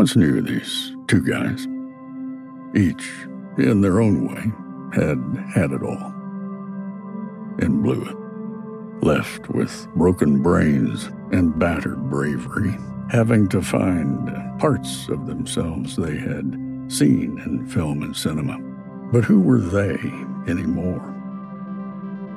once 0.00 0.16
knew 0.16 0.40
these 0.40 0.96
two 1.08 1.20
guys. 1.20 1.66
Each, 2.74 3.06
in 3.58 3.82
their 3.82 4.00
own 4.00 4.26
way, 4.26 4.50
had 4.94 5.18
had 5.54 5.72
it 5.72 5.82
all 5.82 6.14
and 7.58 7.82
blew 7.82 8.02
it. 8.06 9.04
Left 9.04 9.50
with 9.50 9.86
broken 9.94 10.42
brains 10.42 11.10
and 11.32 11.58
battered 11.58 12.08
bravery, 12.08 12.74
having 13.10 13.46
to 13.50 13.60
find 13.60 14.58
parts 14.58 15.06
of 15.10 15.26
themselves 15.26 15.96
they 15.96 16.16
had 16.16 16.56
seen 16.88 17.38
in 17.44 17.66
film 17.66 18.02
and 18.02 18.16
cinema. 18.16 18.58
But 19.12 19.24
who 19.24 19.38
were 19.38 19.60
they 19.60 19.98
anymore? 20.50 21.14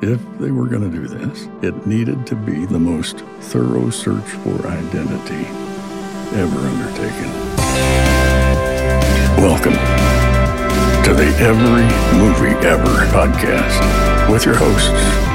If 0.01 0.19
they 0.37 0.51
were 0.51 0.67
going 0.67 0.91
to 0.91 0.97
do 0.97 1.07
this, 1.07 1.47
it 1.61 1.87
needed 1.87 2.27
to 2.27 2.35
be 2.35 2.65
the 2.65 2.77
most 2.77 3.19
thorough 3.39 3.89
search 3.89 4.29
for 4.43 4.67
identity 4.67 5.47
ever 6.35 6.59
undertaken. 6.59 7.52
Welcome 9.37 9.73
to 11.03 11.13
the 11.13 11.27
Every 11.39 12.17
Movie 12.17 12.55
Ever 12.67 13.05
podcast 13.11 14.29
with 14.31 14.45
your 14.45 14.55
hosts, 14.55 14.89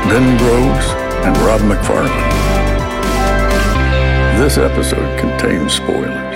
Ben 0.08 0.36
Groves 0.38 0.86
and 1.26 1.36
Rob 1.38 1.60
McFarland. 1.62 2.28
This 4.38 4.56
episode 4.56 5.18
contains 5.18 5.72
spoilers. 5.74 6.34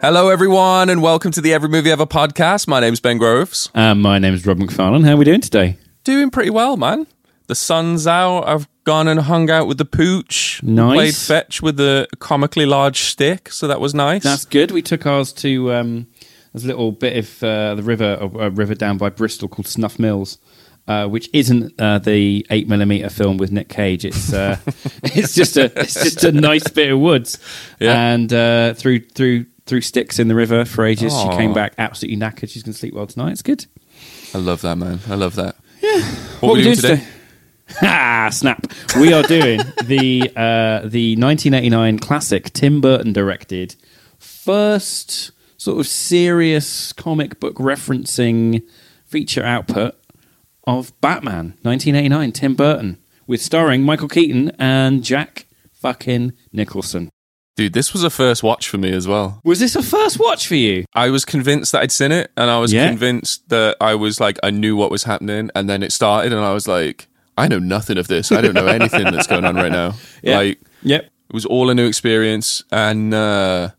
Hello, 0.00 0.28
everyone, 0.28 0.90
and 0.90 1.00
welcome 1.00 1.30
to 1.32 1.40
the 1.40 1.54
Every 1.54 1.68
Movie 1.68 1.90
Ever 1.90 2.06
podcast. 2.06 2.66
My 2.66 2.80
name's 2.80 3.00
Ben 3.00 3.18
Groves. 3.18 3.70
Um, 3.74 4.02
my 4.02 4.18
name 4.18 4.34
is 4.34 4.44
Rob 4.44 4.58
McFarlane. 4.58 5.04
How 5.04 5.12
are 5.12 5.16
we 5.16 5.24
doing 5.24 5.40
today? 5.40 5.78
Doing 6.02 6.30
pretty 6.30 6.50
well, 6.50 6.76
man. 6.76 7.06
The 7.46 7.54
sun's 7.54 8.06
out. 8.06 8.42
I've 8.48 8.66
gone 8.84 9.06
and 9.08 9.20
hung 9.20 9.50
out 9.50 9.66
with 9.66 9.78
the 9.78 9.84
pooch. 9.84 10.62
Nice. 10.62 10.94
Played 10.96 11.14
fetch 11.14 11.62
with 11.62 11.78
a 11.80 12.06
comically 12.18 12.66
large 12.66 13.00
stick, 13.00 13.50
so 13.50 13.66
that 13.68 13.80
was 13.80 13.94
nice. 13.94 14.22
That's 14.22 14.44
good. 14.44 14.70
We 14.70 14.82
took 14.82 15.04
ours 15.06 15.32
to 15.34 15.72
um, 15.72 16.06
there's 16.52 16.64
a 16.64 16.68
little 16.68 16.92
bit 16.92 17.16
of 17.16 17.42
uh, 17.42 17.74
the 17.74 17.82
river, 17.82 18.16
a 18.20 18.50
river 18.50 18.74
down 18.74 18.96
by 18.98 19.10
Bristol 19.10 19.48
called 19.48 19.66
Snuff 19.66 19.98
Mills. 19.98 20.38
Uh, 20.86 21.06
which 21.08 21.30
isn't 21.32 21.72
uh, 21.80 21.98
the 21.98 22.44
eight 22.50 22.68
millimeter 22.68 23.08
film 23.08 23.38
with 23.38 23.50
Nick 23.50 23.70
Cage. 23.70 24.04
It's 24.04 24.34
uh, 24.34 24.58
it's 25.02 25.34
just 25.34 25.56
a 25.56 25.72
it's 25.80 25.94
just 25.94 26.24
a 26.24 26.30
nice 26.32 26.68
bit 26.68 26.92
of 26.92 26.98
woods, 26.98 27.38
Yeah. 27.80 27.94
and 28.12 28.30
uh, 28.30 28.74
through 28.74 29.00
through 29.00 29.46
through 29.64 29.80
sticks 29.80 30.18
in 30.18 30.28
the 30.28 30.34
river 30.34 30.66
for 30.66 30.84
ages. 30.84 31.14
Aw. 31.14 31.30
She 31.30 31.36
came 31.38 31.54
back 31.54 31.72
absolutely 31.78 32.18
knackered. 32.20 32.50
She's 32.50 32.62
going 32.62 32.74
to 32.74 32.78
sleep 32.78 32.92
well 32.92 33.06
tonight. 33.06 33.32
It's 33.32 33.40
good. 33.40 33.64
I 34.34 34.38
love 34.38 34.60
that, 34.60 34.76
man. 34.76 34.98
I 35.08 35.14
love 35.14 35.36
that. 35.36 35.56
Yeah. 35.80 36.02
What, 36.02 36.42
What 36.42 36.50
are 36.50 36.56
we 36.56 36.62
doing 36.64 36.76
today? 36.76 37.02
Ha! 37.80 38.28
Snap. 38.32 38.66
We 38.98 39.12
are 39.12 39.22
doing 39.22 39.58
the 39.84 40.30
uh, 40.36 40.80
the 40.86 41.16
1989 41.16 41.98
classic 41.98 42.52
Tim 42.52 42.80
Burton 42.80 43.12
directed 43.12 43.74
first 44.18 45.30
sort 45.56 45.80
of 45.80 45.86
serious 45.86 46.92
comic 46.92 47.40
book 47.40 47.56
referencing 47.56 48.62
feature 49.06 49.42
output 49.42 49.94
of 50.66 50.98
Batman 51.00 51.54
1989 51.62 52.32
Tim 52.32 52.54
Burton 52.54 52.98
with 53.26 53.40
starring 53.40 53.82
Michael 53.82 54.08
Keaton 54.08 54.50
and 54.58 55.02
Jack 55.02 55.46
fucking 55.72 56.32
Nicholson. 56.52 57.08
Dude, 57.56 57.72
this 57.72 57.92
was 57.92 58.02
a 58.04 58.10
first 58.10 58.42
watch 58.42 58.68
for 58.68 58.78
me 58.78 58.92
as 58.92 59.06
well. 59.08 59.40
Was 59.44 59.60
this 59.60 59.76
a 59.76 59.82
first 59.82 60.18
watch 60.18 60.46
for 60.48 60.56
you? 60.56 60.84
I 60.94 61.08
was 61.10 61.24
convinced 61.24 61.72
that 61.72 61.82
I'd 61.82 61.92
seen 61.92 62.10
it, 62.12 62.30
and 62.36 62.50
I 62.50 62.58
was 62.58 62.72
Yeah. 62.72 62.88
convinced 62.88 63.48
that 63.48 63.76
I 63.80 63.94
was 63.94 64.20
like, 64.20 64.38
I 64.42 64.50
knew 64.50 64.74
what 64.76 64.90
was 64.90 65.04
happening, 65.04 65.50
and 65.54 65.70
then 65.70 65.82
it 65.82 65.92
started, 65.92 66.32
and 66.32 66.44
I 66.44 66.52
was 66.52 66.66
like, 66.66 67.06
I 67.36 67.48
know 67.48 67.58
nothing 67.58 67.98
of 67.98 68.06
this. 68.08 68.30
I 68.32 68.40
don't 68.40 68.54
know 68.54 68.66
anything 68.66 69.04
that's 69.04 69.26
going 69.26 69.44
on 69.44 69.56
right 69.56 69.72
now. 69.72 69.94
Yeah. 70.22 70.38
Like, 70.38 70.60
Yep. 70.82 71.02
it 71.04 71.34
was 71.34 71.44
all 71.46 71.70
a 71.70 71.74
new 71.74 71.86
experience, 71.86 72.62
and 72.70 73.12
uh, 73.14 73.70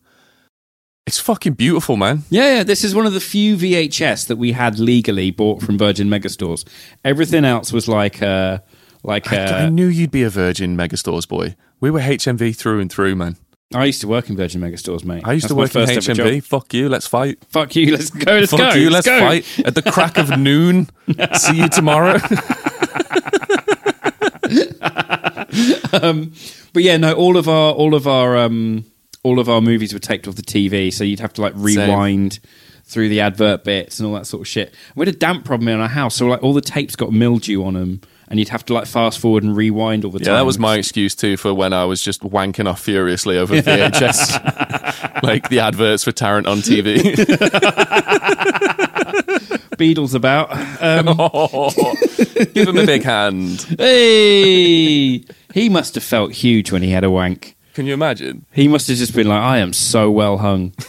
it's 1.07 1.19
fucking 1.19 1.53
beautiful, 1.53 1.97
man. 1.97 2.23
Yeah, 2.29 2.57
yeah, 2.57 2.63
this 2.63 2.83
is 2.83 2.93
one 2.95 3.05
of 3.05 3.13
the 3.13 3.19
few 3.19 3.55
VHS 3.57 4.27
that 4.27 4.35
we 4.37 4.51
had 4.53 4.79
legally 4.79 5.31
bought 5.31 5.61
from 5.61 5.77
Virgin 5.77 6.07
Megastores. 6.09 6.65
Everything 7.03 7.45
else 7.45 7.71
was 7.71 7.87
like 7.87 8.21
uh 8.21 8.59
like 9.03 9.31
uh, 9.31 9.35
I 9.35 9.69
knew 9.69 9.85
you'd 9.87 10.09
be 10.11 10.23
a 10.23 10.29
Virgin 10.31 10.75
Megastores 10.75 11.27
boy. 11.27 11.55
We 11.79 11.91
were 11.91 11.99
HMV 11.99 12.55
through 12.55 12.79
and 12.79 12.91
through, 12.91 13.15
man. 13.15 13.37
I 13.73 13.85
used 13.85 14.01
to 14.01 14.07
work 14.07 14.29
in 14.29 14.35
Virgin 14.35 14.61
Megastores, 14.61 15.03
mate. 15.05 15.23
I 15.25 15.33
used 15.33 15.45
That's 15.45 15.49
to 15.53 15.55
work 15.55 15.75
in 15.75 15.81
HMV. 15.97 16.43
Fuck 16.43 16.73
you, 16.73 16.89
let's 16.89 17.05
fight. 17.07 17.37
Fuck 17.49 17.75
you. 17.75 17.91
Let's 17.91 18.09
go. 18.09 18.33
Let's 18.33 18.51
Fuck 18.51 18.59
go. 18.59 18.79
you, 18.79 18.89
let's 18.89 19.05
go. 19.05 19.19
fight 19.19 19.59
at 19.65 19.75
the 19.75 19.81
crack 19.83 20.17
of 20.17 20.37
noon. 20.39 20.87
See 21.33 21.57
you 21.57 21.69
tomorrow. 21.69 22.17
But 26.73 26.83
yeah, 26.83 26.97
no. 26.97 27.13
All 27.13 27.37
of 27.37 27.47
our 27.47 27.71
all 27.73 27.95
of 27.95 28.05
our 28.07 28.35
um 28.37 28.83
all 29.23 29.39
of 29.39 29.47
our 29.49 29.61
movies 29.61 29.93
were 29.93 29.99
taped 29.99 30.27
off 30.27 30.35
the 30.35 30.41
TV, 30.41 30.91
so 30.93 31.03
you'd 31.03 31.19
have 31.21 31.33
to 31.33 31.41
like 31.41 31.53
rewind 31.55 32.39
through 32.83 33.09
the 33.09 33.21
advert 33.21 33.63
bits 33.63 33.99
and 33.99 34.07
all 34.07 34.13
that 34.15 34.27
sort 34.27 34.41
of 34.41 34.47
shit. 34.47 34.73
We 34.95 35.05
had 35.05 35.15
a 35.15 35.17
damp 35.17 35.45
problem 35.45 35.67
in 35.69 35.79
our 35.79 35.87
house, 35.87 36.15
so 36.15 36.27
like 36.27 36.43
all 36.43 36.53
the 36.53 36.61
tapes 36.61 36.95
got 36.95 37.11
mildew 37.11 37.63
on 37.63 37.73
them, 37.75 38.01
and 38.27 38.37
you'd 38.39 38.49
have 38.49 38.63
to 38.65 38.73
like 38.73 38.85
fast 38.87 39.17
forward 39.19 39.43
and 39.43 39.55
rewind 39.55 40.03
all 40.05 40.11
the 40.11 40.19
time. 40.19 40.27
yeah, 40.33 40.33
that 40.39 40.45
was 40.45 40.59
my 40.59 40.75
excuse 40.75 41.15
too 41.15 41.37
for 41.37 41.53
when 41.53 41.71
I 41.73 41.85
was 41.85 42.01
just 42.03 42.21
wanking 42.21 42.67
off 42.69 42.81
furiously 42.81 43.37
over 43.37 43.55
VHS, 43.61 45.23
like 45.23 45.49
the 45.49 45.61
adverts 45.61 46.03
for 46.03 46.11
Tarrant 46.11 46.45
on 46.45 46.57
TV. 46.57 47.15
Beadle's 49.77 50.13
About. 50.13 50.51
Um, 50.81 51.05
Give 52.53 52.67
him 52.67 52.77
a 52.77 52.85
big 52.85 53.03
hand. 53.03 53.61
hey, 53.77 55.23
he 55.53 55.69
must 55.69 55.95
have 55.95 56.03
felt 56.03 56.31
huge 56.33 56.71
when 56.71 56.81
he 56.81 56.91
had 56.91 57.03
a 57.03 57.11
wank. 57.11 57.55
Can 57.73 57.85
you 57.85 57.93
imagine? 57.93 58.45
He 58.53 58.67
must 58.67 58.87
have 58.87 58.97
just 58.97 59.13
been 59.15 59.27
like, 59.27 59.41
"I 59.41 59.57
am 59.59 59.73
so 59.73 60.09
well 60.11 60.37
hung." 60.37 60.73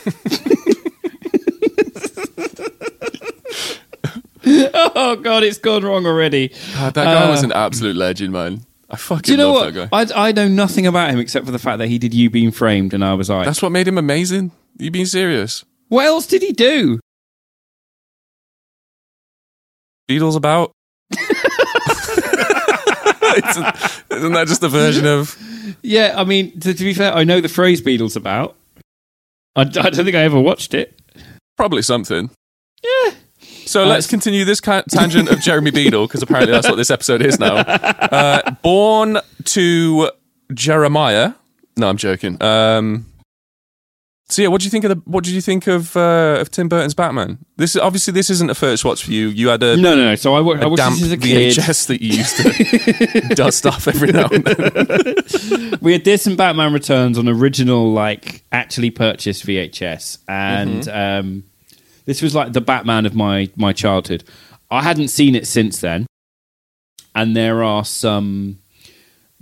oh 4.47 5.17
god, 5.23 5.43
it's 5.43 5.59
gone 5.59 5.85
wrong 5.85 6.07
already. 6.07 6.49
God, 6.75 6.95
that 6.95 7.05
guy 7.05 7.31
was 7.31 7.43
an 7.43 7.53
absolute 7.53 7.97
legend, 7.97 8.33
man. 8.33 8.61
I 8.89 8.97
fucking 8.97 9.19
Uh, 9.19 9.23
Do 9.23 9.31
you 9.33 9.37
know 9.39 9.53
love 9.53 9.75
what? 9.75 9.91
that 9.91 10.09
guy. 10.15 10.23
I, 10.23 10.29
I 10.29 10.33
know 10.33 10.49
nothing 10.49 10.87
about 10.87 11.11
him 11.11 11.19
except 11.19 11.45
for 11.45 11.53
the 11.53 11.59
fact 11.59 11.79
that 11.79 11.89
he 11.89 11.99
did 11.99 12.15
You've 12.15 12.33
Been 12.33 12.53
Framed, 12.53 12.95
and 12.95 13.05
I 13.05 13.15
was 13.15 13.29
like, 13.29 13.45
That's 13.45 13.63
what 13.63 13.73
made 13.73 13.89
him 13.89 13.99
amazing. 13.99 14.53
You 14.79 14.91
being 14.91 15.07
serious? 15.07 15.65
what 15.89 16.05
else 16.07 16.27
did 16.27 16.43
he 16.43 16.53
do? 16.53 16.99
Beadle's 20.09 20.37
About? 20.37 20.73
isn't, 23.37 23.67
isn't 24.11 24.33
that 24.33 24.47
just 24.47 24.63
a 24.63 24.69
version 24.69 25.07
of? 25.07 25.37
Yeah, 25.83 26.15
I 26.17 26.25
mean, 26.25 26.59
to, 26.61 26.73
to 26.75 26.85
be 26.85 26.95
fair, 26.95 27.13
I 27.13 27.25
know 27.25 27.41
the 27.41 27.49
phrase 27.49 27.81
Beadle's 27.81 28.17
About. 28.17 28.57
I, 29.55 29.63
I 29.63 29.65
don't 29.65 29.95
think 30.05 30.15
I 30.15 30.23
ever 30.23 30.41
watched 30.41 30.75
it. 30.75 31.01
Probably 31.57 31.83
something. 31.83 32.31
Yeah. 32.83 33.13
So 33.67 33.85
let's 33.85 34.07
continue 34.07 34.45
this 34.45 34.61
ca- 34.61 34.85
tangent 34.89 35.29
of 35.29 35.41
Jeremy 35.41 35.73
Beadle 35.73 36.07
because 36.07 36.23
apparently 36.23 36.53
that's 36.53 36.69
what 36.69 36.77
this 36.77 36.91
episode 36.91 37.23
is 37.23 37.39
now. 37.39 37.65
Uh, 38.07 38.53
born 38.63 39.19
to 39.45 40.11
Jeremiah. 40.55 41.33
No, 41.77 41.89
I'm 41.89 41.97
joking. 41.97 42.41
Um, 42.41 43.05
so 44.29 44.43
yeah, 44.43 44.49
what 44.49 44.61
do 44.61 44.65
you 44.65 44.71
think 44.71 44.85
of 44.85 44.89
the? 44.91 45.03
What 45.11 45.23
did 45.25 45.35
you 45.35 45.41
think 45.41 45.67
of 45.69 45.97
uh, 45.97 46.39
of 46.41 46.51
Tim 46.51 46.69
Burton's 46.69 46.95
Batman? 46.95 47.39
This 47.57 47.77
is 47.77 47.81
obviously 47.81 48.13
this 48.13 48.29
isn't 48.31 48.51
a 48.51 48.55
first 48.55 48.85
watch 48.85 49.05
for 49.05 49.13
you. 49.13 49.29
You 49.29 49.49
had 49.49 49.63
a, 49.63 49.77
No, 49.77 49.95
no, 49.95 50.05
no. 50.05 50.15
So 50.17 50.35
I, 50.35 50.41
wa- 50.41 50.55
I 50.55 50.67
watched 50.67 50.79
damp 50.79 50.95
this 50.97 51.05
as 51.05 51.13
a 51.13 51.17
kid. 51.17 51.55
VHS 51.57 51.87
that 51.87 52.03
you 52.03 52.17
used 52.17 52.37
to 52.39 53.21
dust 53.35 53.67
off 53.67 53.87
every 53.89 54.11
now 54.13 54.29
and 54.31 54.45
then. 54.45 55.79
We 55.81 55.93
had 55.93 56.05
this 56.05 56.27
and 56.27 56.37
Batman 56.37 56.73
Returns 56.73 57.19
on 57.19 57.29
original, 57.29 57.93
like 57.93 58.43
actually 58.51 58.91
purchased 58.91 59.47
VHS, 59.47 60.19
and 60.29 60.83
Mm-hmm. 60.83 61.27
um, 61.27 61.45
this 62.07 62.21
was 62.23 62.35
like 62.35 62.53
the 62.53 62.61
Batman 62.61 63.07
of 63.07 63.15
my 63.15 63.49
my 63.57 63.73
childhood. 63.73 64.25
I 64.71 64.83
hadn't 64.83 65.09
seen 65.09 65.37
it 65.37 65.47
since 65.47 65.81
then, 65.81 66.07
and 67.15 67.37
there 67.37 67.63
are 67.63 67.85
some 67.85 68.59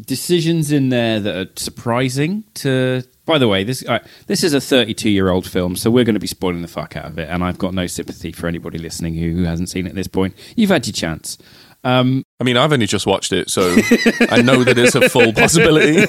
decisions 0.05 0.71
in 0.72 0.91
there 0.91 1.21
that 1.21 1.37
are 1.37 1.51
surprising. 1.56 2.45
To 2.55 3.03
by 3.27 3.39
the 3.39 3.49
way, 3.49 3.65
this 3.65 3.85
right, 3.89 4.03
this 4.27 4.45
is 4.45 4.53
a 4.55 4.61
32 4.61 5.09
year 5.11 5.31
old 5.31 5.47
film, 5.48 5.77
so 5.77 5.91
we're 5.91 6.04
going 6.04 6.15
to 6.15 6.21
be 6.21 6.27
spoiling 6.27 6.63
the 6.63 6.69
fuck 6.69 6.97
out 6.97 7.07
of 7.07 7.19
it, 7.19 7.28
and 7.31 7.43
I've 7.45 7.59
got 7.59 7.75
no 7.75 7.87
sympathy 7.87 8.33
for 8.33 8.47
anybody 8.47 8.78
listening 8.78 9.15
who, 9.15 9.31
who 9.33 9.45
hasn't 9.45 9.71
seen 9.71 9.87
it 9.87 9.91
at 9.91 9.95
this 9.95 10.09
point. 10.09 10.34
You've 10.57 10.71
had 10.71 10.87
your 10.87 10.93
chance. 10.93 11.39
Um, 11.84 12.22
I 12.41 12.45
mean, 12.45 12.57
I've 12.57 12.72
only 12.72 12.87
just 12.87 13.07
watched 13.07 13.33
it, 13.33 13.51
so 13.51 13.63
I 14.31 14.41
know 14.41 14.65
that 14.65 14.78
it's 14.78 14.95
a 14.95 15.07
full 15.10 15.33
possibility. 15.34 16.07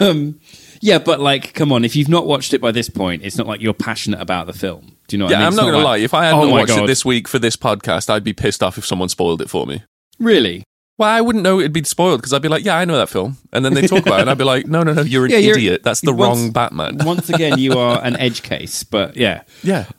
Um, 0.00 0.40
yeah, 0.80 0.98
but 0.98 1.20
like, 1.20 1.54
come 1.54 1.72
on, 1.72 1.84
if 1.84 1.96
you've 1.96 2.08
not 2.08 2.26
watched 2.26 2.52
it 2.54 2.60
by 2.60 2.70
this 2.70 2.88
point, 2.88 3.22
it's 3.24 3.36
not 3.36 3.46
like 3.46 3.60
you're 3.60 3.74
passionate 3.74 4.20
about 4.20 4.46
the 4.46 4.52
film. 4.52 4.96
Do 5.08 5.16
you 5.16 5.18
know 5.18 5.24
what 5.26 5.34
I 5.34 5.34
Yeah, 5.34 5.38
mean? 5.38 5.46
I'm 5.46 5.52
It's 5.52 5.56
not 5.56 5.62
going 5.62 5.74
to 5.80 5.84
lie. 5.84 5.96
If 5.98 6.14
I 6.14 6.24
hadn't 6.26 6.40
Oh 6.40 6.50
watched 6.50 6.76
it 6.76 6.86
this 6.86 7.04
week 7.04 7.26
for 7.28 7.38
this 7.38 7.56
podcast, 7.56 8.10
I'd 8.10 8.24
be 8.24 8.32
pissed 8.32 8.62
off 8.62 8.78
if 8.78 8.86
someone 8.86 9.08
spoiled 9.08 9.40
it 9.42 9.50
for 9.50 9.66
me. 9.66 9.82
Really? 10.18 10.62
Well, 10.96 11.08
I 11.08 11.20
wouldn't 11.20 11.42
know 11.42 11.58
it'd 11.58 11.72
be 11.72 11.82
spoiled 11.82 12.20
because 12.20 12.32
I'd 12.32 12.42
be 12.42 12.48
like, 12.48 12.64
yeah, 12.64 12.76
I 12.76 12.84
know 12.84 12.96
that 12.96 13.08
film. 13.08 13.36
And 13.52 13.64
then 13.64 13.74
they 13.74 13.86
talk 13.86 14.06
about 14.06 14.18
it, 14.18 14.22
and 14.22 14.30
I'd 14.30 14.38
be 14.38 14.44
like, 14.44 14.66
no, 14.68 14.84
no, 14.84 14.92
no, 14.92 15.02
you're 15.02 15.24
an 15.24 15.32
Yeah, 15.32 15.38
you're- 15.38 15.58
idiot. 15.58 15.82
That's 15.82 16.00
the 16.00 16.12
once- 16.12 16.38
wrong 16.40 16.50
Batman. 16.52 16.98
Once 17.04 17.28
again, 17.30 17.58
you 17.58 17.76
are 17.78 18.00
an 18.04 18.16
edge 18.16 18.42
case, 18.50 18.84
but 18.84 19.16
yeah. 19.16 19.42
Yeah. 19.64 19.86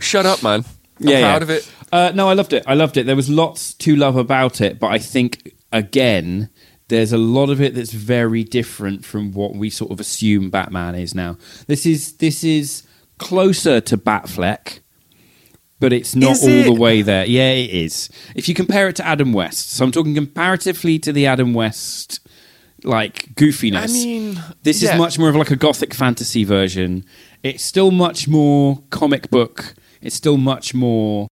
Shut 0.00 0.26
up, 0.26 0.42
man. 0.42 0.64
I'm 1.00 1.08
Yeah, 1.08 1.20
proud 1.20 1.38
yeah. 1.38 1.42
of 1.42 1.50
it. 1.50 1.70
Uh, 1.92 2.12
no, 2.14 2.28
I 2.28 2.34
loved 2.34 2.52
it. 2.52 2.64
I 2.66 2.74
loved 2.74 2.96
it. 2.96 3.06
There 3.06 3.16
was 3.16 3.28
lots 3.30 3.74
to 3.74 3.96
love 3.96 4.16
about 4.16 4.60
it, 4.60 4.78
but 4.78 4.88
I 4.88 4.98
think, 4.98 5.52
again, 5.72 6.50
there's 6.88 7.12
a 7.12 7.18
lot 7.18 7.50
of 7.50 7.60
it 7.60 7.74
that's 7.74 7.92
very 7.92 8.42
different 8.44 9.04
from 9.04 9.32
what 9.32 9.54
we 9.54 9.70
sort 9.70 9.90
of 9.92 10.00
assume 10.00 10.50
Batman 10.50 10.94
is 10.96 11.14
now. 11.14 11.36
This 11.68 11.86
is 11.86 12.12
this 12.14 12.42
is 12.44 12.82
closer 13.18 13.80
to 13.80 13.96
Batfleck, 13.96 14.80
but 15.80 15.92
it's 15.92 16.14
not 16.14 16.32
Is 16.32 16.42
all 16.44 16.48
it? 16.50 16.64
the 16.64 16.72
way 16.72 17.02
there. 17.02 17.24
Yeah, 17.26 17.50
it 17.50 17.70
is. 17.70 18.08
If 18.34 18.48
you 18.48 18.54
compare 18.54 18.88
it 18.88 18.96
to 18.96 19.06
Adam 19.06 19.32
West, 19.32 19.70
so 19.70 19.84
I'm 19.84 19.90
talking 19.92 20.14
comparatively 20.14 20.98
to 21.00 21.12
the 21.12 21.26
Adam 21.26 21.54
West 21.54 22.20
like 22.84 23.34
goofiness. 23.34 23.90
I 23.90 23.92
mean, 23.92 24.42
this 24.62 24.82
yeah. 24.82 24.92
is 24.92 24.98
much 24.98 25.18
more 25.18 25.28
of 25.28 25.36
like 25.36 25.50
a 25.50 25.56
gothic 25.56 25.92
fantasy 25.94 26.44
version. 26.44 27.04
It's 27.42 27.64
still 27.64 27.90
much 27.90 28.28
more 28.28 28.82
comic 28.90 29.30
book. 29.30 29.74
It's 30.00 30.14
still 30.14 30.36
much 30.36 30.74
more 30.74 31.28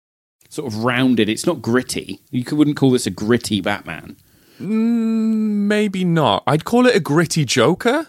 sort 0.50 0.72
of 0.72 0.84
rounded. 0.84 1.30
It's 1.30 1.46
not 1.46 1.62
gritty. 1.62 2.22
You 2.30 2.44
wouldn't 2.56 2.78
call 2.78 2.92
this 2.92 3.08
a 3.08 3.10
gritty 3.10 3.60
Batman. 3.62 4.16
Mm, 4.60 5.68
maybe 5.68 6.06
not. 6.06 6.44
I'd 6.48 6.64
call 6.64 6.86
it 6.86 6.96
a 6.96 7.00
gritty 7.00 7.44
Joker. 7.46 8.08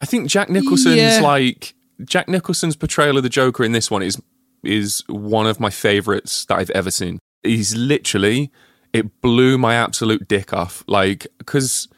I 0.00 0.06
think 0.06 0.28
Jack 0.28 0.48
Nicholson's 0.48 0.96
Yeah. 0.96 1.20
like 1.20 1.74
Jack 2.04 2.28
Nicholson's 2.28 2.76
portrayal 2.76 3.16
of 3.16 3.22
the 3.24 3.28
Joker 3.28 3.64
in 3.64 3.72
this 3.72 3.90
one 3.90 4.02
is 4.02 4.20
is 4.62 5.02
one 5.08 5.46
of 5.46 5.60
my 5.60 5.70
favorites 5.70 6.44
that 6.46 6.58
I've 6.58 6.70
ever 6.70 6.90
seen. 6.90 7.18
He's 7.42 7.74
literally 7.74 8.50
it 8.92 9.20
blew 9.20 9.58
my 9.58 9.74
absolute 9.74 10.28
dick 10.28 10.52
off. 10.52 10.82
Like 10.86 11.26
because 11.38 11.88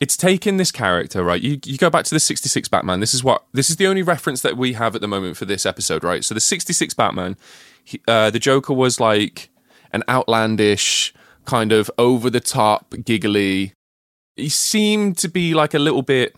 it's 0.00 0.16
taken 0.16 0.56
this 0.56 0.72
character 0.72 1.22
right. 1.22 1.40
You 1.40 1.60
you 1.64 1.78
go 1.78 1.90
back 1.90 2.04
to 2.06 2.14
the 2.14 2.20
sixty 2.20 2.48
six 2.48 2.68
Batman. 2.68 3.00
This 3.00 3.14
is 3.14 3.22
what 3.22 3.44
this 3.52 3.70
is 3.70 3.76
the 3.76 3.86
only 3.86 4.02
reference 4.02 4.42
that 4.42 4.56
we 4.56 4.72
have 4.72 4.94
at 4.94 5.00
the 5.00 5.08
moment 5.08 5.36
for 5.36 5.44
this 5.44 5.64
episode, 5.64 6.02
right? 6.02 6.24
So 6.24 6.34
the 6.34 6.40
sixty 6.40 6.72
six 6.72 6.94
Batman, 6.94 7.36
he, 7.84 8.00
uh, 8.08 8.30
the 8.30 8.38
Joker 8.38 8.74
was 8.74 8.98
like 8.98 9.50
an 9.92 10.02
outlandish 10.08 11.14
kind 11.44 11.72
of 11.72 11.90
over 11.98 12.30
the 12.30 12.40
top, 12.40 12.94
giggly. 13.04 13.74
He 14.36 14.48
seemed 14.48 15.18
to 15.18 15.28
be 15.28 15.54
like 15.54 15.74
a 15.74 15.78
little 15.78 16.02
bit 16.02 16.34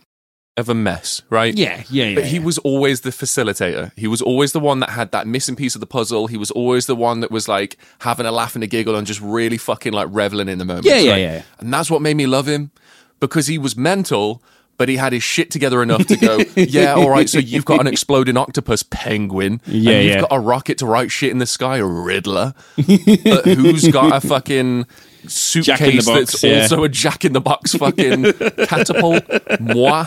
of 0.57 0.69
a 0.69 0.73
mess, 0.73 1.21
right? 1.29 1.53
Yeah, 1.53 1.83
yeah, 1.89 2.05
yeah. 2.05 2.15
But 2.15 2.25
he 2.25 2.37
yeah. 2.37 2.43
was 2.43 2.57
always 2.59 3.01
the 3.01 3.09
facilitator. 3.09 3.91
He 3.97 4.07
was 4.07 4.21
always 4.21 4.53
the 4.53 4.59
one 4.59 4.79
that 4.79 4.91
had 4.91 5.11
that 5.11 5.27
missing 5.27 5.55
piece 5.55 5.75
of 5.75 5.81
the 5.81 5.87
puzzle. 5.87 6.27
He 6.27 6.37
was 6.37 6.51
always 6.51 6.85
the 6.85 6.95
one 6.95 7.19
that 7.19 7.31
was 7.31 7.47
like 7.47 7.77
having 7.99 8.25
a 8.25 8.31
laugh 8.31 8.55
and 8.55 8.63
a 8.63 8.67
giggle 8.67 8.95
and 8.95 9.05
just 9.05 9.19
really 9.19 9.57
fucking 9.57 9.91
like 9.91 10.07
reveling 10.11 10.47
in 10.47 10.57
the 10.57 10.65
moment. 10.65 10.85
Yeah, 10.85 10.99
yeah, 10.99 11.15
yeah. 11.17 11.41
And 11.59 11.73
that's 11.73 11.91
what 11.91 12.01
made 12.01 12.15
me 12.15 12.25
love 12.25 12.47
him 12.47 12.71
because 13.19 13.47
he 13.47 13.57
was 13.57 13.75
mental, 13.75 14.41
but 14.77 14.87
he 14.87 14.95
had 14.95 15.11
his 15.13 15.23
shit 15.23 15.51
together 15.51 15.83
enough 15.83 16.05
to 16.07 16.15
go, 16.15 16.39
yeah, 16.55 16.93
all 16.93 17.09
right, 17.09 17.29
so 17.29 17.39
you've 17.39 17.65
got 17.65 17.81
an 17.81 17.87
exploding 17.87 18.37
octopus 18.37 18.83
penguin. 18.83 19.61
Yeah, 19.65 19.91
and 19.91 20.05
you've 20.05 20.15
yeah. 20.15 20.21
got 20.21 20.31
a 20.31 20.39
rocket 20.39 20.77
to 20.79 20.85
write 20.85 21.11
shit 21.11 21.31
in 21.31 21.39
the 21.39 21.45
sky, 21.45 21.77
a 21.77 21.85
Riddler. 21.85 22.53
but 22.77 23.45
who's 23.45 23.89
got 23.89 24.23
a 24.23 24.25
fucking 24.25 24.85
suitcase 25.27 26.05
box, 26.05 26.31
that's 26.31 26.43
yeah. 26.43 26.61
also 26.61 26.83
a 26.83 26.89
jack 26.89 27.25
in 27.25 27.33
the 27.33 27.41
box 27.41 27.73
fucking 27.73 28.33
catapult? 28.67 29.23
Moi. 29.59 30.05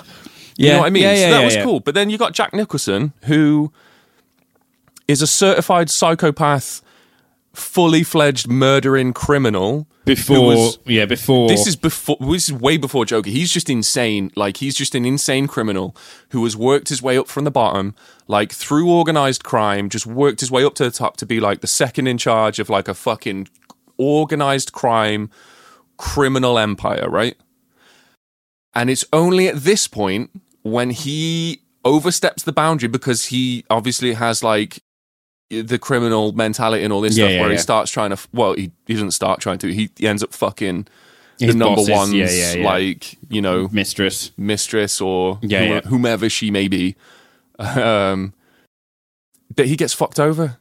You 0.67 0.73
know 0.73 0.79
what 0.81 0.87
I 0.87 0.91
mean? 0.91 1.03
yeah, 1.05 1.15
so 1.15 1.21
yeah, 1.21 1.31
that 1.31 1.39
yeah, 1.39 1.45
was 1.45 1.55
yeah. 1.57 1.63
cool. 1.63 1.81
But 1.81 1.95
then 1.95 2.11
you 2.11 2.19
got 2.19 2.33
Jack 2.33 2.53
Nicholson, 2.53 3.13
who 3.25 3.73
is 5.07 5.23
a 5.23 5.27
certified 5.27 5.89
psychopath, 5.89 6.83
fully 7.55 8.03
fledged 8.03 8.49
murdering 8.49 9.13
criminal. 9.13 9.87
before 10.05 10.47
was- 10.47 10.79
yeah 10.87 11.05
before 11.07 11.49
this 11.49 11.67
is 11.67 11.77
before. 11.77 12.17
This 12.21 12.49
is 12.49 12.53
way 12.53 12.77
before 12.77 13.05
Joker. 13.05 13.31
He's 13.31 13.53
just 13.53 13.71
insane. 13.71 14.33
Like 14.35 14.57
he's 14.59 14.75
just 14.75 14.95
an 14.95 15.05
insane 15.05 15.47
criminal 15.47 15.95
who 16.31 16.43
has 16.45 16.57
worked 16.57 16.89
his 16.89 17.01
way 17.01 17.17
up 17.17 17.29
from 17.29 17.45
the 17.45 17.51
bottom, 17.51 17.95
like 18.27 18.53
through 18.53 18.91
organized 18.91 19.45
crime. 19.45 19.89
Just 19.89 20.07
worked 20.07 20.41
his 20.41 20.51
way 20.51 20.65
up 20.65 20.75
to 20.75 20.85
the 20.85 20.91
top 20.91 21.17
to 21.19 21.27
be 21.27 21.41
like 21.41 21.61
the 21.61 21.67
second 21.67 22.07
in 22.09 22.19
charge 22.19 22.59
of 22.59 22.69
like 22.69 22.89
a 22.89 22.95
fucking 22.95 23.49
organized 23.97 24.73
crime 24.73 25.31
criminal 25.97 26.59
empire, 26.59 27.09
right? 27.09 27.37
And 28.75 28.91
it's 28.91 29.05
only 29.13 29.49
at 29.49 29.57
this 29.57 29.89
point 29.89 30.31
when 30.63 30.91
he 30.91 31.61
oversteps 31.85 32.43
the 32.43 32.53
boundary 32.53 32.89
because 32.89 33.27
he 33.27 33.65
obviously 33.71 34.13
has 34.15 34.43
like 34.43 34.81
the 35.51 35.79
criminal 35.79 36.33
mentality 36.33 36.85
and 36.85 36.93
all 36.93 37.01
this 37.01 37.17
Yeah, 37.17 37.25
stuff 37.25 37.33
yeah, 37.33 37.41
where 37.41 37.51
he 37.51 37.59
starts 37.59 37.91
trying 37.91 38.11
to 38.11 38.19
well 38.33 38.55
he, 38.55 38.71
he 38.87 38.95
doesn't 38.95 39.13
start 39.13 39.41
trying 39.41 39.59
to 39.59 39.69
he, 39.73 39.89
he 39.97 40.07
ends 40.07 40.23
up 40.23 40.35
fucking 40.35 40.87
His 41.39 41.55
the 41.55 41.59
number 41.59 41.83
one 41.83 42.13
yeah, 42.13 42.29
yeah, 42.31 42.55
yeah. 42.55 42.65
like 42.67 43.17
you 43.31 43.41
know 43.41 43.69
mistress. 43.73 44.31
mistress 44.37 45.01
or 45.01 45.39
Yeah, 45.43 45.61
whom- 45.61 45.69
yeah. 45.71 45.81
whomever 45.83 46.29
she 46.29 46.51
may 46.51 46.69
be. 46.69 46.97
Um 47.59 48.35
that 49.57 49.67
he 49.67 49.77
gets 49.77 49.95
fucked 49.95 50.21
over. 50.21 50.59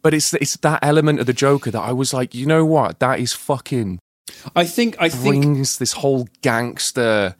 But 0.00 0.14
it's 0.14 0.32
it's 0.34 0.56
that 0.58 0.80
element 0.82 1.20
of 1.20 1.26
the 1.26 1.32
joker 1.32 1.70
that 1.70 1.80
i 1.82 1.92
was 1.92 2.12
like 2.14 2.34
you 2.34 2.46
know 2.46 2.64
what? 2.64 2.98
That 3.00 3.20
is 3.20 3.32
fucking 3.32 3.98
I 4.56 4.64
think 4.64 4.96
I 4.98 5.08
think 5.08 5.42
brings 5.44 5.78
this 5.78 5.92
whole 5.92 6.26
gangster 6.40 7.36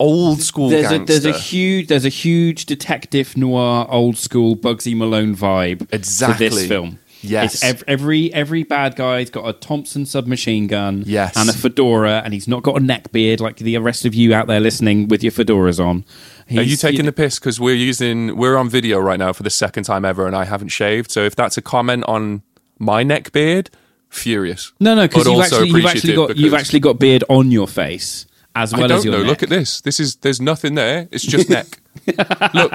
old 0.00 0.40
school 0.42 0.68
there's 0.70 0.90
a 0.90 0.98
there's 0.98 1.24
a 1.24 1.32
huge 1.32 1.86
there's 1.88 2.04
a 2.04 2.08
huge 2.10 2.66
detective 2.66 3.36
noir 3.36 3.86
old 3.88 4.16
school 4.16 4.56
Bugsy 4.56 4.96
Malone 4.96 5.36
vibe 5.36 5.86
Exactly. 5.92 6.48
to 6.48 6.54
this 6.56 6.66
film. 6.68 6.98
Yes. 7.22 7.54
It's 7.54 7.64
ev- 7.64 7.84
every 7.88 8.32
every 8.34 8.64
bad 8.64 8.96
guy's 8.96 9.30
got 9.30 9.48
a 9.48 9.52
Thompson 9.54 10.04
submachine 10.04 10.66
gun 10.66 11.04
Yes. 11.06 11.36
and 11.36 11.48
a 11.48 11.52
fedora 11.54 12.20
and 12.24 12.34
he's 12.34 12.46
not 12.46 12.62
got 12.62 12.76
a 12.76 12.84
neck 12.84 13.12
beard 13.12 13.40
like 13.40 13.56
the 13.56 13.78
rest 13.78 14.04
of 14.04 14.14
you 14.14 14.34
out 14.34 14.46
there 14.46 14.60
listening 14.60 15.08
with 15.08 15.22
your 15.22 15.32
fedoras 15.32 15.82
on. 15.82 16.04
Are 16.50 16.62
you 16.62 16.76
taking 16.76 17.06
the 17.06 17.12
piss? 17.12 17.38
Because 17.38 17.58
we're 17.58 17.74
using 17.76 18.36
we're 18.36 18.56
on 18.58 18.68
video 18.68 18.98
right 18.98 19.18
now 19.18 19.32
for 19.32 19.42
the 19.42 19.48
second 19.50 19.84
time 19.84 20.04
ever, 20.04 20.26
and 20.26 20.36
I 20.36 20.44
haven't 20.44 20.68
shaved. 20.68 21.10
So 21.10 21.24
if 21.24 21.34
that's 21.34 21.56
a 21.56 21.62
comment 21.62 22.04
on 22.06 22.42
my 22.78 23.02
neck 23.02 23.32
beard, 23.32 23.70
furious. 24.10 24.72
No, 24.78 24.94
no, 24.94 25.08
because 25.08 25.26
you've 25.26 25.40
actually 25.40 25.68
you've 25.70 25.86
actually 25.86 26.14
got 26.14 26.36
you've 26.36 26.54
actually 26.54 26.80
got 26.80 26.98
beard 26.98 27.24
on 27.30 27.50
your 27.50 27.66
face 27.68 28.26
as 28.54 28.72
well 28.72 28.84
I 28.84 28.86
don't 28.88 28.98
as 28.98 29.04
your 29.04 29.12
know. 29.14 29.20
neck. 29.20 29.28
Look 29.28 29.42
at 29.42 29.48
this. 29.48 29.80
This 29.80 29.98
is 30.00 30.16
there's 30.16 30.40
nothing 30.40 30.74
there. 30.74 31.08
It's 31.10 31.24
just 31.24 31.48
neck. 31.50 31.80
Look, 32.54 32.72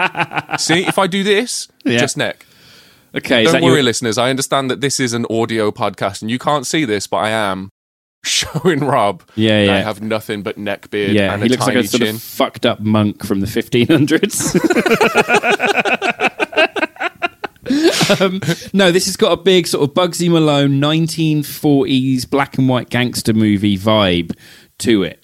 see 0.60 0.86
if 0.86 0.98
I 1.00 1.08
do 1.08 1.24
this, 1.24 1.68
Yeah. 1.86 2.00
just 2.00 2.18
neck. 2.18 2.46
Okay, 3.16 3.44
Don't 3.46 3.62
worry, 3.64 3.76
your, 3.76 3.84
listeners. 3.84 4.18
I 4.20 4.30
understand 4.30 4.70
that 4.70 4.81
this 4.81 5.00
is 5.00 5.14
an 5.14 5.26
audio 5.31 5.72
podcast 5.72 6.22
and 6.22 6.30
you 6.30 6.38
can't 6.38 6.68
see 6.68 6.86
this, 6.86 7.08
but 7.08 7.18
I 7.18 7.30
am 7.30 7.70
showing 8.24 8.80
Rob. 8.81 9.24
Yeah, 9.36 9.66
that 9.66 9.76
I 9.78 9.81
have 9.81 10.02
nothing 10.02 10.44
but 10.44 10.58
neck 10.60 10.90
beard 10.92 11.14
yeah, 11.14 11.34
and 11.34 11.42
he 11.42 11.48
a 11.48 11.52
looks 11.52 11.62
like 11.66 11.74
tiny 11.74 11.86
a 11.86 11.88
sort 11.90 12.02
chin. 12.04 12.16
of 12.16 12.22
fucked 12.22 12.66
up 12.66 12.80
monk 12.82 13.25
from 13.25 13.40
the 13.40 13.48
1500s. 13.48 14.56
um, 18.22 18.40
no, 18.74 18.92
this 18.92 19.06
has 19.06 19.16
got 19.18 19.32
a 19.32 19.38
big 19.42 19.68
sort 19.68 19.88
of 19.88 19.94
Bugsy 19.96 20.30
Malone 20.30 20.80
1940s 20.80 22.30
black 22.30 22.58
and 22.58 22.68
white 22.70 22.90
gangster 22.90 23.34
movie 23.34 23.78
vibe 23.78 24.36
to 24.80 25.04
it. 25.04 25.19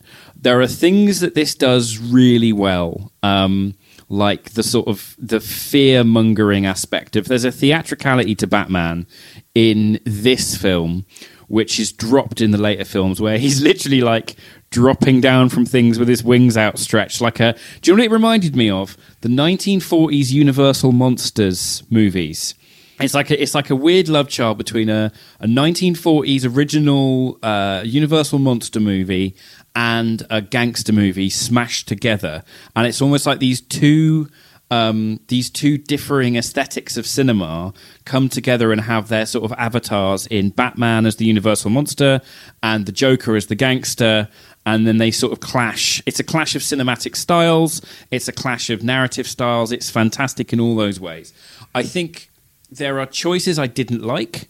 There 0.45 0.61
are 0.61 0.67
things 0.67 1.21
that 1.21 1.33
this 1.33 1.55
does 1.55 1.97
really 1.97 2.53
well. 2.53 3.11
Um, 3.23 3.73
like 4.09 4.51
the 4.51 4.61
sort 4.61 4.87
of 4.87 5.15
the 5.17 5.39
fear 5.39 6.03
mongering 6.03 6.67
aspect 6.67 7.15
of 7.15 7.27
there's 7.27 7.45
a 7.45 7.51
theatricality 7.51 8.35
to 8.35 8.45
Batman 8.45 9.07
in 9.55 9.99
this 10.05 10.55
film 10.55 11.07
which 11.47 11.79
is 11.79 11.91
dropped 11.91 12.41
in 12.41 12.51
the 12.51 12.59
later 12.59 12.85
films 12.85 13.19
where 13.19 13.39
he's 13.39 13.59
literally 13.63 14.01
like 14.01 14.35
dropping 14.69 15.19
down 15.19 15.49
from 15.49 15.65
things 15.65 15.97
with 15.97 16.07
his 16.07 16.23
wings 16.23 16.55
outstretched 16.55 17.21
like 17.21 17.39
a 17.39 17.55
do 17.81 17.89
you 17.89 17.97
know 17.97 18.03
what 18.03 18.05
it 18.05 18.13
reminded 18.13 18.55
me 18.55 18.69
of 18.69 18.95
the 19.21 19.29
1940s 19.29 20.31
universal 20.31 20.91
monsters 20.91 21.81
movies 21.89 22.53
it's 22.99 23.13
like 23.13 23.29
a, 23.29 23.41
it's 23.41 23.53
like 23.53 23.69
a 23.69 23.75
weird 23.75 24.07
love 24.07 24.29
child 24.29 24.57
between 24.57 24.89
a, 24.89 25.11
a 25.41 25.47
1940s 25.47 26.55
original 26.55 27.37
uh, 27.43 27.81
Universal 27.83 28.39
monster 28.39 28.79
movie 28.79 29.35
and 29.75 30.25
a 30.29 30.41
gangster 30.41 30.93
movie 30.93 31.29
smashed 31.29 31.87
together, 31.87 32.43
and 32.75 32.87
it's 32.87 33.01
almost 33.01 33.25
like 33.25 33.39
these 33.39 33.61
two 33.61 34.29
um, 34.71 35.19
these 35.27 35.49
two 35.51 35.77
differing 35.77 36.37
aesthetics 36.37 36.97
of 36.97 37.05
cinema 37.05 37.71
come 38.05 38.29
together 38.29 38.71
and 38.71 38.81
have 38.81 39.09
their 39.09 39.25
sort 39.27 39.45
of 39.45 39.53
avatars 39.59 40.25
in 40.27 40.49
Batman 40.49 41.05
as 41.05 41.17
the 41.17 41.25
Universal 41.25 41.69
monster 41.69 42.19
and 42.63 42.85
the 42.87 42.91
Joker 42.91 43.35
as 43.35 43.45
the 43.45 43.55
gangster. 43.55 44.27
And 44.65 44.87
then 44.87 44.97
they 44.97 45.11
sort 45.11 45.31
of 45.31 45.39
clash. 45.39 46.01
It's 46.07 46.19
a 46.19 46.23
clash 46.23 46.55
of 46.55 46.63
cinematic 46.63 47.15
styles. 47.15 47.79
It's 48.09 48.27
a 48.27 48.31
clash 48.31 48.71
of 48.71 48.83
narrative 48.83 49.27
styles. 49.27 49.71
It's 49.71 49.91
fantastic 49.91 50.51
in 50.51 50.59
all 50.59 50.75
those 50.75 50.99
ways. 50.99 51.31
I 51.75 51.83
think 51.83 52.31
there 52.71 52.99
are 52.99 53.05
choices 53.05 53.59
I 53.59 53.67
didn't 53.67 54.01
like, 54.01 54.49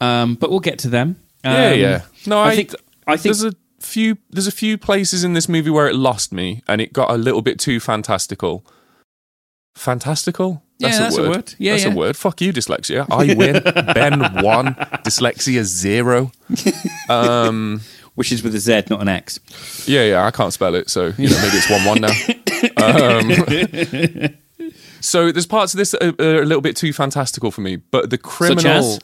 um, 0.00 0.36
but 0.36 0.50
we'll 0.50 0.60
get 0.60 0.78
to 0.80 0.88
them. 0.88 1.16
Yeah, 1.42 1.70
Um, 1.70 1.78
yeah. 1.80 2.02
No, 2.26 2.38
I, 2.38 2.50
I 2.50 2.56
think 2.56 2.74
I 3.08 3.16
think 3.16 3.36
there's 3.36 3.42
a 3.42 3.56
few 3.80 4.18
there's 4.30 4.46
a 4.46 4.52
few 4.52 4.76
places 4.76 5.24
in 5.24 5.32
this 5.32 5.48
movie 5.48 5.70
where 5.70 5.88
it 5.88 5.94
lost 5.94 6.32
me 6.32 6.62
and 6.66 6.80
it 6.80 6.92
got 6.92 7.10
a 7.10 7.16
little 7.16 7.42
bit 7.42 7.58
too 7.58 7.80
fantastical. 7.80 8.64
Fantastical? 9.74 10.62
Yeah, 10.78 10.98
that's 10.98 11.16
a 11.16 11.28
word. 11.28 11.54
Yeah, 11.58 11.72
that's 11.72 11.84
yeah. 11.84 11.92
a 11.92 11.94
word. 11.94 12.16
Fuck 12.16 12.40
you, 12.40 12.52
dyslexia. 12.52 13.06
I 13.10 13.34
win. 13.34 13.62
ben 13.94 14.44
one. 14.44 14.74
Dyslexia 15.04 15.62
zero. 15.62 16.32
Um, 17.08 17.80
which 18.16 18.32
is 18.32 18.42
with 18.42 18.52
a 18.54 18.58
Z, 18.58 18.82
not 18.90 19.00
an 19.00 19.08
X. 19.08 19.38
yeah, 19.86 20.02
yeah. 20.02 20.26
I 20.26 20.32
can't 20.32 20.52
spell 20.52 20.74
it, 20.74 20.90
so 20.90 21.12
you 21.16 21.30
know 21.30 21.40
maybe 21.40 21.56
it's 21.56 21.70
one 21.70 21.84
one 21.84 22.00
now. 22.00 22.10
Um, 22.76 24.36
so 25.00 25.30
there's 25.30 25.46
parts 25.46 25.72
of 25.72 25.78
this 25.78 25.92
that 25.92 26.02
are, 26.02 26.22
are 26.22 26.42
a 26.42 26.44
little 26.44 26.60
bit 26.60 26.74
too 26.76 26.92
fantastical 26.92 27.52
for 27.52 27.60
me, 27.60 27.76
but 27.76 28.10
the 28.10 28.18
criminal, 28.18 28.66
as? 28.66 29.00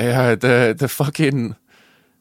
yeah, 0.00 0.34
the 0.34 0.74
the 0.76 0.88
fucking 0.88 1.54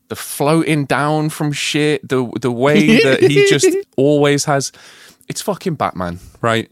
the 0.09 0.15
floating 0.15 0.85
down 0.85 1.29
from 1.29 1.51
shit, 1.51 2.07
the 2.07 2.29
the 2.39 2.51
way 2.51 3.01
that 3.03 3.21
he 3.21 3.47
just 3.47 3.67
always 3.97 4.45
has. 4.45 4.71
It's 5.27 5.41
fucking 5.41 5.75
Batman, 5.75 6.19
right? 6.41 6.69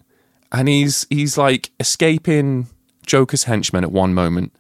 And 0.51 0.67
he's 0.67 1.07
he's 1.09 1.38
like 1.38 1.71
escaping 1.79 2.67
Joker's 3.05 3.45
henchmen 3.45 3.83
at 3.83 3.91
one 3.91 4.13
moment, 4.13 4.53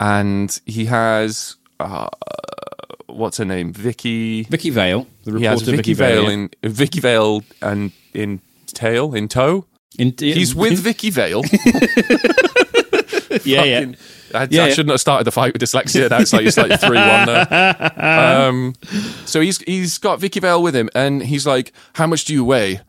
and 0.00 0.58
he 0.64 0.86
has 0.86 1.56
uh, 1.80 2.08
what's 3.06 3.38
her 3.38 3.44
name, 3.44 3.72
Vicky. 3.72 4.44
Vicky 4.44 4.70
Vale, 4.70 5.06
the 5.24 5.38
He 5.38 5.44
has 5.44 5.60
reporter 5.60 5.76
Vicky 5.76 5.94
Vale 5.94 6.28
in 6.28 6.50
Vicky 6.62 7.00
Vale 7.00 7.42
and 7.62 7.92
in 8.12 8.40
tail 8.66 9.14
in 9.14 9.28
tow. 9.28 9.66
in, 9.98 10.14
He's 10.18 10.54
with 10.54 10.78
Vicky 10.78 11.10
Vale. 11.10 11.42
yeah, 13.44 13.64
yeah. 13.64 13.92
I, 14.34 14.48
Yeah, 14.50 14.64
I 14.64 14.70
shouldn't 14.70 14.90
have 14.90 15.00
started 15.00 15.24
the 15.24 15.32
fight 15.32 15.52
with 15.52 15.62
dyslexia. 15.62 16.10
Now 16.10 16.18
it's 16.20 16.32
like 16.32 16.46
it's 16.46 16.56
like 16.56 16.80
three 16.80 16.98
one 16.98 17.26
there. 17.26 17.92
Um, 18.48 18.74
so 19.26 19.40
he's 19.40 19.58
he's 19.58 19.98
got 19.98 20.20
Vicky 20.20 20.40
Vale 20.40 20.62
with 20.62 20.74
him, 20.74 20.90
and 20.94 21.22
he's 21.22 21.46
like, 21.46 21.72
"How 21.94 22.06
much 22.06 22.24
do 22.24 22.32
you 22.34 22.44
weigh?" 22.44 22.80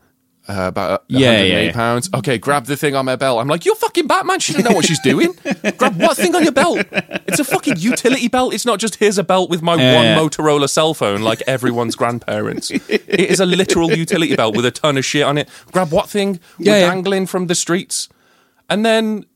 Uh, 0.48 0.66
about 0.68 1.02
Yeah, 1.08 1.30
108 1.30 1.64
yeah, 1.66 1.72
pounds. 1.72 2.08
Okay, 2.14 2.38
grab 2.38 2.66
the 2.66 2.76
thing 2.76 2.94
on 2.94 3.04
my 3.04 3.16
belt. 3.16 3.40
I'm 3.40 3.48
like, 3.48 3.64
you're 3.64 3.74
fucking 3.74 4.06
Batman. 4.06 4.38
She 4.38 4.52
doesn't 4.52 4.70
know 4.70 4.76
what 4.76 4.84
she's 4.84 5.00
doing. 5.00 5.32
grab 5.76 6.00
what 6.00 6.16
thing 6.16 6.36
on 6.36 6.44
your 6.44 6.52
belt? 6.52 6.86
It's 6.92 7.40
a 7.40 7.44
fucking 7.44 7.78
utility 7.78 8.28
belt. 8.28 8.54
It's 8.54 8.64
not 8.64 8.78
just 8.78 8.94
here's 8.94 9.18
a 9.18 9.24
belt 9.24 9.50
with 9.50 9.60
my 9.60 9.74
Yeah, 9.74 9.94
one 9.96 10.04
yeah. 10.04 10.16
Motorola 10.16 10.70
cell 10.70 10.94
phone 10.94 11.22
like 11.22 11.42
everyone's 11.48 11.96
grandparents. 11.96 12.70
It 12.70 13.08
is 13.08 13.40
a 13.40 13.44
literal 13.46 13.92
utility 13.92 14.36
belt 14.36 14.54
with 14.54 14.64
a 14.66 14.70
ton 14.70 14.96
of 14.96 15.04
shit 15.04 15.24
on 15.24 15.36
it. 15.36 15.48
Grab 15.72 15.90
what 15.90 16.08
thing? 16.08 16.38
Yeah, 16.60 16.72
We're 16.74 16.78
yeah. 16.78 16.90
dangling 16.90 17.26
from 17.26 17.48
the 17.48 17.56
streets. 17.56 18.08
And 18.70 18.86
then 18.86 19.26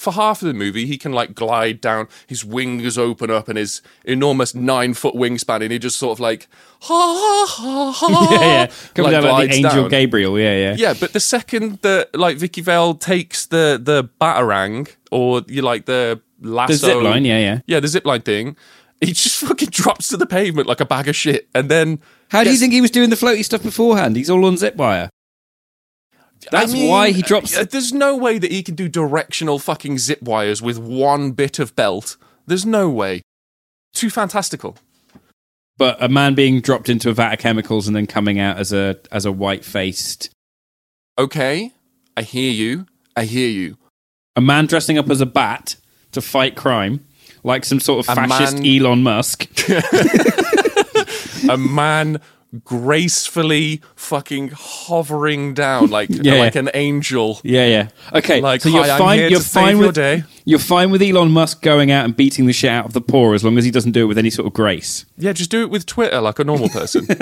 for 0.00 0.14
half 0.14 0.40
of 0.40 0.48
the 0.48 0.54
movie, 0.54 0.86
he 0.86 0.96
can 0.96 1.12
like 1.12 1.34
glide 1.34 1.78
down, 1.78 2.08
his 2.26 2.42
wings 2.42 2.96
open 2.96 3.30
up, 3.30 3.48
and 3.48 3.58
his 3.58 3.82
enormous 4.04 4.54
nine 4.54 4.94
foot 4.94 5.14
wingspan, 5.14 5.60
and 5.62 5.70
he 5.70 5.78
just 5.78 5.98
sort 5.98 6.16
of 6.16 6.20
like 6.20 6.48
ha 6.80 7.46
ha 7.46 7.46
ha 7.46 7.92
ha. 7.92 8.28
yeah, 8.30 8.40
yeah. 8.40 8.66
Coming 8.94 9.12
like, 9.12 9.22
down 9.22 9.32
like 9.32 9.50
the 9.50 9.56
angel 9.56 9.82
down. 9.82 9.90
Gabriel. 9.90 10.38
Yeah, 10.38 10.56
yeah. 10.56 10.74
Yeah, 10.78 10.94
but 10.98 11.12
the 11.12 11.20
second 11.20 11.80
that 11.82 12.14
like 12.14 12.38
Vicky 12.38 12.62
Vale 12.62 12.94
takes 12.94 13.44
the 13.44 13.78
the 13.82 14.08
batarang 14.18 14.90
or 15.10 15.42
you 15.46 15.60
like 15.60 15.84
the 15.84 16.22
lasso, 16.40 16.72
The 16.72 16.78
zip 16.78 17.02
line. 17.02 17.26
Yeah, 17.26 17.38
yeah. 17.38 17.60
yeah, 17.66 17.80
the 17.80 17.88
zip 17.88 18.06
line 18.06 18.22
thing, 18.22 18.56
he 19.02 19.12
just 19.12 19.36
fucking 19.46 19.68
drops 19.68 20.08
to 20.08 20.16
the 20.16 20.26
pavement 20.26 20.66
like 20.66 20.80
a 20.80 20.86
bag 20.86 21.08
of 21.08 21.14
shit, 21.14 21.46
and 21.54 21.70
then 21.70 22.00
How 22.30 22.42
do 22.42 22.50
you 22.50 22.56
think 22.56 22.72
he 22.72 22.80
was 22.80 22.90
doing 22.90 23.10
the 23.10 23.16
floaty 23.16 23.44
stuff 23.44 23.62
beforehand? 23.62 24.16
He's 24.16 24.30
all 24.30 24.46
on 24.46 24.56
zip 24.56 24.76
wire. 24.76 25.10
That's 26.50 26.70
I 26.72 26.74
mean, 26.74 26.88
why 26.90 27.10
he 27.10 27.22
drops. 27.22 27.56
uh, 27.56 27.64
There's 27.64 27.92
no 27.92 28.16
way 28.16 28.38
that 28.38 28.50
he 28.50 28.62
can 28.62 28.74
do 28.74 28.88
directional 28.88 29.58
fucking 29.58 29.98
zip 29.98 30.22
wires 30.22 30.62
with 30.62 30.78
one 30.78 31.32
bit 31.32 31.58
of 31.58 31.76
belt. 31.76 32.16
There's 32.46 32.64
no 32.64 32.88
way. 32.88 33.22
Too 33.92 34.08
fantastical. 34.10 34.76
but 35.76 36.02
a 36.02 36.08
man 36.08 36.34
being 36.34 36.60
dropped 36.60 36.88
into 36.88 37.10
a 37.10 37.12
vat 37.12 37.32
of 37.34 37.38
chemicals 37.40 37.86
and 37.86 37.94
then 37.96 38.06
coming 38.06 38.38
out 38.38 38.56
as 38.58 38.72
a 38.72 38.96
as 39.12 39.24
a 39.26 39.32
white 39.32 39.64
faced 39.64 40.30
Okay, 41.18 41.72
I 42.16 42.22
hear 42.22 42.50
you. 42.50 42.86
I 43.16 43.24
hear 43.24 43.48
you. 43.48 43.76
a 44.36 44.40
man 44.40 44.66
dressing 44.66 44.96
up 44.96 45.10
as 45.10 45.20
a 45.20 45.26
bat 45.26 45.76
to 46.12 46.20
fight 46.22 46.56
crime, 46.56 47.04
like 47.44 47.64
some 47.64 47.80
sort 47.80 48.06
of 48.06 48.12
A 48.12 48.14
fascist 48.14 48.56
man- 48.62 48.66
Elon 48.66 49.02
Musk. 49.02 49.46
a 51.50 51.56
man 51.58 52.20
gracefully 52.64 53.80
fucking 53.94 54.50
hovering 54.54 55.54
down 55.54 55.88
like 55.90 56.08
Yeah, 56.10 56.34
like 56.34 56.54
yeah. 56.54 56.60
an 56.60 56.70
angel. 56.74 57.40
Yeah, 57.44 57.66
yeah. 57.66 57.88
Okay, 58.12 58.40
Like, 58.40 58.60
so 58.60 58.68
you're 58.68 58.84
"Hi, 58.84 58.98
fine. 58.98 59.30
You're 59.30 59.40
fine 59.40 59.78
your 59.78 59.86
with 59.86 59.94
day." 59.94 60.24
you're 60.44 60.58
fine 60.58 60.90
with 60.90 61.00
Elon 61.02 61.30
Musk 61.30 61.62
going 61.62 61.90
out 61.90 62.04
and 62.04 62.16
beating 62.16 62.46
the 62.46 62.52
shit 62.52 62.70
out 62.70 62.86
of 62.86 62.92
the 62.92 63.00
poor 63.00 63.34
as 63.34 63.44
long 63.44 63.56
as 63.58 63.64
he 63.64 63.70
doesn't 63.70 63.92
do 63.92 64.02
it 64.02 64.06
with 64.06 64.18
any 64.18 64.30
sort 64.30 64.46
of 64.46 64.52
grace. 64.52 65.04
Yeah, 65.16 65.32
just 65.32 65.50
do 65.50 65.62
it 65.62 65.70
with 65.70 65.86
Twitter 65.86 66.20
like 66.20 66.38
a 66.38 66.44
normal 66.44 66.68
person. 66.68 67.06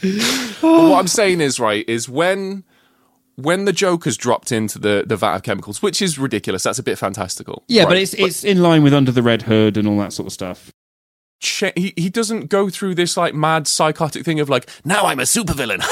But 0.00 0.90
what 0.90 0.98
I'm 1.00 1.08
saying 1.08 1.40
is 1.40 1.58
right 1.58 1.84
is 1.88 2.08
when 2.08 2.64
when 3.36 3.64
the 3.64 3.72
Joker's 3.72 4.16
dropped 4.16 4.52
into 4.52 4.78
the 4.78 5.04
the 5.06 5.16
vat 5.16 5.36
of 5.36 5.42
chemicals, 5.42 5.82
which 5.82 6.00
is 6.02 6.18
ridiculous. 6.18 6.62
That's 6.62 6.78
a 6.78 6.82
bit 6.82 6.98
fantastical. 6.98 7.64
Yeah, 7.68 7.84
but 7.84 7.92
right? 7.94 8.02
it's 8.02 8.14
it's 8.14 8.44
in 8.44 8.62
line 8.62 8.82
with 8.82 8.94
Under 8.94 9.10
the 9.12 9.22
Red 9.22 9.42
Hood 9.42 9.76
and 9.76 9.88
all 9.88 9.98
that 9.98 10.12
sort 10.12 10.26
of 10.26 10.32
stuff. 10.32 10.72
Cha- 11.40 11.72
he 11.76 11.92
he 11.96 12.08
doesn't 12.10 12.48
go 12.48 12.68
through 12.68 12.94
this 12.94 13.16
like 13.16 13.34
mad 13.34 13.66
psychotic 13.66 14.24
thing 14.24 14.40
of 14.40 14.48
like 14.48 14.68
now 14.84 15.04
I'm 15.04 15.20
a 15.20 15.24
supervillain. 15.24 15.82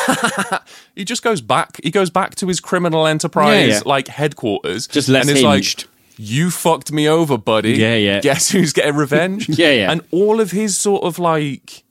he 0.97 1.05
just 1.05 1.23
goes 1.23 1.41
back. 1.41 1.81
He 1.83 1.91
goes 1.91 2.11
back 2.11 2.35
to 2.37 2.47
his 2.49 2.61
criminal 2.61 3.07
enterprise 3.07 3.69
Yeah, 3.69 3.75
yeah. 3.77 3.83
like 3.85 4.09
headquarters. 4.09 4.87
Just 4.87 5.09
less 5.09 5.29
and 5.29 5.37
is 5.37 5.43
like, 5.45 5.85
you 6.19 6.51
fucked 6.51 6.91
me 6.93 7.09
over, 7.09 7.37
buddy. 7.39 7.73
Yeah, 7.75 7.97
yeah. 7.97 8.21
Guess 8.21 8.51
who's 8.51 8.73
getting 8.73 8.97
revenge? 8.97 9.49
Yeah, 9.59 9.73
yeah. 9.73 9.91
And 9.93 10.03
all 10.11 10.41
of 10.41 10.51
his 10.51 10.77
sort 10.77 11.05
of 11.05 11.19
like, 11.19 11.85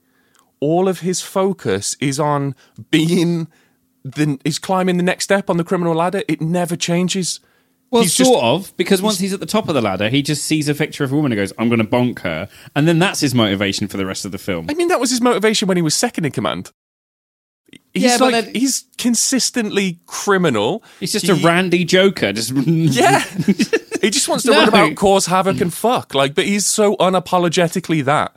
all 0.60 0.88
of 0.88 1.02
his 1.02 1.22
focus 1.22 1.96
is 2.00 2.20
on 2.20 2.56
being 2.92 3.48
the 4.04 4.40
is 4.46 4.60
climbing 4.60 4.98
the 4.98 5.04
next 5.04 5.24
step 5.26 5.50
on 5.50 5.58
the 5.58 5.64
criminal 5.64 5.96
ladder. 5.96 6.24
It 6.28 6.42
never 6.42 6.76
changes. 6.76 7.40
Well, 7.96 8.04
He's 8.04 8.14
sort 8.14 8.28
just- 8.42 8.44
of, 8.72 8.78
because 8.78 9.02
once 9.02 9.20
he's 9.20 9.32
at 9.34 9.40
the 9.40 9.46
top 9.46 9.70
of 9.70 9.74
the 9.74 9.82
ladder, 9.82 10.10
he 10.10 10.22
just 10.22 10.44
sees 10.44 10.68
a 10.68 10.76
picture 10.76 11.04
of 11.06 11.12
a 11.12 11.16
woman 11.16 11.32
and 11.32 11.40
goes, 11.40 11.54
"I'm 11.58 11.70
going 11.70 11.80
to 11.80 11.86
bonk 11.88 12.20
her," 12.20 12.50
and 12.76 12.88
then 12.88 13.00
that's 13.00 13.22
his 13.22 13.34
motivation 13.34 13.88
for 13.88 13.96
the 13.98 14.06
rest 14.06 14.26
of 14.26 14.32
the 14.34 14.38
film. 14.38 14.68
I 14.70 14.74
mean, 14.74 14.90
that 14.90 15.00
was 15.00 15.10
his 15.12 15.22
motivation 15.22 15.68
when 15.70 15.78
he 15.78 15.82
was 15.82 15.96
second 15.96 16.26
in 16.26 16.32
command. 16.34 16.72
He's 17.94 18.04
Yeah, 18.04 18.18
like 18.18 18.32
then- 18.46 18.54
he's 18.54 18.84
consistently 18.98 20.00
criminal. 20.06 20.84
He's 21.00 21.14
just 21.14 21.26
He- 21.26 21.32
a 21.32 21.36
randy 21.36 21.86
joker. 21.86 22.34
Just 22.34 22.52
Yeah. 22.68 23.20
he 24.02 24.10
just 24.10 24.28
wants 24.28 24.44
to 24.44 24.52
No. 24.52 24.60
run 24.60 24.68
about, 24.68 24.96
cause 24.96 25.28
havoc, 25.28 25.62
and 25.62 25.74
fuck. 25.74 26.14
Like, 26.14 26.36
but 26.36 26.46
he's 26.46 26.66
so 26.66 26.96
unapologetically 26.98 28.04
that. 28.06 28.36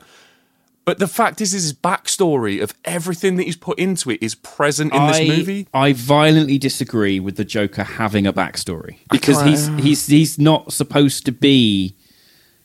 But 0.89 0.97
the 0.97 1.07
fact 1.07 1.39
is, 1.39 1.53
is 1.53 1.61
his 1.65 1.73
backstory 1.73 2.63
of 2.63 2.73
everything 2.83 3.35
that 3.35 3.43
he's 3.43 3.55
put 3.55 3.77
into 3.77 4.09
it 4.09 4.23
is 4.23 4.33
present 4.33 4.91
in 4.91 5.05
this 5.05 5.19
movie. 5.19 5.67
I 5.71 5.93
violently 5.93 6.57
disagree 6.57 7.19
with 7.19 7.35
the 7.35 7.45
Joker 7.45 7.83
having 7.83 8.25
a 8.25 8.33
backstory 8.33 8.97
because 9.11 9.39
he's 9.43 9.67
he's 9.83 10.07
he's 10.07 10.39
not 10.39 10.73
supposed 10.73 11.27
to 11.27 11.31
be 11.31 11.95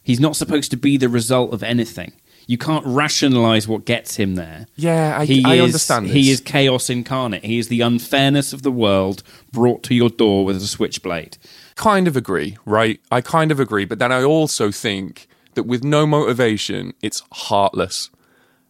he's 0.02 0.20
not 0.20 0.36
supposed 0.36 0.70
to 0.70 0.78
be 0.78 0.96
the 0.96 1.10
result 1.10 1.52
of 1.52 1.62
anything. 1.62 2.12
You 2.46 2.56
can't 2.56 2.86
rationalize 2.86 3.68
what 3.68 3.84
gets 3.84 4.16
him 4.16 4.36
there. 4.36 4.68
Yeah, 4.74 5.18
I, 5.18 5.26
He 5.26 5.44
I 5.44 5.56
is, 5.56 5.64
understand. 5.64 6.06
He 6.06 6.30
is 6.30 6.40
chaos 6.40 6.88
incarnate. 6.88 7.44
He 7.44 7.58
is 7.58 7.68
the 7.68 7.82
unfairness 7.82 8.54
of 8.54 8.62
the 8.62 8.72
world 8.72 9.22
brought 9.52 9.82
to 9.82 9.94
your 9.94 10.08
door 10.08 10.46
with 10.46 10.56
a 10.56 10.60
switchblade. 10.60 11.36
kind 11.76 12.08
of 12.08 12.16
agree, 12.16 12.56
right? 12.64 13.00
I 13.10 13.20
kind 13.20 13.52
of 13.52 13.60
agree, 13.60 13.84
but 13.84 13.98
then 13.98 14.12
I 14.12 14.22
also 14.22 14.70
think 14.70 15.28
that 15.54 15.64
with 15.64 15.84
no 15.84 16.06
motivation, 16.06 16.94
it's 17.02 17.22
heartless. 17.32 18.08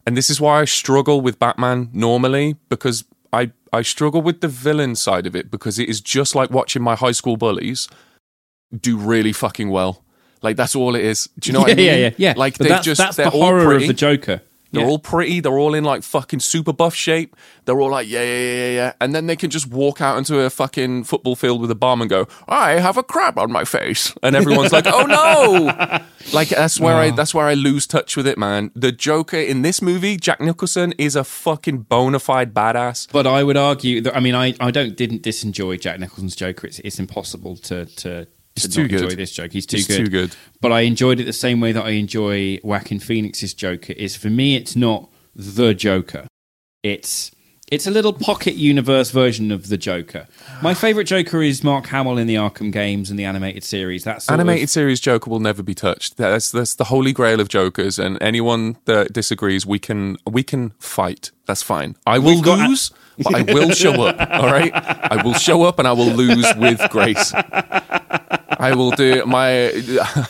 And 0.06 0.16
this 0.16 0.28
is 0.28 0.40
why 0.40 0.60
I 0.60 0.64
struggle 0.64 1.20
with 1.20 1.38
Batman 1.38 1.88
normally 1.92 2.56
because 2.68 3.04
I 3.32 3.52
I 3.72 3.82
struggle 3.82 4.22
with 4.22 4.40
the 4.40 4.48
villain 4.48 4.94
side 4.94 5.26
of 5.26 5.34
it 5.34 5.50
because 5.50 5.78
it 5.78 5.88
is 5.88 6.00
just 6.00 6.34
like 6.34 6.50
watching 6.50 6.82
my 6.82 6.94
high 6.94 7.12
school 7.12 7.36
bullies 7.36 7.88
do 8.78 8.96
really 8.96 9.32
fucking 9.32 9.70
well. 9.70 10.04
Like 10.42 10.56
that's 10.56 10.76
all 10.76 10.94
it 10.94 11.04
is. 11.04 11.28
Do 11.38 11.48
you 11.48 11.54
know 11.54 11.60
what 11.60 11.70
I 11.70 11.72
yeah, 11.74 11.76
mean? 11.76 11.86
yeah, 11.86 11.96
yeah, 11.96 12.10
yeah. 12.18 12.34
Like 12.36 12.58
they 12.58 12.68
that's, 12.68 12.84
just 12.84 12.98
that's 12.98 13.16
they're 13.16 13.30
the 13.30 13.32
all 13.32 13.42
horror 13.42 13.64
pretty. 13.64 13.84
of 13.84 13.88
the 13.88 13.94
Joker. 13.94 14.42
They're 14.74 14.84
Yeah. 14.84 14.88
all 14.90 14.98
pretty. 14.98 15.40
They're 15.40 15.58
all 15.58 15.74
in 15.74 15.84
like 15.84 16.02
fucking 16.02 16.40
super 16.40 16.72
buff 16.72 16.94
shape. 16.94 17.34
They're 17.64 17.80
all 17.80 17.90
like, 17.90 18.08
yeah, 18.08 18.22
yeah, 18.22 18.54
yeah, 18.54 18.70
yeah. 18.70 18.92
And 19.00 19.14
then 19.14 19.26
they 19.26 19.36
can 19.36 19.50
just 19.50 19.68
walk 19.68 20.00
out 20.00 20.18
into 20.18 20.40
a 20.40 20.50
fucking 20.50 21.04
football 21.04 21.36
field 21.36 21.60
with 21.60 21.70
a 21.70 21.74
bomb 21.74 22.00
and 22.02 22.10
go, 22.10 22.26
I 22.46 22.72
have 22.72 22.96
a 22.98 23.02
crab 23.02 23.38
on 23.38 23.50
my 23.50 23.64
face. 23.64 24.14
And 24.22 24.36
everyone's 24.40 24.72
like, 24.72 24.86
oh 24.86 25.06
no. 25.06 26.00
Like 26.32 26.48
that's 26.48 26.80
where 26.80 26.94
I 26.94 27.08
oh. 27.10 27.14
that's 27.14 27.34
where 27.34 27.44
I 27.46 27.52
lose 27.52 27.86
touch 27.86 28.16
with 28.16 28.26
it, 28.26 28.38
man. 28.38 28.70
The 28.74 28.90
Joker 28.92 29.36
in 29.36 29.60
this 29.60 29.82
movie, 29.82 30.16
Jack 30.16 30.40
Nicholson, 30.40 30.92
is 30.96 31.16
a 31.16 31.22
fucking 31.22 31.80
bona 31.82 32.18
fide 32.18 32.54
badass. 32.54 33.12
But 33.12 33.26
I 33.26 33.42
would 33.44 33.58
argue 33.58 34.00
that 34.00 34.16
I 34.16 34.20
mean 34.20 34.34
I, 34.34 34.54
I 34.58 34.70
don't 34.70 34.96
didn't 34.96 35.22
disenjoy 35.22 35.80
Jack 35.80 36.00
Nicholson's 36.00 36.34
Joker. 36.34 36.66
It's 36.66 36.78
it's 36.78 36.98
impossible 36.98 37.56
to 37.58 37.84
to, 37.84 38.26
to 38.56 38.66
It's 38.66 38.76
not 38.76 38.82
too 38.82 38.88
good. 38.88 39.02
enjoy 39.02 39.16
this 39.16 39.32
joke. 39.32 39.52
He's 39.52 39.66
too 39.66 39.76
He's 39.78 39.86
good. 39.86 39.96
too 40.04 40.10
good. 40.10 40.36
But 40.60 40.72
I 40.72 40.80
enjoyed 40.82 41.20
it 41.20 41.24
the 41.24 41.32
same 41.32 41.60
way 41.60 41.72
that 41.72 41.84
I 41.84 41.90
enjoy 41.90 42.60
Joaquin 42.62 43.00
Phoenix's 43.00 43.52
Joker. 43.54 43.92
Is 43.94 44.16
for 44.16 44.30
me 44.30 44.56
it's 44.56 44.76
not 44.76 45.08
the 45.34 45.74
Joker. 45.74 46.26
It's 46.82 47.30
it's 47.72 47.86
a 47.86 47.90
little 47.90 48.12
pocket 48.12 48.54
universe 48.54 49.10
version 49.10 49.50
of 49.50 49.68
the 49.68 49.78
Joker. 49.78 50.28
My 50.62 50.74
favorite 50.74 51.04
Joker 51.06 51.42
is 51.42 51.64
Mark 51.64 51.86
Hamill 51.86 52.18
in 52.18 52.26
the 52.26 52.34
Arkham 52.34 52.70
games 52.70 53.08
and 53.10 53.18
the 53.18 53.24
animated 53.24 53.64
series. 53.64 54.04
That's 54.04 54.28
Animated 54.30 54.68
series 54.68 55.00
Joker 55.00 55.30
will 55.30 55.40
never 55.40 55.62
be 55.62 55.74
touched. 55.74 56.18
That's 56.18 56.50
that's 56.52 56.74
the 56.74 56.84
holy 56.84 57.12
grail 57.12 57.40
of 57.40 57.48
Jokers, 57.48 57.98
and 57.98 58.22
anyone 58.22 58.76
that 58.84 59.12
disagrees, 59.14 59.64
we 59.66 59.78
can 59.78 60.18
we 60.30 60.42
can 60.42 60.70
fight. 60.78 61.30
That's 61.46 61.62
fine. 61.62 61.96
I 62.06 62.18
will 62.18 62.34
We've 62.36 62.44
got- 62.44 62.68
lose, 62.68 62.92
but 63.18 63.34
I 63.34 63.42
will 63.42 63.70
show 63.72 63.94
up. 64.04 64.16
All 64.30 64.46
right, 64.46 64.70
I 64.74 65.22
will 65.24 65.34
show 65.34 65.62
up, 65.64 65.78
and 65.78 65.88
I 65.88 65.92
will 65.92 66.10
lose 66.12 66.46
with 66.56 66.80
grace. 66.90 67.32
I 68.48 68.74
will 68.74 68.90
do 68.92 69.24
my. 69.26 69.72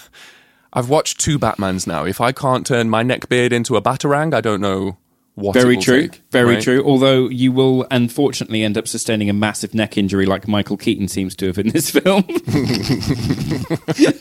I've 0.72 0.88
watched 0.88 1.20
two 1.20 1.38
Batmans 1.38 1.86
now. 1.86 2.04
If 2.04 2.20
I 2.20 2.32
can't 2.32 2.66
turn 2.66 2.90
my 2.90 3.02
neck 3.04 3.28
beard 3.28 3.52
into 3.52 3.76
a 3.76 3.82
batarang, 3.82 4.34
I 4.34 4.40
don't 4.40 4.60
know 4.60 4.96
what 5.36 5.54
Very 5.54 5.76
true. 5.76 6.02
take, 6.08 6.22
Very 6.30 6.54
right? 6.54 6.62
true. 6.62 6.84
Although 6.84 7.28
you 7.28 7.50
will 7.52 7.86
unfortunately 7.90 8.62
end 8.62 8.78
up 8.78 8.86
sustaining 8.86 9.28
a 9.28 9.32
massive 9.32 9.74
neck 9.74 9.98
injury 9.98 10.26
like 10.26 10.46
Michael 10.46 10.76
Keaton 10.76 11.08
seems 11.08 11.34
to 11.36 11.46
have 11.48 11.58
in 11.58 11.68
this 11.70 11.90
film. 11.98 12.22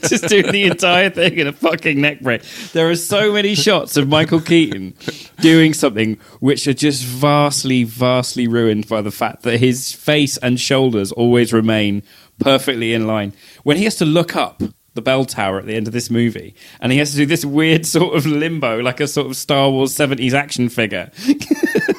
Just 0.08 0.28
doing 0.28 0.52
the 0.52 0.64
entire 0.70 1.10
thing 1.10 1.38
in 1.38 1.48
a 1.48 1.54
fucking 1.54 2.02
neck 2.02 2.22
break. 2.22 2.42
There 2.74 2.90
are 2.90 2.96
so 2.96 3.32
many 3.34 3.56
shots 3.56 3.98
of 3.98 4.08
Michael 4.08 4.42
Keaton 4.42 4.96
doing 5.40 5.74
something 5.74 6.18
which 6.40 6.68
are 6.68 6.74
just 6.74 7.04
vastly, 7.04 7.84
vastly 7.84 8.48
ruined 8.48 8.88
by 8.88 9.02
the 9.02 9.12
fact 9.12 9.44
that 9.44 9.60
his 9.60 9.92
face 9.92 10.38
and 10.38 10.60
shoulders 10.60 11.12
always 11.12 11.54
remain 11.54 12.04
perfectly 12.40 12.94
in 12.94 13.06
line. 13.08 13.34
When 13.64 13.78
he 13.78 13.86
has 13.86 13.96
to 13.96 14.06
look 14.06 14.36
up 14.36 14.62
the 14.94 15.02
bell 15.02 15.26
tower 15.26 15.58
at 15.58 15.66
the 15.66 15.76
end 15.76 15.88
of 15.88 15.94
this 15.94 16.10
movie, 16.10 16.54
and 16.80 16.92
he 16.92 16.98
has 17.00 17.12
to 17.12 17.18
do 17.18 17.26
this 17.26 17.44
weird 17.44 17.86
sort 17.86 18.16
of 18.16 18.26
limbo, 18.26 18.80
like 18.80 19.00
a 19.00 19.08
sort 19.08 19.28
of 19.28 19.36
Star 19.36 19.70
Wars 19.70 19.92
70s 19.92 20.34
action 20.34 20.70
figure. 20.70 21.12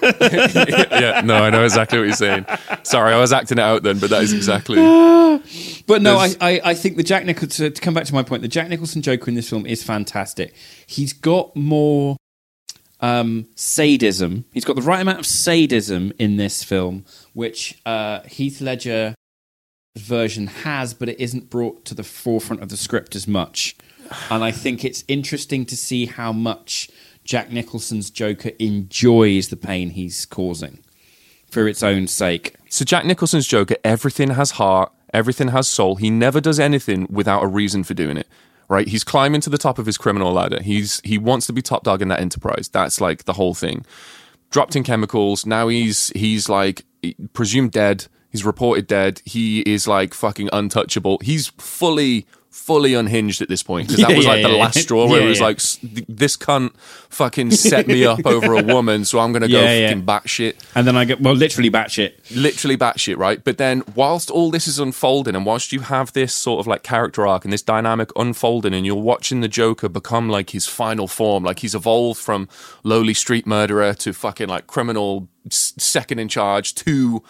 yeah, 0.02 1.22
no, 1.24 1.36
I 1.36 1.50
know 1.50 1.64
exactly 1.64 1.98
what 1.98 2.04
you're 2.04 2.14
saying. 2.14 2.46
Sorry, 2.82 3.12
I 3.12 3.18
was 3.18 3.32
acting 3.32 3.58
it 3.58 3.62
out 3.62 3.82
then, 3.82 3.98
but 3.98 4.10
that 4.10 4.22
is 4.22 4.32
exactly. 4.32 4.78
But 5.86 6.00
no, 6.00 6.16
I, 6.16 6.34
I, 6.40 6.60
I 6.64 6.74
think 6.74 6.96
the 6.96 7.02
Jack 7.02 7.26
Nicholson, 7.26 7.70
to 7.70 7.80
come 7.80 7.92
back 7.92 8.06
to 8.06 8.14
my 8.14 8.22
point, 8.22 8.40
the 8.40 8.48
Jack 8.48 8.68
Nicholson 8.68 9.02
Joker 9.02 9.28
in 9.28 9.34
this 9.34 9.50
film 9.50 9.66
is 9.66 9.82
fantastic. 9.82 10.54
He's 10.86 11.12
got 11.12 11.54
more 11.54 12.16
um, 13.00 13.46
sadism. 13.54 14.46
He's 14.52 14.64
got 14.64 14.76
the 14.76 14.82
right 14.82 15.00
amount 15.00 15.18
of 15.18 15.26
sadism 15.26 16.12
in 16.18 16.36
this 16.36 16.64
film, 16.64 17.04
which 17.34 17.78
uh, 17.84 18.20
Heath 18.22 18.62
Ledger 18.62 19.14
version 19.96 20.48
has, 20.48 20.94
but 20.94 21.08
it 21.08 21.20
isn't 21.20 21.50
brought 21.50 21.84
to 21.86 21.94
the 21.94 22.02
forefront 22.02 22.62
of 22.62 22.68
the 22.68 22.76
script 22.76 23.14
as 23.14 23.28
much. 23.28 23.76
And 24.30 24.44
I 24.44 24.50
think 24.50 24.84
it's 24.84 25.04
interesting 25.08 25.64
to 25.66 25.76
see 25.76 26.06
how 26.06 26.32
much 26.32 26.90
Jack 27.24 27.50
Nicholson's 27.50 28.10
Joker 28.10 28.50
enjoys 28.58 29.48
the 29.48 29.56
pain 29.56 29.90
he's 29.90 30.26
causing 30.26 30.80
for 31.50 31.66
its 31.68 31.82
own 31.82 32.06
sake. 32.06 32.54
So 32.68 32.84
Jack 32.84 33.04
Nicholson's 33.04 33.46
Joker, 33.46 33.76
everything 33.84 34.30
has 34.30 34.52
heart, 34.52 34.92
everything 35.12 35.48
has 35.48 35.68
soul. 35.68 35.96
He 35.96 36.10
never 36.10 36.40
does 36.40 36.60
anything 36.60 37.06
without 37.08 37.42
a 37.42 37.46
reason 37.46 37.84
for 37.84 37.94
doing 37.94 38.16
it. 38.16 38.28
Right? 38.68 38.88
He's 38.88 39.04
climbing 39.04 39.42
to 39.42 39.50
the 39.50 39.58
top 39.58 39.78
of 39.78 39.86
his 39.86 39.98
criminal 39.98 40.32
ladder. 40.32 40.62
He's 40.62 41.00
he 41.04 41.18
wants 41.18 41.46
to 41.46 41.52
be 41.52 41.60
top 41.60 41.84
dog 41.84 42.00
in 42.00 42.08
that 42.08 42.20
enterprise. 42.20 42.68
That's 42.68 42.98
like 42.98 43.24
the 43.24 43.34
whole 43.34 43.52
thing. 43.52 43.84
Dropped 44.50 44.74
in 44.74 44.82
chemicals. 44.84 45.44
Now 45.44 45.68
he's 45.68 46.08
he's 46.08 46.48
like 46.48 46.84
presumed 47.34 47.72
dead. 47.72 48.06
He's 48.34 48.44
reported 48.44 48.88
dead. 48.88 49.22
He 49.24 49.60
is 49.60 49.86
like 49.86 50.12
fucking 50.12 50.48
untouchable. 50.52 51.18
He's 51.22 51.46
fully 51.56 52.26
fully 52.50 52.94
unhinged 52.94 53.42
at 53.42 53.48
this 53.48 53.62
point 53.64 53.88
because 53.88 54.00
that 54.00 54.10
Yeah, 54.10 54.16
was 54.16 54.26
yeah, 54.26 54.32
like 54.32 54.42
the 54.42 54.50
yeah. 54.50 54.56
last 54.56 54.78
straw 54.80 55.08
where 55.08 55.20
Yeah, 55.20 55.26
it 55.26 55.28
was 55.28 55.38
yeah. 55.40 55.44
like 55.44 55.56
"S- 55.56 55.78
this 56.08 56.36
cunt 56.36 56.72
fucking 57.10 57.50
set 57.50 57.86
me 57.88 58.04
up 58.04 58.24
over 58.26 58.54
a 58.54 58.62
woman, 58.62 59.04
so 59.04 59.18
I'm 59.20 59.32
gonna 59.32 59.48
go 59.48 59.60
Yeah, 59.60 59.72
yeah. 59.72 59.88
fucking 59.88 60.04
batshit 60.04 60.54
And 60.74 60.86
then 60.86 60.96
I 60.96 61.04
get, 61.04 61.20
well, 61.20 61.34
literally 61.34 61.70
batshit. 61.70 62.12
literally 62.34 62.76
batshit, 62.76 63.16
right? 63.18 63.42
But 63.42 63.58
then, 63.58 63.82
whilst 63.96 64.30
all 64.30 64.50
this 64.52 64.66
is 64.68 64.78
unfolding, 64.78 65.34
and 65.36 65.44
whilst 65.46 65.72
you 65.72 65.80
have 65.80 66.12
this 66.12 66.32
sort 66.34 66.58
of 66.60 66.66
like 66.66 66.82
character 66.84 67.24
arc 67.26 67.44
and 67.44 67.52
this 67.52 67.62
dynamic 67.62 68.10
unfolding, 68.16 68.72
and 68.74 68.84
you're 68.86 68.94
watching 68.96 69.40
the 69.40 69.48
Joker 69.48 69.88
become 69.88 70.28
like 70.28 70.50
his 70.50 70.66
final 70.66 71.06
form, 71.08 71.42
like 71.44 71.58
he's 71.60 71.74
evolved 71.74 72.20
from 72.20 72.48
lowly 72.84 73.14
street 73.14 73.46
murderer 73.46 73.94
to 73.94 74.12
fucking 74.12 74.48
like 74.48 74.66
criminal 74.68 75.28
s- 75.46 75.74
second 75.78 76.18
in 76.20 76.28
charge 76.28 76.74
to 76.76 77.22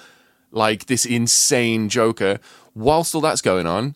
like 0.55 0.87
this 0.87 1.05
insane 1.05 1.89
Joker. 1.89 2.39
Whilst 2.75 3.15
all 3.15 3.21
that's 3.21 3.43
going 3.43 3.67
on, 3.67 3.95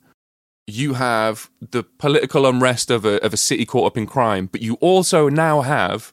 you 0.67 0.95
have 0.95 1.51
the 1.61 1.83
political 1.83 2.47
unrest 2.47 2.91
of 2.91 3.05
a 3.05 3.25
of 3.25 3.33
a 3.33 3.39
city 3.39 3.65
caught 3.65 3.87
up 3.87 3.97
in 3.97 4.07
crime, 4.07 4.47
but 4.47 4.61
you 4.61 4.75
also 4.75 5.29
now 5.29 5.63
have 5.63 6.13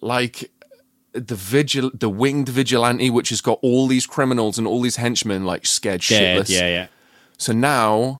like 0.00 0.50
the 1.12 1.34
vigil 1.34 1.90
the 1.94 2.10
winged 2.10 2.50
vigilante 2.50 3.08
which 3.08 3.30
has 3.30 3.40
got 3.40 3.58
all 3.62 3.86
these 3.86 4.06
criminals 4.06 4.58
and 4.58 4.66
all 4.66 4.82
these 4.82 4.96
henchmen 4.96 5.46
like 5.46 5.64
scared 5.64 6.02
Dead, 6.02 6.42
shitless. 6.42 6.50
yeah, 6.50 6.68
yeah. 6.68 6.86
So 7.38 7.54
now 7.54 8.18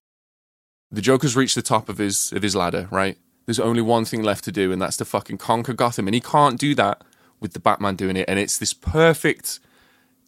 the 0.90 1.02
Joker's 1.02 1.36
reached 1.36 1.54
the 1.54 1.62
top 1.62 1.88
of 1.88 1.98
his 1.98 2.32
of 2.32 2.42
his 2.42 2.56
ladder, 2.56 2.88
right? 2.90 3.18
There's 3.44 3.60
only 3.60 3.82
one 3.82 4.04
thing 4.04 4.22
left 4.22 4.44
to 4.44 4.52
do, 4.52 4.72
and 4.72 4.80
that's 4.80 4.96
to 4.96 5.04
fucking 5.04 5.38
conquer 5.38 5.72
Gotham. 5.72 6.08
And 6.08 6.14
he 6.14 6.20
can't 6.20 6.58
do 6.58 6.74
that 6.74 7.02
with 7.38 7.52
the 7.52 7.60
Batman 7.60 7.94
doing 7.96 8.16
it. 8.16 8.24
And 8.28 8.38
it's 8.38 8.58
this 8.58 8.72
perfect 8.72 9.60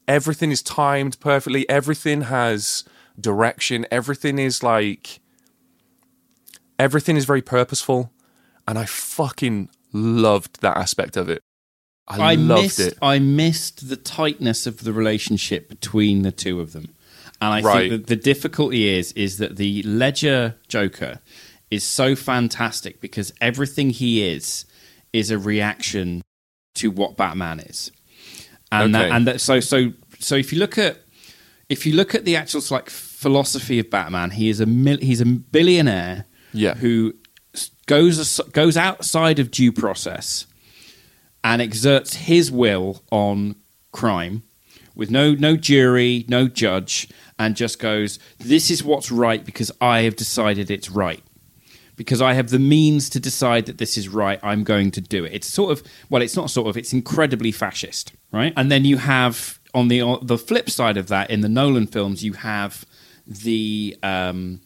everything 0.08 0.50
is 0.50 0.62
timed 0.62 1.20
perfectly, 1.20 1.68
everything 1.68 2.22
has 2.22 2.84
direction, 3.20 3.86
everything 3.90 4.38
is 4.38 4.62
like 4.62 5.20
everything 6.78 7.16
is 7.16 7.24
very 7.24 7.42
purposeful. 7.42 8.10
And 8.66 8.78
I 8.78 8.84
fucking 8.84 9.68
loved 9.92 10.60
that 10.60 10.76
aspect 10.76 11.16
of 11.16 11.28
it. 11.30 11.42
I, 12.06 12.32
I 12.32 12.34
loved 12.34 12.62
missed, 12.62 12.78
it. 12.80 12.98
I 13.02 13.18
missed 13.18 13.88
the 13.88 13.96
tightness 13.96 14.66
of 14.66 14.84
the 14.84 14.92
relationship 14.92 15.68
between 15.68 16.22
the 16.22 16.32
two 16.32 16.60
of 16.60 16.72
them, 16.72 16.94
and 17.40 17.52
I 17.52 17.60
Right. 17.60 17.90
think 17.90 18.02
that 18.02 18.06
the 18.08 18.16
difficulty 18.16 18.88
is 18.88 19.12
is 19.12 19.36
that 19.38 19.56
the 19.56 19.82
Ledger 19.82 20.56
Joker 20.68 21.20
is 21.70 21.84
so 21.84 22.16
fantastic 22.16 23.00
because 23.02 23.32
everything 23.42 23.90
he 23.90 24.26
is 24.26 24.64
is 25.12 25.30
a 25.30 25.38
reaction 25.38 26.22
to 26.76 26.90
what 26.90 27.16
Batman 27.18 27.60
is, 27.60 27.92
and 28.72 28.94
that, 28.94 29.10
and 29.10 29.26
that, 29.26 29.40
so 29.42 29.60
so 29.60 29.92
so 30.18 30.34
if 30.36 30.52
you 30.52 30.58
look 30.58 30.78
at 30.78 31.02
if 31.68 31.84
you 31.84 31.92
look 31.94 32.14
at 32.14 32.24
the 32.24 32.34
actual 32.36 32.62
like 32.70 32.88
philosophy 32.90 33.78
of 33.78 33.90
Batman, 33.90 34.30
he 34.30 34.48
is 34.48 34.60
a 34.60 34.66
mil- 34.66 34.98
he's 35.00 35.20
a 35.20 35.26
billionaire 35.26 36.24
Yeah. 36.52 36.74
who 36.74 37.14
goes 37.86 38.18
as- 38.18 38.40
goes 38.52 38.76
outside 38.76 39.38
of 39.38 39.50
due 39.50 39.72
process 39.72 40.46
and 41.44 41.60
exerts 41.62 42.14
his 42.14 42.50
will 42.50 43.02
on 43.10 43.56
crime 43.92 44.42
with 44.94 45.10
no 45.10 45.34
no 45.34 45.56
jury, 45.56 46.24
no 46.28 46.48
judge, 46.48 47.08
and 47.38 47.54
just 47.54 47.78
goes, 47.78 48.18
"This 48.38 48.70
is 48.70 48.82
what's 48.82 49.10
right 49.10 49.44
because 49.44 49.70
I 49.80 50.00
have 50.00 50.16
decided 50.16 50.70
it's 50.70 50.90
right." 50.90 51.22
Because 51.96 52.22
I 52.22 52.34
have 52.34 52.50
the 52.50 52.60
means 52.60 53.08
to 53.10 53.18
decide 53.20 53.66
that 53.66 53.78
this 53.78 53.98
is 53.98 54.08
right, 54.08 54.38
I'm 54.42 54.62
going 54.62 54.92
to 54.92 55.00
do 55.00 55.24
it. 55.24 55.32
It's 55.34 55.48
sort 55.52 55.72
of 55.72 55.82
well, 56.08 56.22
it's 56.22 56.36
not 56.36 56.48
sort 56.50 56.68
of, 56.68 56.76
it's 56.76 56.92
incredibly 56.92 57.50
fascist, 57.52 58.12
right? 58.32 58.52
And 58.56 58.70
then 58.70 58.84
you 58.84 58.98
have 58.98 59.57
on 59.74 59.88
the 59.88 60.02
on 60.02 60.26
the 60.26 60.38
flip 60.38 60.70
side 60.70 60.96
of 60.96 61.08
that 61.08 61.30
in 61.30 61.40
the 61.40 61.48
Nolan 61.48 61.86
films, 61.86 62.24
you 62.24 62.34
have 62.34 62.84
the 63.26 63.96
um, 64.02 64.60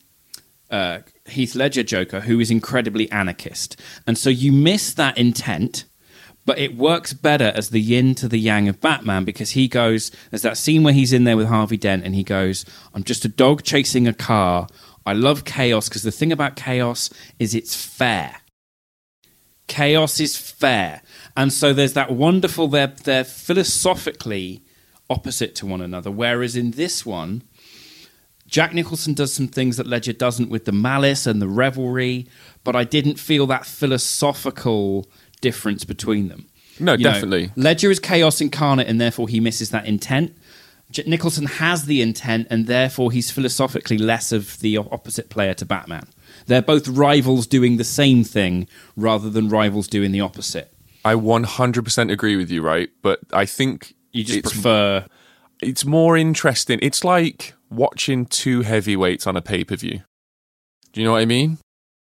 uh, 0.71 1.01
Heath 1.27 1.55
Ledger 1.55 1.83
Joker, 1.83 2.21
who 2.21 2.41
is 2.41 2.51
incredibly 2.51 3.11
anarchist. 3.11 3.81
And 4.07 4.17
so 4.17 4.31
you 4.31 4.53
miss 4.53 4.95
that 4.95 5.19
intent, 5.19 5.85
but 6.47 6.59
it 6.59 6.77
works 6.77 7.13
better 7.13 7.53
as 7.55 7.71
the 7.71 7.81
yin 7.81 8.15
to 8.17 8.29
the 8.29 8.39
yang 8.39 8.69
of 8.69 8.81
Batman 8.81 9.25
because 9.25 9.51
he 9.51 9.69
goes, 9.69 10.11
there's 10.31 10.43
that 10.43 10.57
scene 10.57 10.83
where 10.83 10.95
he's 10.95 11.13
in 11.13 11.25
there 11.25 11.37
with 11.37 11.49
Harvey 11.49 11.77
Dent 11.77 12.05
and 12.05 12.15
he 12.15 12.25
goes, 12.25 12.65
I'm 12.95 13.05
just 13.05 13.25
a 13.25 13.29
dog 13.29 13.63
chasing 13.63 14.09
a 14.09 14.15
car. 14.15 14.67
I 15.05 15.13
love 15.13 15.45
chaos 15.45 15.89
because 15.89 16.03
the 16.03 16.11
thing 16.13 16.33
about 16.33 16.57
chaos 16.57 17.11
is 17.39 17.55
it's 17.55 17.77
fair. 17.77 18.37
Chaos 19.67 20.21
is 20.21 20.37
fair. 20.37 21.03
And 21.37 21.53
so 21.53 21.73
there's 21.73 21.95
that 21.95 22.13
wonderful, 22.13 22.69
they're, 22.69 22.89
they're 22.89 23.25
philosophically 23.25 24.63
opposite 25.11 25.55
to 25.57 25.67
one 25.67 25.81
another. 25.81 26.11
Whereas 26.11 26.57
in 26.57 26.73
this 26.73 27.05
one, 27.07 27.43
Jack 28.47 28.75
Nicholson 28.75 29.15
does 29.15 29.33
some 29.33 29.49
things 29.49 29.77
that 29.79 29.87
Ledger 29.87 30.13
doesn't 30.13 30.51
with 30.51 30.65
the 30.67 30.73
malice 30.73 31.27
and 31.27 31.41
the 31.41 31.49
revelry, 31.49 32.27
but 32.65 32.77
I 32.77 32.85
didn't 32.85 33.19
feel 33.19 33.47
that 33.47 33.65
philosophical 33.67 35.09
difference 35.41 35.85
between 35.85 36.29
them. 36.29 36.47
No, 36.79 36.93
You 36.93 37.05
know, 37.05 37.13
definitely. 37.13 37.51
Ledger 37.57 37.91
is 37.91 37.99
chaos 37.99 38.41
incarnate, 38.41 38.89
and 38.89 39.01
therefore 39.01 39.29
he 39.29 39.41
misses 39.41 39.71
that 39.71 39.87
intent. 39.87 40.37
J- 40.91 41.05
Nicholson 41.07 41.47
has 41.47 41.87
the 41.87 42.03
intent, 42.03 42.47
and 42.51 42.67
therefore 42.67 43.11
he's 43.13 43.31
philosophically 43.31 43.99
less 43.99 44.33
of 44.33 44.59
the 44.61 44.77
opposite 44.77 45.31
player 45.31 45.55
to 45.55 45.65
Batman. 45.65 46.07
They're 46.47 46.63
both 46.63 46.89
rivals 46.89 47.47
doing 47.47 47.77
the 47.77 47.85
same 47.85 48.25
thing 48.25 48.67
rather 48.97 49.31
than 49.31 49.49
rivals 49.49 49.87
doing 49.87 50.13
the 50.13 50.21
opposite. 50.21 50.73
I 51.05 51.15
100% 51.15 52.13
agree 52.13 52.37
with 52.37 52.51
you, 52.51 52.63
right? 52.63 52.91
But 53.03 53.21
I 53.33 53.45
think 53.47 53.95
You 54.13 54.25
just 54.25 54.39
it's, 54.41 54.53
prefer. 54.53 55.07
it's 55.63 55.85
more 55.85 56.17
interesting. 56.17 56.79
It's 56.83 57.05
like 57.05 57.55
watching 57.71 58.27
two 58.27 58.63
heavyweights 58.63 59.27
on 59.27 59.37
a 59.37 59.43
pay 59.43 59.65
per 59.65 59.77
view. 59.77 60.03
Do 60.93 61.01
you 61.01 61.07
know 61.07 61.13
what 61.13 61.23
I 61.23 61.27
mean? 61.27 61.59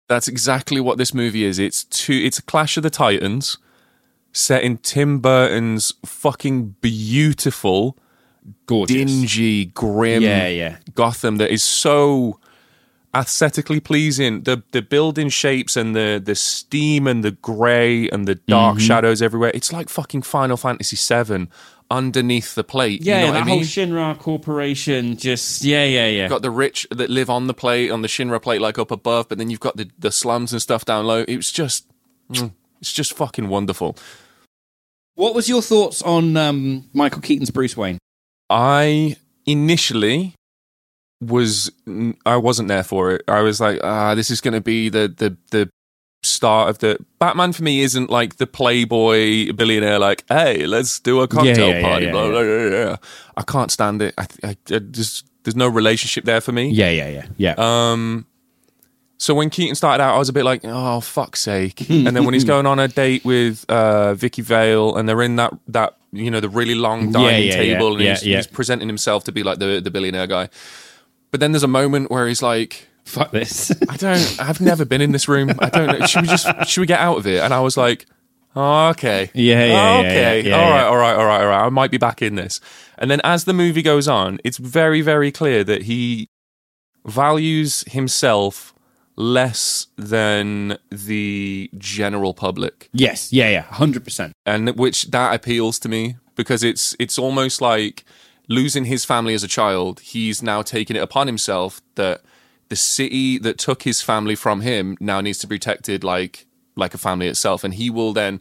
That's 0.10 0.27
exactly 0.27 0.82
what 0.82 0.97
this 0.97 1.13
movie 1.13 1.43
is. 1.43 1.60
It's 1.60 1.84
two. 1.86 2.13
It's 2.13 2.39
a 2.39 2.43
Clash 2.43 2.77
of 2.77 2.84
the 2.84 2.89
Titans 2.89 3.58
set 4.32 4.63
in 4.63 4.77
Tim 4.77 5.19
Burton's 5.19 5.93
fucking 6.06 6.75
beautiful, 6.82 7.95
Gorgeous. 8.65 8.95
dingy, 8.95 9.65
grim 9.65 10.23
Yeah, 10.23 10.47
yeah. 10.47 10.77
Gotham 10.95 11.38
that 11.38 11.51
is 11.51 11.62
so 11.63 12.39
aesthetically 13.15 13.79
pleasing. 13.79 14.41
The 14.41 14.63
the 14.71 14.82
building 14.82 15.29
shapes 15.29 15.77
and 15.77 15.95
the 15.95 16.21
the 16.23 16.36
steam 16.36 17.08
and 17.08 17.23
the 17.23 17.32
grey 17.32 18.10
and 18.10 18.27
the 18.27 18.36
dark 18.36 18.77
Mm-hmm. 18.77 18.86
shadows 18.88 19.21
everywhere. 19.21 19.51
It's 19.53 19.71
like 19.71 19.88
fucking 19.89 20.23
Final 20.23 20.58
Fantasy 20.58 20.95
VII 20.97 21.47
underneath 21.93 22.56
the 22.56 22.63
plate. 22.63 23.03
Yeah, 23.03 23.19
you 23.19 23.27
know 23.27 23.34
that 23.34 23.39
what 23.39 23.47
I 23.47 23.51
whole? 23.51 23.60
Shinra 23.62 24.17
corporation 24.17 25.15
just. 25.15 25.63
Yeah, 25.63 25.86
yeah, 25.86 26.08
yeah. 26.08 26.27
got 26.27 26.41
the 26.41 26.51
rich 26.51 26.88
that 26.91 27.10
live 27.10 27.29
on 27.29 27.47
the 27.47 27.53
plate 27.53 27.91
on 27.91 28.01
the 28.01 28.08
Shinra 28.08 28.41
plate 28.41 28.62
like 28.62 28.79
up 28.79 28.91
above, 28.91 29.29
but 29.29 29.38
then 29.38 29.49
you've 29.49 29.60
got 29.60 29.77
the, 29.77 29.89
the 29.99 30.12
slums 30.12 30.51
and 30.51 30.62
stuff 30.62 30.84
down 30.86 31.06
low. 31.06 31.23
It 31.27 31.38
was 31.38 31.51
just, 31.51 31.88
mm, 32.29 32.51
it's 32.82 32.91
just 32.91 33.13
fucking 33.13 33.47
wonderful. 33.47 33.95
What 35.15 35.36
was 35.36 35.47
your 35.47 35.62
thoughts 35.62 36.01
on 36.01 36.36
um, 36.36 36.89
Michael 36.93 37.21
Keaton's 37.21 37.51
Bruce 37.51 37.77
Wayne? 37.77 37.99
I 38.49 39.15
initially 39.45 40.34
was 41.21 41.71
I 42.25 42.38
wasn't 42.38 42.67
there 42.69 42.84
for 42.84 43.12
it. 43.12 43.23
I 43.27 43.41
was 43.41 43.62
like, 43.62 43.79
ah, 43.84 44.15
this 44.15 44.32
is 44.32 44.41
going 44.41 44.56
to 44.56 44.62
be 44.62 44.89
the 44.89 45.13
the 45.15 45.38
the 45.51 45.69
start 46.23 46.69
of 46.69 46.79
the 46.79 46.97
Batman 47.19 47.53
for 47.53 47.63
me 47.63 47.81
isn't 47.81 48.09
like 48.09 48.38
the 48.38 48.47
playboy 48.47 49.51
billionaire 49.53 49.99
like, 49.99 50.23
hey, 50.29 50.65
let's 50.65 50.99
do 50.99 51.21
a 51.21 51.27
cocktail 51.27 51.69
Yeah, 51.69 51.79
yeah, 51.79 51.81
party. 51.81 52.05
yeah, 52.05 52.12
blah, 52.12 52.25
yeah. 52.25 52.31
blah, 52.31 52.41
blah, 52.43 52.86
blah. 52.86 52.97
I 53.38 53.41
can't 53.43 53.71
stand 53.71 54.01
it. 54.01 54.13
I, 54.17 54.27
I, 54.43 54.57
I 54.71 54.79
just 54.79 55.25
there's 55.43 55.55
no 55.55 55.67
relationship 55.67 56.25
there 56.25 56.41
for 56.41 56.51
me. 56.51 56.69
Yeah, 56.69 56.89
yeah, 56.89 57.09
yeah, 57.09 57.25
yeah. 57.38 57.55
Um, 57.57 58.25
so 59.17 59.33
when 59.33 59.49
Keaton 59.49 59.75
started 59.75 60.03
out, 60.03 60.15
I 60.15 60.17
was 60.17 60.29
a 60.29 60.33
bit 60.33 60.43
like, 60.43 60.62
oh 60.63 60.99
fuck's 60.99 61.39
sake! 61.41 61.89
and 61.89 62.07
then 62.07 62.25
when 62.25 62.33
he's 62.33 62.43
going 62.53 62.65
on 62.65 62.79
a 62.79 62.88
date 62.88 63.23
with 63.23 63.65
uh, 63.69 64.15
Vicky 64.15 64.41
Vale, 64.41 64.95
and 64.97 65.07
they're 65.07 65.21
in 65.21 65.36
that 65.38 65.53
that 65.69 65.97
you 66.12 66.29
know 66.29 66.39
the 66.39 66.49
really 66.49 66.75
long 66.75 67.12
dining 67.12 67.51
table, 67.51 68.01
yeah, 68.01 68.09
and 68.12 68.19
he's, 68.19 68.21
he's 68.36 68.47
presenting 68.47 68.88
himself 68.88 69.23
to 69.25 69.31
be 69.31 69.43
like 69.43 69.59
the 69.59 69.79
the 69.81 69.91
billionaire 69.91 70.27
guy. 70.27 70.49
But 71.31 71.39
then 71.39 71.51
there's 71.51 71.63
a 71.63 71.67
moment 71.69 72.12
where 72.12 72.27
he's 72.27 72.41
like, 72.41 72.88
Fuck 73.06 73.32
this. 73.32 73.72
I 73.89 73.98
don't, 73.98 74.38
I've 74.39 74.62
never 74.62 74.86
been 74.86 75.02
in 75.02 75.12
this 75.12 75.28
room. 75.28 75.52
I 75.60 75.70
don't 75.70 76.00
know. 76.00 76.06
Should 76.06 76.22
we 76.22 76.28
just 76.28 76.48
should 76.68 76.82
we 76.82 76.88
get 76.88 77.00
out 77.00 77.18
of 77.18 77.28
it? 77.28 77.42
And 77.42 77.54
I 77.54 77.60
was 77.60 77.76
like, 77.78 78.06
oh, 78.56 78.89
okay, 78.89 79.30
Yeah, 79.34 79.66
yeah, 79.66 79.66
yeah, 79.66 80.00
okay, 80.00 80.42
yeah, 80.42 80.50
yeah, 80.50 80.56
all 80.56 80.70
right, 80.70 80.78
yeah. 80.78 80.86
all 80.88 80.98
right, 80.98 81.16
all 81.16 81.26
right, 81.26 81.42
all 81.42 81.48
right. 81.48 81.66
I 81.66 81.70
might 81.70 81.92
be 81.92 81.98
back 81.98 82.22
in 82.22 82.36
this. 82.36 82.60
And 82.98 83.12
then 83.12 83.20
as 83.24 83.46
the 83.46 83.54
movie 83.54 83.82
goes 83.82 84.08
on, 84.08 84.39
it's 84.44 84.58
very, 84.58 85.02
very 85.02 85.32
clear 85.32 85.63
that 85.63 85.84
he 85.84 86.30
values 87.06 87.84
himself 87.88 88.74
less 89.16 89.88
than 89.98 90.78
the 90.89 91.70
general 91.78 92.34
public 92.34 92.89
yes, 92.94 93.32
yeah, 93.32 93.50
yeah, 93.50 93.62
hundred 93.62 94.04
percent. 94.04 94.34
and 94.46 94.76
which 94.76 95.12
that 95.12 95.36
appeals 95.36 95.78
to 95.78 95.88
me 95.88 96.16
because 96.36 96.63
it's 96.63 96.96
it's 96.98 97.20
almost 97.20 97.62
like 97.62 98.06
losing 98.50 98.86
his 98.86 99.06
family 99.06 99.36
as 99.36 99.44
a 99.44 99.48
child 99.48 100.00
he's 100.00 100.42
now 100.42 100.63
taking 100.63 100.96
it 100.96 101.04
upon 101.04 101.28
himself 101.28 101.80
that 101.94 102.22
the 102.73 102.77
city 102.77 103.38
that 103.38 103.57
took 103.59 103.83
his 103.83 104.01
family 104.01 104.36
from 104.36 104.62
him 104.62 104.97
now 104.99 105.21
needs 105.21 105.38
to 105.39 105.47
be 105.47 105.57
protected 105.57 106.03
like 106.03 106.45
like 106.75 106.93
a 106.93 106.97
family 106.97 107.27
itself 107.27 107.63
and 107.63 107.75
he 107.75 107.89
will 107.89 108.13
then 108.13 108.39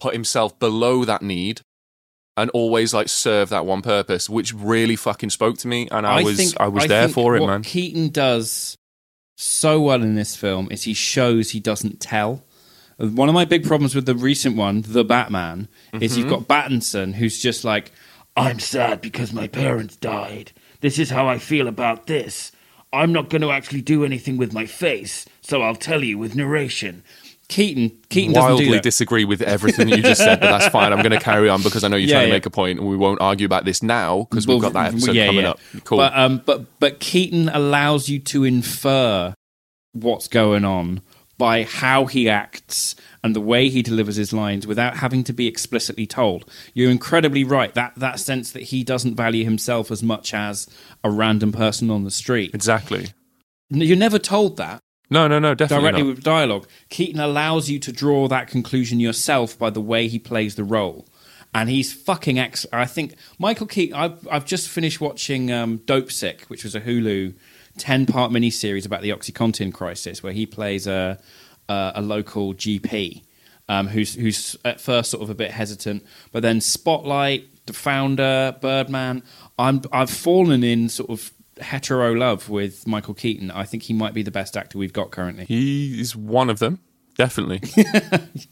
put 0.00 0.12
himself 0.12 0.58
below 0.58 1.04
that 1.04 1.22
need 1.22 1.60
and 2.36 2.50
always 2.50 2.92
like 2.92 3.08
serve 3.08 3.50
that 3.50 3.64
one 3.64 3.82
purpose 3.82 4.28
which 4.28 4.52
really 4.52 4.96
fucking 4.96 5.30
spoke 5.30 5.56
to 5.58 5.68
me 5.68 5.86
and 5.92 6.04
i, 6.06 6.22
was 6.24 6.56
i 6.56 6.66
was 6.66 6.86
there 6.86 7.04
think 7.04 7.14
for 7.14 7.36
it 7.36 7.40
what 7.40 7.46
man 7.46 7.62
Keaton 7.62 8.08
does 8.08 8.76
so 9.36 9.80
well 9.80 10.02
in 10.02 10.14
this 10.14 10.36
film 10.36 10.68
is 10.70 10.82
he 10.84 10.94
shows 10.94 11.50
he 11.50 11.60
doesn't 11.60 12.00
tell. 12.00 12.44
One 12.98 13.28
of 13.28 13.34
my 13.34 13.44
big 13.44 13.64
problems 13.66 13.94
with 13.94 14.06
the 14.06 14.14
recent 14.14 14.56
one, 14.56 14.82
The 14.86 15.04
Batman, 15.04 15.68
is 15.94 16.12
Mm-hmm. 16.12 16.20
you've 16.20 16.28
got 16.30 16.48
Battinson 16.48 17.14
who's 17.14 17.40
just 17.42 17.64
like, 17.64 17.90
I'm 18.36 18.60
sad 18.60 19.00
because 19.00 19.32
my 19.32 19.48
parents 19.48 19.96
died. 19.96 20.52
This 20.80 20.98
is 20.98 21.10
how 21.10 21.26
I 21.26 21.38
feel 21.38 21.66
about 21.66 22.06
this. 22.06 22.51
I'm 22.92 23.12
not 23.12 23.30
going 23.30 23.42
to 23.42 23.50
actually 23.50 23.80
do 23.82 24.04
anything 24.04 24.36
with 24.36 24.52
my 24.52 24.66
face, 24.66 25.26
so 25.40 25.62
I'll 25.62 25.74
tell 25.76 26.02
you 26.04 26.18
with 26.18 26.34
narration. 26.34 27.02
Keaton, 27.48 27.90
Keaton 28.08 28.32
doesn't 28.32 28.48
do 28.50 28.54
wildly 28.54 28.70
that. 28.76 28.82
disagree 28.82 29.24
with 29.26 29.42
everything 29.42 29.88
that 29.90 29.96
you 29.96 30.02
just 30.02 30.22
said, 30.22 30.40
but 30.40 30.50
that's 30.58 30.68
fine. 30.72 30.90
I'm 30.92 31.00
going 31.00 31.10
to 31.12 31.20
carry 31.20 31.50
on 31.50 31.62
because 31.62 31.84
I 31.84 31.88
know 31.88 31.96
you're 31.96 32.08
Yeah, 32.08 32.14
trying 32.16 32.28
to 32.28 32.32
make 32.32 32.46
a 32.46 32.50
point, 32.50 32.78
and 32.78 32.88
we 32.88 32.96
won't 32.96 33.20
argue 33.20 33.44
about 33.44 33.64
this 33.66 33.82
now 33.82 34.26
because 34.30 34.46
we've 34.46 34.60
got 34.60 34.72
that 34.72 34.88
episode 34.94 35.14
yeah, 35.14 35.26
coming 35.26 35.42
yeah. 35.42 35.50
up. 35.50 35.60
Cool. 35.84 35.98
But 35.98 36.16
um, 36.16 36.42
but 36.46 36.78
but 36.80 36.98
Keaton 37.00 37.50
allows 37.50 38.08
you 38.08 38.20
to 38.20 38.44
infer 38.44 39.34
what's 39.92 40.28
going 40.28 40.64
on 40.64 41.02
by 41.42 41.64
how 41.64 42.06
he 42.06 42.28
acts 42.28 42.94
and 43.24 43.34
the 43.34 43.40
way 43.52 43.68
he 43.68 43.82
delivers 43.82 44.16
his 44.16 44.32
lines 44.32 44.64
without 44.66 44.94
having 44.98 45.24
to 45.24 45.32
be 45.32 45.46
explicitly 45.48 46.06
told. 46.06 46.40
You're 46.74 46.90
incredibly 46.98 47.42
right. 47.42 47.72
That 47.74 47.92
that 47.96 48.20
sense 48.20 48.52
that 48.52 48.64
he 48.72 48.84
doesn't 48.84 49.16
value 49.16 49.44
himself 49.44 49.90
as 49.90 50.02
much 50.02 50.32
as 50.34 50.68
a 51.02 51.10
random 51.10 51.50
person 51.50 51.90
on 51.90 52.04
the 52.04 52.10
street. 52.22 52.50
exactly. 52.54 53.04
You're 53.70 53.96
never 54.08 54.18
told 54.18 54.56
that 54.58 54.78
No, 55.10 55.22
no, 55.32 55.38
no, 55.38 55.54
definitely 55.54 55.82
directly 55.82 56.02
not. 56.02 56.08
with 56.16 56.22
dialogue. 56.24 56.66
Keaton 56.90 57.20
allows 57.20 57.68
you 57.70 57.78
to 57.86 57.90
draw 58.02 58.28
that 58.28 58.46
conclusion 58.48 59.00
yourself 59.00 59.58
by 59.58 59.70
the 59.70 59.80
way 59.80 60.08
he 60.08 60.18
plays 60.20 60.54
the 60.54 60.64
role. 60.78 61.06
And 61.54 61.68
he's 61.68 61.92
fucking 61.92 62.38
ex. 62.38 62.66
I 62.72 62.86
think 62.86 63.14
Michael 63.38 63.66
Keaton. 63.66 63.96
I've, 64.02 64.26
I've 64.34 64.46
just 64.46 64.68
finished 64.68 65.00
watching 65.00 65.50
um, 65.52 65.78
Dopesick, 65.90 66.38
which 66.50 66.64
was 66.64 66.74
a 66.74 66.80
Hulu 66.80 67.34
ten 67.78 68.06
part 68.06 68.30
miniseries 68.32 68.86
about 68.86 69.02
the 69.02 69.10
OxyContin 69.10 69.72
crisis, 69.72 70.22
where 70.22 70.32
he 70.32 70.46
plays 70.46 70.86
a 70.86 71.18
a, 71.68 71.92
a 71.96 72.02
local 72.02 72.54
GP 72.54 73.22
um, 73.68 73.88
who's 73.88 74.14
who's 74.14 74.56
at 74.64 74.80
first 74.80 75.10
sort 75.10 75.22
of 75.22 75.30
a 75.30 75.34
bit 75.34 75.50
hesitant, 75.50 76.04
but 76.30 76.42
then 76.42 76.60
Spotlight, 76.60 77.66
The 77.66 77.72
Founder, 77.72 78.56
Birdman. 78.60 79.22
I'm 79.58 79.82
I've 79.92 80.10
fallen 80.10 80.64
in 80.64 80.88
sort 80.88 81.10
of 81.10 81.32
hetero 81.60 82.12
love 82.12 82.48
with 82.48 82.86
Michael 82.86 83.14
Keaton. 83.14 83.50
I 83.50 83.64
think 83.64 83.84
he 83.84 83.92
might 83.92 84.14
be 84.14 84.22
the 84.22 84.30
best 84.30 84.56
actor 84.56 84.78
we've 84.78 84.92
got 84.92 85.10
currently. 85.10 85.44
He 85.44 86.00
is 86.00 86.16
one 86.16 86.50
of 86.50 86.58
them, 86.58 86.80
definitely. 87.16 87.60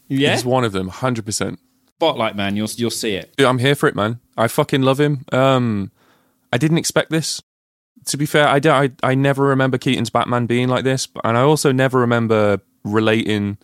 Yeah, 0.07 0.33
He's 0.33 0.45
one 0.45 0.63
of 0.63 0.71
them, 0.71 0.87
hundred 0.89 1.25
percent. 1.25 1.59
Spotlight, 1.97 2.35
man. 2.35 2.55
You'll 2.55 2.69
you'll 2.75 2.89
see 2.89 3.15
it. 3.15 3.33
I'm 3.39 3.59
here 3.59 3.75
for 3.75 3.87
it, 3.87 3.95
man. 3.95 4.19
I 4.37 4.47
fucking 4.47 4.81
love 4.81 4.99
him. 4.99 5.25
Um, 5.31 5.91
I 6.51 6.57
didn't 6.57 6.77
expect 6.79 7.11
this. 7.11 7.41
To 8.05 8.17
be 8.17 8.25
fair, 8.25 8.47
I, 8.47 8.59
don't- 8.59 8.97
I 9.03 9.11
I 9.11 9.15
never 9.15 9.43
remember 9.45 9.77
Keaton's 9.77 10.09
Batman 10.09 10.45
being 10.47 10.67
like 10.67 10.83
this, 10.83 11.07
and 11.23 11.37
I 11.37 11.41
also 11.41 11.71
never 11.71 11.99
remember 11.99 12.59
relating 12.83 13.57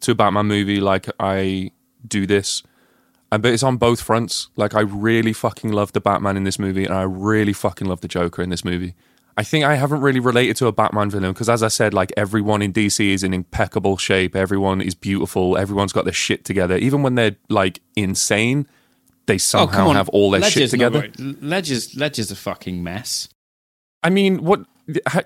to 0.00 0.10
a 0.12 0.14
Batman 0.14 0.46
movie 0.46 0.80
like 0.80 1.08
I 1.20 1.70
do 2.06 2.26
this. 2.26 2.62
And 3.32 3.42
but 3.42 3.52
it's 3.52 3.62
on 3.62 3.76
both 3.76 4.00
fronts. 4.02 4.48
Like 4.56 4.74
I 4.74 4.80
really 4.80 5.32
fucking 5.32 5.72
love 5.72 5.92
the 5.92 6.00
Batman 6.00 6.36
in 6.36 6.44
this 6.44 6.58
movie, 6.58 6.84
and 6.84 6.92
I 6.94 7.02
really 7.02 7.52
fucking 7.52 7.86
love 7.86 8.00
the 8.00 8.08
Joker 8.08 8.42
in 8.42 8.50
this 8.50 8.64
movie. 8.64 8.94
I 9.36 9.42
think 9.42 9.64
I 9.64 9.74
haven't 9.74 10.00
really 10.00 10.20
related 10.20 10.56
to 10.58 10.68
a 10.68 10.72
Batman 10.72 11.10
villain 11.10 11.32
because, 11.32 11.48
as 11.48 11.62
I 11.62 11.68
said, 11.68 11.92
like 11.94 12.12
everyone 12.16 12.62
in 12.62 12.72
DC 12.72 13.12
is 13.14 13.24
in 13.24 13.34
impeccable 13.34 13.96
shape. 13.96 14.36
Everyone 14.36 14.80
is 14.80 14.94
beautiful. 14.94 15.56
Everyone's 15.58 15.92
got 15.92 16.04
their 16.04 16.12
shit 16.12 16.44
together. 16.44 16.76
Even 16.76 17.02
when 17.02 17.16
they're 17.16 17.34
like 17.48 17.80
insane, 17.96 18.68
they 19.26 19.34
oh, 19.34 19.38
somehow 19.38 19.90
have 19.90 20.08
all 20.10 20.30
their 20.30 20.42
shit 20.42 20.56
Oh, 20.56 20.60
Ledger's 20.60 20.72
not 20.72 20.92
together. 20.92 21.00
right. 21.00 21.42
Ledger's 21.42 21.96
Ledger's 21.96 22.30
a 22.30 22.36
fucking 22.36 22.82
mess. 22.82 23.28
I 24.04 24.10
mean, 24.10 24.44
what 24.44 24.60
the 24.86 25.24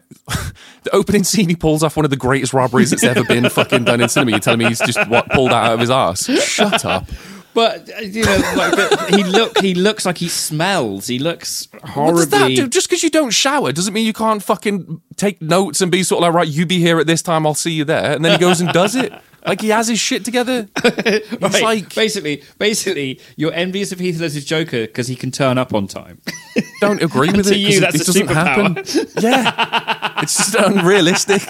opening 0.92 1.24
scene 1.24 1.48
he 1.48 1.56
pulls 1.56 1.82
off 1.82 1.96
one 1.96 2.04
of 2.04 2.10
the 2.10 2.16
greatest 2.16 2.52
robberies 2.52 2.90
that's 2.90 3.02
ever 3.04 3.24
been 3.24 3.50
fucking 3.50 3.84
done 3.84 4.00
in 4.00 4.08
cinema. 4.08 4.30
You're 4.30 4.40
telling 4.40 4.60
me 4.60 4.66
he's 4.66 4.78
just 4.78 5.06
what 5.08 5.28
pulled 5.30 5.50
that 5.50 5.64
out 5.64 5.72
of 5.74 5.80
his 5.80 5.90
ass? 5.90 6.24
Shut 6.26 6.84
up. 6.84 7.06
But 7.54 7.90
uh, 7.96 8.00
you 8.02 8.22
know, 8.24 8.36
like 8.56 8.76
the, 8.76 9.16
he 9.16 9.24
look 9.24 9.58
he 9.58 9.74
looks 9.74 10.06
like 10.06 10.18
he 10.18 10.28
smells. 10.28 11.08
He 11.08 11.18
looks 11.18 11.66
What 11.94 12.14
does 12.14 12.28
that 12.28 12.36
horribly. 12.38 12.54
do? 12.54 12.68
Just 12.68 12.88
because 12.88 13.02
you 13.02 13.10
don't 13.10 13.30
shower 13.30 13.72
doesn't 13.72 13.92
mean 13.92 14.06
you 14.06 14.12
can't 14.12 14.42
fucking 14.42 15.00
take 15.16 15.42
notes 15.42 15.80
and 15.80 15.90
be 15.90 16.04
sort 16.04 16.22
of 16.22 16.28
like, 16.28 16.34
right, 16.34 16.46
you 16.48 16.66
be 16.66 16.78
here 16.78 17.00
at 17.00 17.08
this 17.08 17.20
time, 17.20 17.44
I'll 17.46 17.54
see 17.54 17.72
you 17.72 17.84
there. 17.84 18.12
And 18.14 18.24
then 18.24 18.32
he 18.32 18.38
goes 18.38 18.60
and 18.60 18.70
does 18.72 18.94
it. 18.94 19.12
Like 19.48 19.60
he 19.60 19.68
has 19.70 19.88
his 19.88 19.98
shit 19.98 20.24
together. 20.24 20.68
It's 20.84 21.32
Right, 21.40 21.62
like, 21.62 21.94
basically, 21.94 22.42
basically, 22.58 23.20
you're 23.36 23.52
envious 23.52 23.92
of 23.92 23.98
Heath 23.98 24.20
Ledger's 24.20 24.44
Joker 24.44 24.82
because 24.86 25.08
he 25.08 25.16
can 25.16 25.30
turn 25.30 25.58
up 25.58 25.72
on 25.74 25.86
time. 25.86 26.20
don't 26.80 27.02
agree 27.02 27.30
with 27.32 27.46
To 27.46 27.54
it. 27.54 27.64
'cause 27.64 27.74
you, 27.74 27.80
that's 27.80 27.94
it 27.96 28.02
a 28.02 28.04
doesn't 28.06 28.28
happen. 28.28 28.74
superpower. 28.76 29.22
Yeah. 29.22 30.22
It's 30.22 30.36
just 30.36 30.54
unrealistic. 30.54 31.42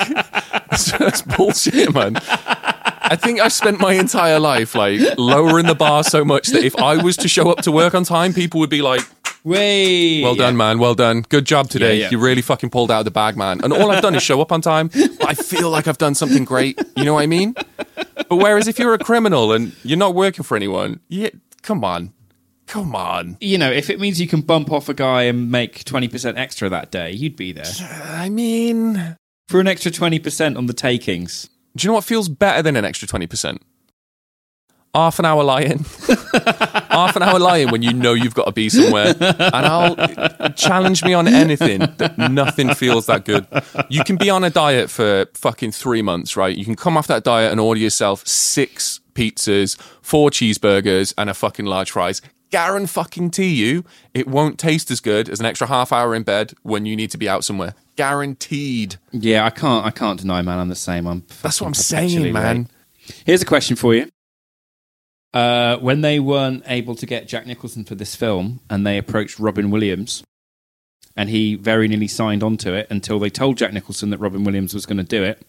It's 0.73 0.93
just 0.93 1.27
bullshit, 1.29 1.93
man. 1.95 2.17
I 3.11 3.17
think 3.17 3.41
I 3.41 3.49
spent 3.49 3.81
my 3.81 3.95
entire 3.95 4.39
life 4.39 4.75
like 4.75 5.01
lowering 5.17 5.67
the 5.67 5.75
bar 5.75 6.05
so 6.05 6.25
much 6.25 6.49
that 6.49 6.63
if 6.63 6.77
I 6.77 7.03
was 7.03 7.17
to 7.19 7.29
show 7.29 7.51
up 7.51 7.59
to 7.63 7.73
work 7.73 7.95
on 7.95 8.05
time, 8.05 8.35
people 8.35 8.61
would 8.61 8.71
be 8.71 8.83
like, 8.83 9.01
Way 9.45 10.21
Well 10.23 10.35
done, 10.35 10.57
man. 10.57 10.79
Well 10.79 10.95
done. 10.95 11.23
Good 11.29 11.47
job 11.47 11.71
today. 11.71 11.97
Yeah, 11.97 12.03
yeah. 12.05 12.11
You 12.11 12.19
really 12.19 12.43
fucking 12.43 12.71
pulled 12.71 12.91
out 12.91 12.99
of 12.99 13.05
the 13.07 13.11
bag, 13.13 13.37
man. 13.37 13.61
And 13.63 13.73
all 13.73 13.91
I've 13.91 14.03
done 14.03 14.15
is 14.15 14.23
show 14.23 14.41
up 14.43 14.51
on 14.53 14.61
time. 14.61 14.89
But 14.89 15.27
I 15.29 15.35
feel 15.35 15.71
like 15.71 15.87
I've 15.89 15.97
done 15.97 16.15
something 16.17 16.45
great. 16.45 16.79
You 16.97 17.05
know 17.05 17.15
what 17.15 17.23
I 17.23 17.27
mean? 17.27 17.55
But 18.29 18.37
whereas 18.37 18.69
if 18.69 18.79
you're 18.79 18.95
a 18.95 18.99
criminal 18.99 19.53
and 19.53 19.75
you're 19.83 19.99
not 19.99 20.15
working 20.15 20.45
for 20.45 20.57
anyone, 20.57 21.01
yeah, 21.09 21.31
come 21.63 21.85
on. 21.85 22.13
Come 22.67 22.95
on. 22.95 23.39
You 23.41 23.57
know, 23.57 23.71
if 23.71 23.89
it 23.89 23.99
means 23.99 24.21
you 24.21 24.29
can 24.29 24.43
bump 24.43 24.71
off 24.71 24.91
a 24.91 24.95
guy 24.95 25.23
and 25.23 25.51
make 25.51 25.85
twenty 25.85 26.07
percent 26.09 26.37
extra 26.37 26.69
that 26.69 26.91
day, 26.91 27.11
you'd 27.13 27.37
be 27.37 27.53
there 27.53 27.65
I 27.91 28.29
mean, 28.29 29.17
for 29.49 29.59
an 29.61 29.67
extra 29.67 29.91
twenty 29.91 30.19
percent 30.19 30.59
on 30.59 30.67
the 30.67 30.75
takings. 30.75 31.49
do 31.77 31.85
you 31.85 31.89
know 31.89 31.95
what 31.95 32.05
feels 32.05 32.29
better 32.29 32.61
than 32.63 32.77
an 32.77 32.85
extra 32.85 33.09
20%? 33.09 33.59
Half 34.95 35.19
an 35.19 35.25
hour 35.27 35.45
lying. 35.45 35.79
Half 36.91 37.17
an 37.17 37.23
hour 37.23 37.39
lying 37.39 37.71
when 37.71 37.83
you 37.83 37.93
know 37.93 38.15
you've 38.15 38.35
got 38.35 38.47
to 38.47 38.53
be 38.53 38.69
somewhere. 38.69 39.15
And 39.21 39.67
I'll 39.67 40.51
challenge 40.53 41.05
me 41.05 41.13
on 41.15 41.29
anything 41.29 41.81
that 41.99 42.17
nothing 42.19 42.75
feels 42.75 43.07
that 43.07 43.25
good. 43.25 43.47
You 43.89 44.03
can 44.05 44.17
be 44.17 44.31
on 44.31 44.45
a 44.45 44.51
diet 44.51 44.91
for 44.91 45.27
fucking 45.35 45.73
three 45.73 46.03
months, 46.03 46.37
right? 46.37 46.57
You 46.57 46.65
can 46.65 46.75
come 46.75 46.97
off 46.97 47.07
that 47.09 47.23
diet 47.23 47.53
and 47.53 47.61
order 47.61 47.81
yourself 47.81 48.27
six 48.27 49.01
pizzas, 49.15 49.79
four 50.01 50.31
cheeseburgers, 50.31 51.13
and 51.19 51.29
a 51.29 51.35
fucking 51.35 51.67
large 51.67 51.91
fries. 51.91 52.23
Guarantee 52.51 53.55
you, 53.55 53.85
it 54.15 54.27
won't 54.27 54.59
taste 54.59 54.91
as 54.91 55.01
good 55.01 55.29
as 55.29 55.39
an 55.39 55.45
extra 55.45 55.67
half 55.67 55.93
hour 55.93 56.15
in 56.15 56.23
bed 56.23 56.55
when 56.63 56.87
you 56.87 56.97
need 56.97 57.11
to 57.11 57.19
be 57.19 57.29
out 57.29 57.45
somewhere. 57.45 57.75
Guaranteed. 57.97 58.97
Yeah, 59.13 59.45
I 59.45 59.51
can't. 59.51 59.85
I 59.85 59.91
can't 59.91 60.19
deny, 60.19 60.41
man. 60.41 60.59
I'm 60.59 60.69
the 60.69 60.75
same. 60.75 61.07
I'm. 61.07 61.25
That's 61.43 61.61
what 61.61 61.67
I'm 61.67 61.75
saying, 61.75 62.33
man. 62.33 62.57
late. 62.57 62.67
Here's 63.27 63.43
a 63.43 63.47
question 63.47 63.77
for 63.77 63.95
you. 63.95 64.09
Uh, 65.35 65.77
when 65.79 66.01
they 66.01 66.19
weren't 66.19 66.63
able 66.67 66.95
to 66.95 67.05
get 67.07 67.29
Jack 67.29 67.47
Nicholson 67.47 67.85
for 67.85 67.95
this 67.95 68.15
film, 68.15 68.61
and 68.71 68.87
they 68.87 68.97
approached 68.97 69.39
Robin 69.39 69.71
Williams, 69.71 70.23
and 71.17 71.29
he 71.29 71.55
very 71.55 71.87
nearly 71.89 72.09
signed 72.09 72.43
on 72.43 72.57
to 72.59 72.73
it 72.75 72.87
until 72.91 73.19
they 73.19 73.29
told 73.31 73.59
Jack 73.59 73.73
Nicholson 73.73 74.11
that 74.11 74.19
Robin 74.19 74.43
Williams 74.45 74.73
was 74.73 74.87
going 74.87 74.97
to 74.97 75.05
do 75.05 75.23
it, 75.23 75.43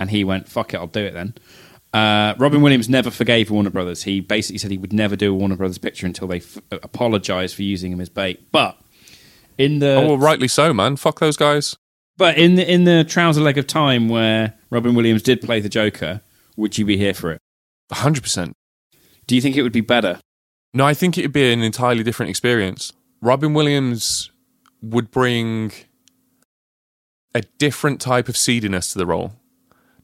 and 0.00 0.10
he 0.10 0.24
went, 0.24 0.48
"Fuck 0.48 0.72
it, 0.72 0.78
I'll 0.78 0.86
do 0.86 1.04
it 1.04 1.12
then." 1.12 1.34
Uh, 1.92 2.34
Robin 2.38 2.60
Williams 2.62 2.88
never 2.88 3.10
forgave 3.10 3.50
Warner 3.50 3.70
Brothers. 3.70 4.02
He 4.04 4.20
basically 4.20 4.58
said 4.58 4.70
he 4.70 4.78
would 4.78 4.92
never 4.92 5.16
do 5.16 5.32
a 5.32 5.34
Warner 5.34 5.56
Brothers 5.56 5.78
picture 5.78 6.06
until 6.06 6.28
they 6.28 6.38
f- 6.38 6.58
apologized 6.70 7.54
for 7.56 7.62
using 7.62 7.92
him 7.92 8.00
as 8.00 8.08
bait. 8.08 8.50
But 8.52 8.78
in 9.58 9.78
the 9.78 9.94
Oh, 9.96 10.06
well, 10.08 10.18
rightly 10.18 10.48
so, 10.48 10.72
man. 10.74 10.96
Fuck 10.96 11.20
those 11.20 11.36
guys. 11.36 11.76
but 12.18 12.36
in 12.38 12.54
the 12.56 12.70
in 12.70 12.84
the 12.84 13.04
trouser 13.04 13.40
leg 13.42 13.58
of 13.58 13.66
time 13.66 14.08
where 14.08 14.54
Robin 14.70 14.94
Williams 14.94 15.22
did 15.22 15.40
play 15.42 15.60
the 15.60 15.68
Joker, 15.68 16.22
would 16.56 16.76
you 16.78 16.84
be 16.86 16.96
here 16.96 17.14
for 17.14 17.32
it? 17.32 17.40
100%. 17.92 18.52
Do 19.26 19.34
you 19.34 19.40
think 19.40 19.56
it 19.56 19.62
would 19.62 19.72
be 19.72 19.80
better? 19.80 20.20
No, 20.72 20.86
I 20.86 20.94
think 20.94 21.16
it'd 21.18 21.32
be 21.32 21.52
an 21.52 21.62
entirely 21.62 22.02
different 22.02 22.30
experience. 22.30 22.92
Robin 23.20 23.54
Williams 23.54 24.30
would 24.82 25.10
bring 25.10 25.72
a 27.34 27.42
different 27.58 28.00
type 28.00 28.28
of 28.28 28.36
seediness 28.36 28.92
to 28.92 28.98
the 28.98 29.06
role. 29.06 29.32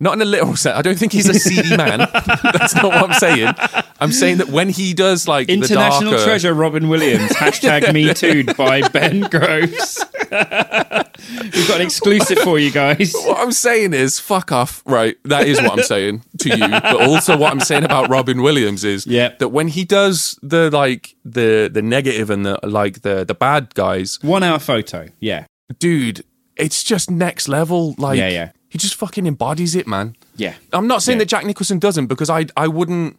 Not 0.03 0.15
in 0.15 0.21
a 0.23 0.25
literal 0.25 0.57
sense. 0.57 0.77
I 0.77 0.83
don't 0.83 0.99
think 0.99 1.13
he's 1.13 1.29
a 1.29 1.35
seedy 1.35 1.77
man. 1.77 1.99
That's 2.43 2.75
not 2.75 2.87
what 2.87 3.09
I'm 3.11 3.13
saying. 3.15 3.55
I'm 4.01 4.11
saying 4.11 4.39
that 4.39 4.49
when 4.49 4.69
he 4.69 4.95
does 4.95 5.29
like 5.29 5.47
the 5.47 5.53
International 5.55 6.11
darker- 6.11 6.25
treasure 6.25 6.53
Robin 6.55 6.89
Williams. 6.89 7.31
Hashtag 7.37 7.93
me 7.95 8.13
too 8.13 8.43
by 8.55 8.87
Ben 8.89 9.21
Groves. 9.21 10.05
We've 10.33 11.69
got 11.69 11.77
an 11.81 11.83
exclusive 11.83 12.39
for 12.39 12.59
you 12.59 12.71
guys. 12.73 13.13
What 13.15 13.39
I'm 13.39 13.53
saying 13.53 13.95
is, 13.95 14.19
fuck 14.19 14.51
off. 14.51 14.83
Right, 14.87 15.17
that 15.25 15.47
is 15.47 15.61
what 15.63 15.73
I'm 15.79 15.85
saying 15.85 16.23
to 16.39 16.49
you. 16.49 16.69
But 16.69 17.01
also, 17.01 17.37
what 17.37 17.53
I'm 17.53 17.61
saying 17.61 17.85
about 17.85 18.09
Robin 18.11 18.43
Williams 18.43 18.83
is 18.85 19.07
Yep. 19.07 19.39
that 19.39 19.49
when 19.51 19.69
he 19.69 19.85
does 19.85 20.39
the 20.43 20.71
like 20.71 21.15
the 21.25 21.71
the 21.73 21.83
negative 21.83 22.29
and 22.31 22.45
the 22.45 22.59
like 22.65 23.03
the 23.03 23.25
the 23.25 23.35
bad 23.35 23.75
guys, 23.75 24.19
One 24.23 24.43
hour 24.43 24.59
photo. 24.59 25.09
Yeah. 25.21 25.47
dude, 25.79 26.25
it's 26.57 26.83
just 26.83 27.11
next 27.11 27.47
level. 27.49 27.95
Like, 27.99 28.19
Yeah, 28.19 28.29
yeah. 28.29 28.51
He 28.73 28.79
just 28.79 28.95
fucking 28.95 29.27
embodies 29.27 29.77
it, 29.77 29.87
man. 29.87 30.17
Yeah. 30.37 30.55
I'm 30.73 30.87
not 30.87 31.03
saying 31.03 31.19
Yeah. 31.19 31.25
that 31.25 31.29
Jack 31.29 31.45
Nicholson 31.45 31.79
doesn't 31.79 32.07
because 32.07 32.31
I 32.31 32.47
I 32.57 32.67
wouldn't 32.69 33.19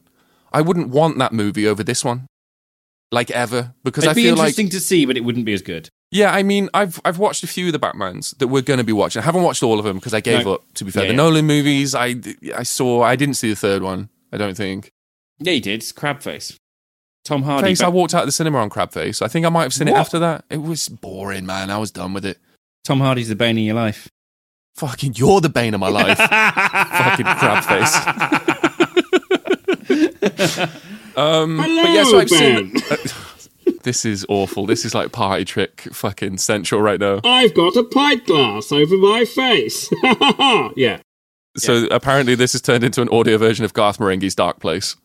I 0.52 0.62
wouldn't 0.62 0.89
want 0.89 1.20
that 1.20 1.32
movie 1.32 1.68
over 1.68 1.84
this 1.84 2.04
one, 2.04 2.26
like 3.12 3.30
ever, 3.32 3.74
because 3.84 4.04
It'd 4.04 4.12
I 4.12 4.13
be 4.16 4.24
feel 4.24 4.36
like 4.36 4.48
interesting 4.50 4.70
to 4.70 4.80
see, 4.80 5.06
but 5.06 5.16
it 5.18 5.22
wouldn't 5.24 5.46
be 5.46 5.54
as 5.54 5.62
good. 5.62 5.89
yeah, 6.12 6.32
I 6.32 6.42
mean, 6.44 6.70
I've 6.74 7.00
I've 7.06 7.20
watched 7.20 7.44
a 7.44 7.48
few 7.48 7.68
of 7.68 7.74
the 7.74 7.80
Batmans 7.80 8.36
that 8.39 8.48
we're 8.48 8.62
going 8.63 8.80
to 8.80 8.84
be 8.84 8.94
watching. 8.94 9.22
I 9.22 9.26
haven't 9.26 9.44
watched 9.44 9.62
all 9.63 9.78
of 9.80 9.86
them 9.86 9.98
because 9.98 10.13
I 10.13 10.20
gave 10.22 10.46
No. 10.46 10.56
up. 10.56 10.74
To 10.76 10.86
be 10.86 10.92
fair, 10.92 11.04
Yeah, 11.04 11.08
the 11.10 11.13
yeah. 11.13 11.18
Nolan 11.18 11.46
movies, 11.46 11.94
I 11.96 12.16
I 12.56 12.63
saw. 12.63 13.04
I 13.04 13.16
didn't 13.16 13.36
see 13.36 13.50
the 13.50 13.56
third 13.56 13.82
one. 13.84 14.10
I 14.32 14.38
don't 14.38 14.58
think. 14.58 14.92
Yeah, 15.39 15.54
he 15.54 15.60
did. 15.60 15.76
It's 15.82 15.92
Crabface. 15.94 16.56
Tom 17.26 17.44
Hardy. 17.44 17.70
Face, 17.70 17.80
but- 17.80 17.86
I 17.86 17.89
walked 17.89 18.13
out 18.13 18.24
of 18.24 18.28
the 18.28 18.32
cinema 18.34 18.58
on 18.60 18.70
Crabface. 18.70 19.22
I 19.22 19.28
think 19.28 19.46
I 19.46 19.50
might 19.50 19.63
have 19.63 19.74
seen 19.74 19.88
it 19.88 19.94
after 19.96 20.20
that. 20.20 20.44
It 20.50 20.62
was 20.62 20.89
boring, 20.89 21.46
man. 21.46 21.70
I 21.70 21.78
was 21.78 21.89
done 21.92 22.13
with 22.13 22.26
it. 22.26 22.38
Tom 22.84 23.00
Hardy's 23.00 23.30
the 23.30 23.36
bane 23.36 23.58
of 23.58 23.63
your 23.63 23.76
life. 23.76 24.10
Fucking, 24.76 25.14
you're 25.16 25.40
the 25.40 25.50
bane 25.50 25.74
of 25.74 25.80
my 25.80 25.90
life. 25.90 26.18
Fucking 26.18 27.26
Crabface. 27.26 27.94
um, 31.18 31.58
but 31.58 31.70
yeah, 31.70 32.04
so 32.04 32.20
I've 32.20 32.30
seen. 32.30 32.74
this 33.84 34.04
is 34.04 34.26
awful. 34.30 34.66
This 34.66 34.84
is 34.84 34.96
like 34.96 35.12
party 35.12 35.46
trick 35.46 35.82
fucking 35.92 36.40
central 36.40 36.82
right 36.82 37.00
now. 37.00 37.22
I've 37.24 37.54
got 37.54 37.76
a 37.76 37.84
pint 37.84 38.26
glass 38.26 38.72
over 38.72 38.98
my 38.98 39.26
face. 39.26 39.90
yeah. 40.76 41.02
So 41.56 41.86
apparently, 41.92 42.34
this 42.34 42.54
has 42.54 42.62
turned 42.62 42.84
into 42.84 43.04
an 43.04 43.10
audio 43.10 43.38
version 43.38 43.64
of 43.64 43.74
Garth 43.74 44.00
Marenghi's 44.00 44.34
Dark 44.34 44.60
Place. 44.60 44.96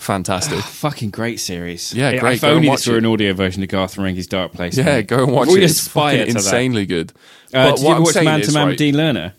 Fantastic. 0.00 0.58
Fucking 0.60 1.10
great 1.10 1.40
series. 1.40 1.92
Yeah, 1.94 2.16
great. 2.16 2.36
If 2.36 2.40
Go 2.40 2.48
and 2.48 2.56
only 2.56 2.68
watch 2.68 2.78
this 2.80 2.86
were 2.88 2.94
it. 2.94 2.98
an 2.98 3.06
audio 3.06 3.32
version 3.34 3.62
of 3.62 3.68
Garth 3.68 3.96
Marenghi's 3.96 4.26
Dark 4.26 4.52
Place. 4.52 4.76
yeah, 4.78 4.84
mate. 4.84 5.06
go 5.08 5.24
and 5.24 5.32
watch 5.32 5.48
We 5.48 5.58
it. 5.60 5.64
It's 5.64 5.74
aspire 5.80 6.18
fucking 6.20 6.26
to 6.28 6.32
that. 6.32 6.38
insanely 6.46 6.86
good. 6.86 7.12
Uh, 7.52 7.70
But 7.70 7.76
did 7.76 7.82
you 7.84 7.90
ever 7.92 8.02
watch 8.02 8.14
Man 8.24 8.40
to 8.42 8.52
Man 8.52 8.68
with 8.68 8.78
Dean 8.78 8.94
Lerner? 8.94 9.32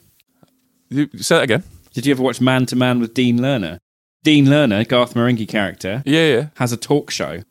You, 0.89 1.09
say 1.17 1.35
that 1.35 1.43
again. 1.43 1.63
Did 1.93 2.05
you 2.05 2.11
ever 2.11 2.21
watch 2.21 2.39
Man 2.39 2.65
to 2.67 2.75
Man 2.75 2.99
with 2.99 3.13
Dean 3.13 3.39
Lerner? 3.39 3.79
Dean 4.23 4.45
Lerner, 4.45 4.87
Garth 4.87 5.15
Marenghi 5.15 5.47
character, 5.47 6.03
Yeah, 6.05 6.27
yeah. 6.27 6.47
has 6.57 6.71
a 6.71 6.77
talk 6.77 7.09
show 7.09 7.41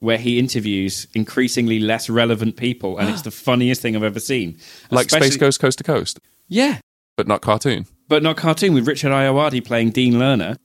where 0.00 0.18
he 0.18 0.38
interviews 0.38 1.06
increasingly 1.14 1.78
less 1.80 2.10
relevant 2.10 2.56
people, 2.56 2.98
and 2.98 3.08
it's 3.08 3.22
the 3.28 3.30
funniest 3.30 3.80
thing 3.80 3.96
I've 3.96 4.02
ever 4.02 4.20
seen. 4.20 4.58
Like 4.90 5.06
Especially- 5.06 5.28
Space 5.28 5.36
Ghost 5.40 5.60
Coast 5.60 5.78
to 5.78 5.84
Coast, 5.84 6.20
Yeah, 6.48 6.80
but 7.16 7.26
not 7.26 7.40
cartoon. 7.40 7.86
but 8.08 8.22
not 8.22 8.36
cartoon 8.36 8.74
with 8.74 8.86
Richard 8.86 9.10
Ayoade 9.10 9.64
playing 9.64 9.90
Dean 9.92 10.14
Lerner. 10.14 10.58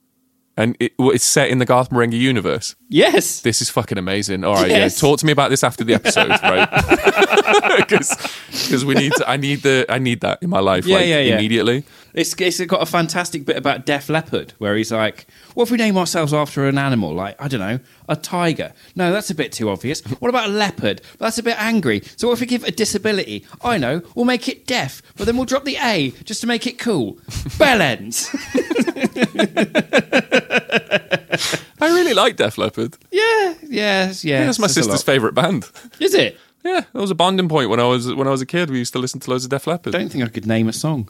And 0.56 0.76
it, 0.78 0.92
it's 0.98 1.24
set 1.24 1.48
in 1.48 1.58
the 1.58 1.64
Garth 1.64 1.90
Marenghi 1.90 2.18
universe. 2.18 2.76
Yes. 2.94 3.40
This 3.40 3.60
is 3.60 3.68
fucking 3.70 3.98
amazing. 3.98 4.44
All 4.44 4.54
right, 4.54 4.70
Yes. 4.70 4.96
yeah. 4.96 5.00
Talk 5.00 5.18
to 5.18 5.26
me 5.26 5.32
about 5.32 5.50
this 5.50 5.64
after 5.64 5.82
the 5.82 5.94
episode, 5.94 6.28
right? 6.42 6.68
Because 8.64 8.84
we 8.84 8.94
need 8.94 9.12
to. 9.14 9.28
I 9.28 9.36
need 9.36 9.62
the. 9.62 9.84
I 9.88 9.98
need 9.98 10.20
that 10.20 10.38
in 10.42 10.48
my 10.48 10.60
life. 10.60 10.86
Yeah, 10.86 10.96
like, 10.98 11.06
yeah, 11.08 11.18
yeah. 11.18 11.34
Immediately. 11.34 11.84
It's, 12.14 12.32
it's 12.40 12.60
got 12.66 12.80
a 12.80 12.86
fantastic 12.86 13.44
bit 13.44 13.56
about 13.56 13.84
Def 13.84 14.08
Leppard 14.08 14.54
where 14.58 14.76
he's 14.76 14.92
like, 14.92 15.26
what 15.54 15.64
if 15.64 15.70
we 15.72 15.76
name 15.76 15.96
ourselves 15.98 16.32
after 16.32 16.66
an 16.68 16.78
animal? 16.78 17.12
Like, 17.12 17.34
I 17.42 17.48
don't 17.48 17.58
know, 17.60 17.80
a 18.08 18.14
tiger. 18.14 18.72
No, 18.94 19.10
that's 19.12 19.30
a 19.30 19.34
bit 19.34 19.50
too 19.50 19.68
obvious. 19.68 20.00
What 20.20 20.28
about 20.28 20.48
a 20.48 20.52
leopard? 20.52 21.02
That's 21.18 21.38
a 21.38 21.42
bit 21.42 21.60
angry. 21.60 22.02
So 22.16 22.28
what 22.28 22.34
if 22.34 22.40
we 22.40 22.46
give 22.46 22.62
a 22.62 22.70
disability? 22.70 23.44
I 23.62 23.78
know, 23.78 24.02
we'll 24.14 24.24
make 24.26 24.48
it 24.48 24.64
deaf, 24.66 25.02
but 25.16 25.24
then 25.26 25.36
we'll 25.36 25.46
drop 25.46 25.64
the 25.64 25.76
A 25.82 26.10
just 26.22 26.40
to 26.42 26.46
make 26.46 26.68
it 26.68 26.78
cool. 26.78 27.14
Bellends. 27.58 28.30
I 31.80 31.86
really 31.88 32.14
like 32.14 32.36
Def 32.36 32.58
Leppard. 32.58 32.96
yeah, 33.10 33.54
yes, 33.68 34.24
yeah. 34.24 34.44
That's 34.44 34.58
my 34.58 34.66
sister's 34.66 35.02
favorite 35.02 35.34
band. 35.34 35.70
Is 36.00 36.14
it? 36.14 36.38
Yeah, 36.64 36.80
that 36.92 37.00
was 37.00 37.10
a 37.10 37.14
bonding 37.14 37.48
point 37.48 37.68
when 37.68 37.78
I 37.80 37.84
was 37.84 38.12
when 38.14 38.26
I 38.26 38.30
was 38.30 38.40
a 38.40 38.46
kid. 38.46 38.70
We 38.70 38.78
used 38.78 38.92
to 38.94 38.98
listen 38.98 39.20
to 39.20 39.30
loads 39.30 39.44
of 39.44 39.50
Def 39.50 39.66
Leppard. 39.66 39.94
I 39.94 39.98
Don't 39.98 40.08
think 40.10 40.24
I 40.24 40.28
could 40.28 40.46
name 40.46 40.68
a 40.68 40.72
song. 40.72 41.08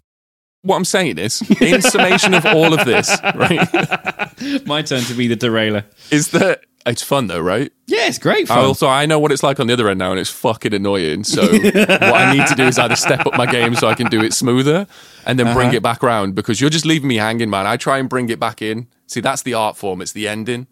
What 0.62 0.76
I'm 0.76 0.84
saying 0.84 1.18
is, 1.18 1.42
in 1.60 1.82
summation 1.82 2.32
of 2.34 2.44
all 2.46 2.72
of 2.72 2.84
this, 2.86 3.08
right, 3.34 4.66
My 4.66 4.80
turn 4.82 5.02
to 5.04 5.14
be 5.14 5.28
the 5.28 5.36
derailer. 5.36 5.84
is 6.10 6.30
that 6.30 6.62
it's 6.86 7.02
fun 7.02 7.26
though, 7.28 7.40
right? 7.40 7.72
Yeah, 7.86 8.06
it's 8.06 8.18
great 8.18 8.50
I 8.50 8.54
fun. 8.56 8.64
also 8.64 8.86
I 8.88 9.06
know 9.06 9.18
what 9.18 9.32
it's 9.32 9.42
like 9.42 9.58
on 9.60 9.66
the 9.66 9.72
other 9.72 9.88
end 9.88 9.98
now, 9.98 10.10
and 10.10 10.20
it's 10.20 10.30
fucking 10.30 10.74
annoying. 10.74 11.24
So 11.24 11.42
what 11.46 12.02
I 12.14 12.34
need 12.36 12.46
to 12.48 12.54
do 12.54 12.64
is 12.64 12.78
either 12.78 12.96
step 12.96 13.26
up 13.26 13.34
my 13.36 13.46
game 13.46 13.74
so 13.74 13.88
I 13.88 13.94
can 13.94 14.08
do 14.08 14.22
it 14.22 14.32
smoother, 14.32 14.86
and 15.26 15.38
then 15.38 15.54
bring 15.54 15.68
Uh-huh. 15.68 15.76
it 15.76 15.82
back 15.82 16.02
around 16.04 16.34
because 16.34 16.60
you're 16.60 16.70
just 16.70 16.84
leaving 16.86 17.08
me 17.08 17.16
hanging, 17.16 17.50
man. 17.50 17.66
I 17.66 17.76
try 17.76 17.98
and 17.98 18.08
bring 18.08 18.28
it 18.28 18.38
back 18.40 18.60
in. 18.62 18.86
See, 19.06 19.20
that's 19.20 19.42
the 19.42 19.54
art 19.54 19.76
form. 19.76 20.00
It's 20.02 20.12
the 20.12 20.28
ending. 20.28 20.66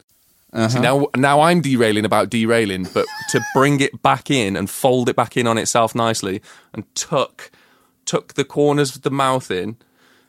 Uh-huh. 0.52 0.68
See, 0.68 0.80
now 0.80 1.06
now 1.16 1.40
I'm 1.40 1.62
derailing 1.62 2.04
about 2.04 2.28
derailing, 2.28 2.84
but 2.92 3.06
to 3.30 3.40
bring 3.54 3.80
it 3.80 4.02
back 4.02 4.30
in 4.30 4.54
and 4.56 4.68
fold 4.68 5.08
it 5.08 5.16
back 5.16 5.36
in 5.36 5.46
on 5.46 5.56
itself 5.56 5.94
nicely 5.94 6.42
and 6.74 6.84
tuck 6.94 7.50
tuck 8.04 8.34
the 8.34 8.44
corners 8.44 8.94
of 8.96 9.02
the 9.02 9.10
mouth 9.10 9.50
in. 9.50 9.76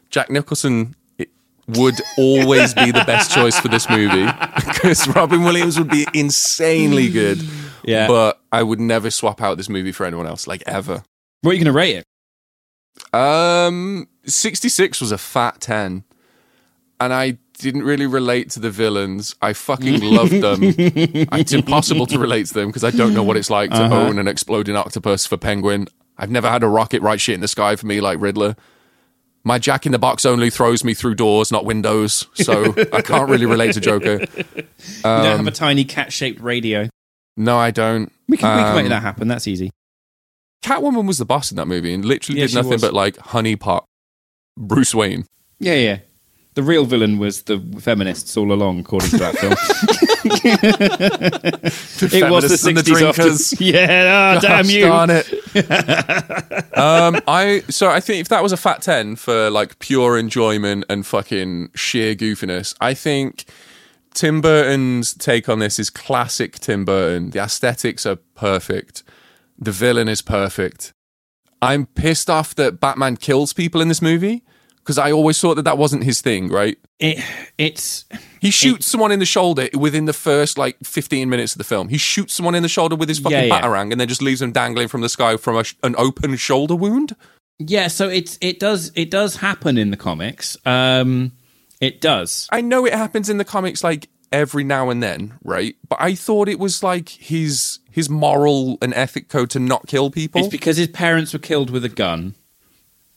Jack 0.09 0.29
Nicholson 0.29 0.95
would 1.67 1.99
always 2.17 2.73
be 2.73 2.91
the 2.91 3.03
best 3.05 3.31
choice 3.31 3.57
for 3.59 3.67
this 3.69 3.89
movie 3.89 4.25
because 4.55 5.07
Robin 5.07 5.43
Williams 5.43 5.77
would 5.77 5.89
be 5.89 6.05
insanely 6.13 7.09
good. 7.09 7.41
Yeah. 7.85 8.07
But 8.07 8.41
I 8.51 8.63
would 8.63 8.79
never 8.79 9.09
swap 9.11 9.41
out 9.41 9.57
this 9.57 9.69
movie 9.69 9.91
for 9.91 10.05
anyone 10.05 10.27
else, 10.27 10.45
like 10.47 10.63
ever. 10.65 11.03
what 11.41 11.51
are 11.51 11.53
you 11.53 11.59
going 11.63 11.73
to 11.73 11.77
rate 11.77 11.97
it? 11.97 12.05
Um, 13.17 14.07
66 14.25 15.01
was 15.01 15.11
a 15.11 15.17
fat 15.17 15.61
10. 15.61 16.03
And 16.99 17.13
I 17.13 17.37
didn't 17.57 17.83
really 17.83 18.05
relate 18.07 18.49
to 18.51 18.59
the 18.59 18.69
villains. 18.69 19.35
I 19.41 19.53
fucking 19.53 20.01
loved 20.01 20.31
them. 20.41 20.59
it's 20.63 21.53
impossible 21.53 22.05
to 22.07 22.19
relate 22.19 22.47
to 22.47 22.53
them 22.53 22.67
because 22.67 22.83
I 22.83 22.91
don't 22.91 23.13
know 23.13 23.23
what 23.23 23.37
it's 23.37 23.49
like 23.49 23.71
to 23.71 23.77
Uh-huh. 23.77 23.95
own 24.07 24.19
an 24.19 24.27
exploding 24.27 24.75
octopus 24.75 25.25
for 25.25 25.37
Penguin. 25.37 25.87
I've 26.17 26.31
never 26.31 26.49
had 26.49 26.63
a 26.63 26.67
rocket 26.67 27.01
write 27.01 27.19
shit 27.21 27.35
in 27.35 27.41
the 27.41 27.47
sky 27.47 27.75
for 27.75 27.85
me 27.87 27.99
like 27.99 28.19
Riddler. 28.21 28.55
My 29.45 29.59
Jack 29.59 29.85
in 29.85 29.91
the 29.91 29.99
Box 29.99 30.25
only 30.25 30.49
throws 30.49 30.83
me 30.85 30.93
through 30.93 31.15
doors, 31.15 31.51
not 31.51 31.65
windows. 31.65 32.27
So 32.35 32.73
I 32.93 33.01
can't 33.01 33.29
really 33.29 33.45
relate 33.45 33.73
to 33.73 33.81
Joker. 33.81 34.19
you 34.55 34.63
don't 35.03 35.25
Um, 35.25 35.37
have 35.37 35.47
a 35.47 35.51
tiny 35.51 35.83
cat-shaped 35.83 36.39
radio. 36.39 36.87
No, 37.35 37.57
I 37.57 37.71
don't. 37.71 38.11
We 38.29 38.37
can, 38.37 38.55
we 38.57 38.63
can 38.63 38.75
make 38.75 38.83
Um, 38.85 38.89
that 38.89 39.01
happen. 39.01 39.27
That's 39.27 39.47
easy. 39.47 39.71
Catwoman 40.63 41.05
was 41.07 41.17
the 41.17 41.25
boss 41.25 41.51
in 41.51 41.57
that 41.57 41.67
movie 41.67 41.93
and 41.93 42.05
literally 42.05 42.39
Yeah, 42.39 42.47
did 42.47 42.55
nothing 42.55 42.71
was. 42.71 42.81
but 42.81 42.93
like 42.93 43.17
honeypot 43.17 43.83
Bruce 44.57 44.95
Wayne. 44.95 45.25
Yeah, 45.59 45.73
yeah. 45.75 45.97
The 46.55 46.63
real 46.63 46.85
villain 46.85 47.17
was 47.17 47.43
the 47.43 47.59
feminists 47.79 48.37
all 48.37 48.51
along, 48.51 48.79
according 48.79 49.09
to 49.11 49.17
that 49.17 49.35
film. 49.37 49.53
it 52.13 52.29
was 52.31 52.47
the 52.47 52.57
feminists 52.57 52.65
and 52.65 52.77
the 52.77 52.81
60s 52.81 53.09
after. 53.09 53.21
drinkers. 53.23 53.59
Yeah, 53.59 54.35
oh, 54.37 54.39
damn 54.47 54.65
you. 54.69 54.85
darn 54.85 55.09
it. 55.11 56.77
um, 56.77 57.19
I 57.27 57.63
so 57.69 57.89
I 57.89 57.99
think 57.99 58.21
if 58.21 58.29
that 58.29 58.43
was 58.43 58.51
a 58.51 58.57
fat 58.57 58.81
ten 58.83 59.15
for 59.15 59.49
like 59.49 59.79
pure 59.79 60.17
enjoyment 60.17 60.85
and 60.89 61.05
fucking 61.05 61.71
sheer 61.75 62.13
goofiness, 62.15 62.75
I 62.79 62.93
think 62.93 63.45
Tim 64.13 64.39
Burton's 64.41 65.13
take 65.13 65.49
on 65.49 65.57
this 65.59 65.79
is 65.79 65.89
classic 65.89 66.59
Tim 66.59 66.85
Burton. 66.85 67.31
The 67.31 67.39
aesthetics 67.39 68.05
are 68.05 68.17
perfect. 68.35 69.03
The 69.57 69.71
villain 69.71 70.07
is 70.07 70.21
perfect. 70.21 70.93
I'm 71.61 71.85
pissed 71.87 72.29
off 72.29 72.53
that 72.55 72.79
Batman 72.79 73.17
kills 73.17 73.53
people 73.53 73.81
in 73.81 73.87
this 73.87 74.01
movie 74.01 74.43
Because 74.83 74.97
I 74.97 75.11
always 75.13 75.39
thought 75.39 75.55
that 75.55 75.63
that 75.63 75.77
wasn't 75.77 76.03
his 76.03 76.19
thing, 76.21 76.49
right? 76.49 76.77
It 76.99 77.23
it's 77.57 78.05
He 78.41 78.51
shoots 78.51 78.85
someone 78.85 79.11
in 79.13 79.19
the 79.19 79.25
shoulder 79.25 79.69
within 79.73 80.05
the 80.05 80.13
first 80.13 80.57
like 80.57 80.75
15 80.83 81.29
minutes 81.29 81.53
of 81.53 81.57
the 81.57 81.63
film. 81.63 81.87
He 81.87 81.97
shoots 81.97 82.33
someone 82.33 82.53
in 82.53 82.63
the 82.63 82.69
shoulder 82.69 82.95
with 82.97 83.07
his 83.07 83.19
fucking 83.19 83.37
Yeah, 83.37 83.43
yeah. 83.45 83.61
batarang 83.61 83.91
and 83.93 83.99
then 84.01 84.07
just 84.09 84.21
leaves 84.21 84.41
them 84.41 84.51
dangling 84.51 84.89
from 84.89 84.99
the 85.01 85.09
sky 85.09 85.37
from 85.37 85.55
a 85.55 85.63
an 85.83 85.95
open 85.97 86.35
shoulder 86.35 86.75
wound. 86.75 87.15
yeah. 87.59 87.87
So 87.87 88.09
it's 88.09 88.37
it 88.41 88.59
does 88.59 88.91
it 88.95 89.09
does 89.09 89.37
happen 89.37 89.77
in 89.77 89.89
the 89.91 89.97
comics. 89.97 90.57
Um, 90.65 91.31
it 91.79 92.01
does. 92.01 92.47
I 92.51 92.61
know 92.61 92.85
it 92.85 92.93
happens 92.93 93.29
in 93.29 93.37
the 93.37 93.45
comics 93.45 93.83
like 93.83 94.09
every 94.31 94.63
now 94.63 94.89
and 94.89 95.01
then, 95.01 95.33
right? 95.43 95.75
But 95.87 96.01
I 96.01 96.15
thought 96.15 96.49
it 96.49 96.59
was 96.59 96.83
like 96.83 97.07
his 97.09 97.79
his 97.91 98.09
moral 98.09 98.77
and 98.81 98.93
ethic 98.93 99.29
code 99.29 99.49
to 99.51 99.59
not 99.59 99.87
kill 99.87 100.11
people. 100.11 100.41
It's 100.41 100.49
because 100.49 100.75
his 100.77 100.87
parents 100.87 101.31
were 101.31 101.39
killed 101.39 101.69
with 101.69 101.85
a 101.85 101.89
gun, 101.89 102.35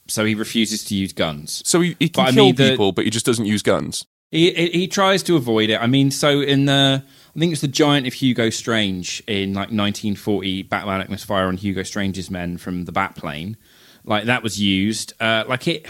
so 0.08 0.24
he 0.24 0.34
refuses 0.34 0.84
to 0.84 0.94
use 0.94 1.12
guns. 1.12 1.62
so 1.66 1.80
he, 1.80 1.96
he 1.98 2.08
can 2.08 2.24
But 2.24 2.32
I 2.32 2.36
mean, 2.36 2.54
the- 2.54 2.70
people, 2.70 2.92
but 2.92 3.04
he 3.04 3.10
just 3.10 3.26
doesn't 3.26 3.46
use 3.46 3.62
guns. 3.62 4.06
He, 4.32 4.50
he 4.52 4.70
he 4.70 4.88
tries 4.88 5.22
to 5.24 5.36
avoid 5.36 5.70
it. 5.70 5.76
I 5.80 5.86
mean, 5.86 6.10
so 6.10 6.40
in 6.40 6.64
the 6.64 7.04
I 7.04 7.38
think 7.38 7.52
it's 7.52 7.60
the 7.60 7.68
Giant 7.68 8.08
of 8.08 8.12
Hugo 8.14 8.50
Strange 8.50 9.22
in 9.28 9.50
like 9.54 9.68
1940, 9.68 10.62
Batman 10.64 11.16
fire 11.18 11.46
on 11.46 11.56
Hugo 11.56 11.84
Strange's 11.84 12.28
men 12.30 12.58
from 12.58 12.86
the 12.86 12.92
Batplane. 12.92 13.56
Like 14.04 14.24
that 14.24 14.42
was 14.42 14.60
used. 14.60 15.12
Uh, 15.20 15.44
like 15.46 15.68
it 15.68 15.86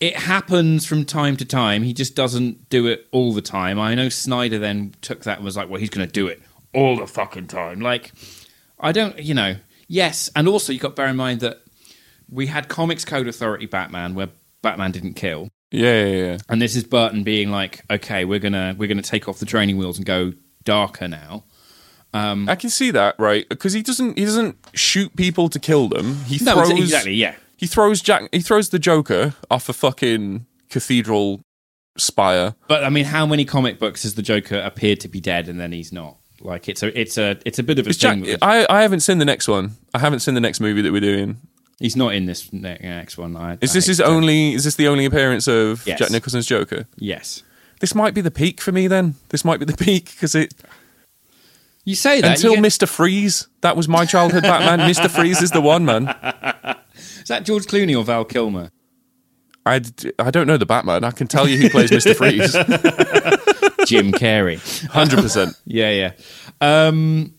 it 0.00 0.16
happens 0.16 0.84
from 0.84 1.04
time 1.04 1.36
to 1.36 1.44
time. 1.44 1.84
He 1.84 1.92
just 1.92 2.16
doesn't 2.16 2.68
do 2.68 2.88
it 2.88 3.06
all 3.12 3.32
the 3.32 3.42
time. 3.42 3.78
I 3.78 3.94
know 3.94 4.08
Snyder 4.08 4.58
then 4.58 4.92
took 5.00 5.22
that 5.22 5.38
and 5.38 5.44
was 5.44 5.56
like, 5.56 5.68
well, 5.68 5.78
he's 5.78 5.90
going 5.90 6.06
to 6.06 6.12
do 6.12 6.26
it 6.26 6.42
all 6.74 6.96
the 6.96 7.06
fucking 7.06 7.46
time. 7.46 7.80
Like 7.80 8.12
I 8.80 8.90
don't, 8.90 9.16
you 9.20 9.34
know. 9.34 9.56
Yes, 9.86 10.28
and 10.34 10.48
also 10.48 10.72
you 10.72 10.80
got 10.80 10.88
to 10.90 10.94
bear 10.94 11.06
in 11.06 11.16
mind 11.16 11.40
that 11.40 11.61
we 12.32 12.46
had 12.46 12.68
Comics 12.68 13.04
Code 13.04 13.28
Authority 13.28 13.66
Batman 13.66 14.14
where 14.14 14.28
Batman 14.62 14.90
didn't 14.90 15.14
kill. 15.14 15.48
Yeah, 15.70 16.04
yeah, 16.04 16.16
yeah. 16.26 16.36
And 16.48 16.60
this 16.60 16.74
is 16.76 16.84
Burton 16.84 17.22
being 17.22 17.50
like, 17.50 17.82
okay, 17.90 18.24
we're 18.24 18.38
gonna 18.40 18.74
we're 18.76 18.88
gonna 18.88 19.02
take 19.02 19.28
off 19.28 19.38
the 19.38 19.46
training 19.46 19.76
wheels 19.76 19.96
and 19.98 20.06
go 20.06 20.32
darker 20.64 21.08
now. 21.08 21.44
Um, 22.14 22.48
I 22.48 22.56
can 22.56 22.68
see 22.70 22.90
that, 22.90 23.14
right? 23.18 23.48
Because 23.48 23.72
he 23.72 23.82
doesn't 23.82 24.18
he 24.18 24.24
doesn't 24.24 24.56
shoot 24.74 25.14
people 25.16 25.48
to 25.48 25.58
kill 25.58 25.88
them. 25.88 26.16
He 26.26 26.42
No, 26.44 26.54
throws 26.54 26.70
exactly, 26.70 27.14
yeah. 27.14 27.34
He 27.56 27.66
throws 27.66 28.00
Jack. 28.02 28.28
He 28.32 28.40
throws 28.40 28.68
the 28.70 28.78
Joker 28.78 29.34
off 29.50 29.68
a 29.68 29.72
fucking 29.72 30.46
cathedral 30.68 31.40
spire. 31.96 32.54
But 32.68 32.84
I 32.84 32.88
mean, 32.90 33.04
how 33.06 33.24
many 33.26 33.44
comic 33.44 33.78
books 33.78 34.02
has 34.02 34.14
the 34.14 34.22
Joker 34.22 34.58
appeared 34.58 35.00
to 35.00 35.08
be 35.08 35.20
dead 35.20 35.48
and 35.48 35.58
then 35.60 35.72
he's 35.72 35.92
not? 35.92 36.16
Like 36.40 36.68
it's 36.68 36.82
a 36.82 36.98
it's 37.00 37.16
a 37.18 37.38
it's 37.46 37.58
a 37.58 37.62
bit 37.62 37.78
of 37.78 37.86
a 37.86 37.92
Jack, 37.92 38.14
thing. 38.14 38.22
with- 38.22 38.42
I 38.42 38.66
I 38.68 38.82
haven't 38.82 39.00
seen 39.00 39.18
the 39.18 39.24
next 39.24 39.48
one. 39.48 39.76
I 39.94 40.00
haven't 40.00 40.20
seen 40.20 40.34
the 40.34 40.40
next 40.40 40.60
movie 40.60 40.82
that 40.82 40.92
we're 40.92 41.00
doing. 41.00 41.38
He's 41.82 41.96
not 41.96 42.14
in 42.14 42.24
this 42.26 42.50
ne- 42.52 42.78
next 42.80 43.18
one. 43.18 43.36
I, 43.36 43.58
Is 43.60 43.72
I 43.72 43.74
this 43.74 43.86
his 43.86 43.96
to- 43.98 44.04
only? 44.06 44.54
Is 44.54 44.64
this 44.64 44.76
the 44.76 44.88
only 44.88 45.04
appearance 45.04 45.46
of 45.48 45.86
Yes. 45.86 45.98
Jack 45.98 46.10
Nicholson's 46.10 46.46
Joker? 46.46 46.86
Yes, 46.96 47.42
This 47.80 47.94
might 47.94 48.14
be 48.14 48.20
the 48.22 48.30
peak 48.30 48.60
for 48.60 48.72
me. 48.72 48.86
Then 48.88 49.16
this 49.28 49.44
might 49.44 49.58
be 49.60 49.66
the 49.66 49.76
peak 49.84 50.06
because 50.06 50.34
it 50.34 50.54
you 51.84 51.94
say 51.96 52.20
that 52.20 52.36
until 52.36 52.50
you 52.52 52.56
get- 52.58 52.62
Mister 52.62 52.86
Freeze. 52.86 53.48
That 53.60 53.76
was 53.76 53.88
my 53.88 54.06
childhood 54.06 54.44
Batman. 54.44 54.86
Mister 54.88 55.08
Freeze 55.08 55.42
is 55.42 55.50
the 55.50 55.60
one 55.60 55.84
man. 55.84 56.08
is 56.96 57.28
that 57.28 57.44
George 57.44 57.64
Clooney 57.66 57.98
or 57.98 58.04
Val 58.04 58.24
Kilmer? 58.24 58.70
I, 59.64 59.78
d- 59.78 60.12
I 60.18 60.30
don't 60.32 60.46
know 60.48 60.56
the 60.56 60.66
Batman. 60.66 61.04
I 61.04 61.12
can 61.12 61.28
tell 61.28 61.48
you 61.48 61.56
who 61.58 61.70
plays 61.70 61.90
Mister 61.92 62.14
Freeze. 62.20 62.52
Jim 63.86 64.12
Carrey. 64.12 64.58
Hundred 64.88 65.20
percent. 65.20 65.56
Yeah, 65.66 65.90
yeah. 65.90 66.12
Um, 66.60 67.34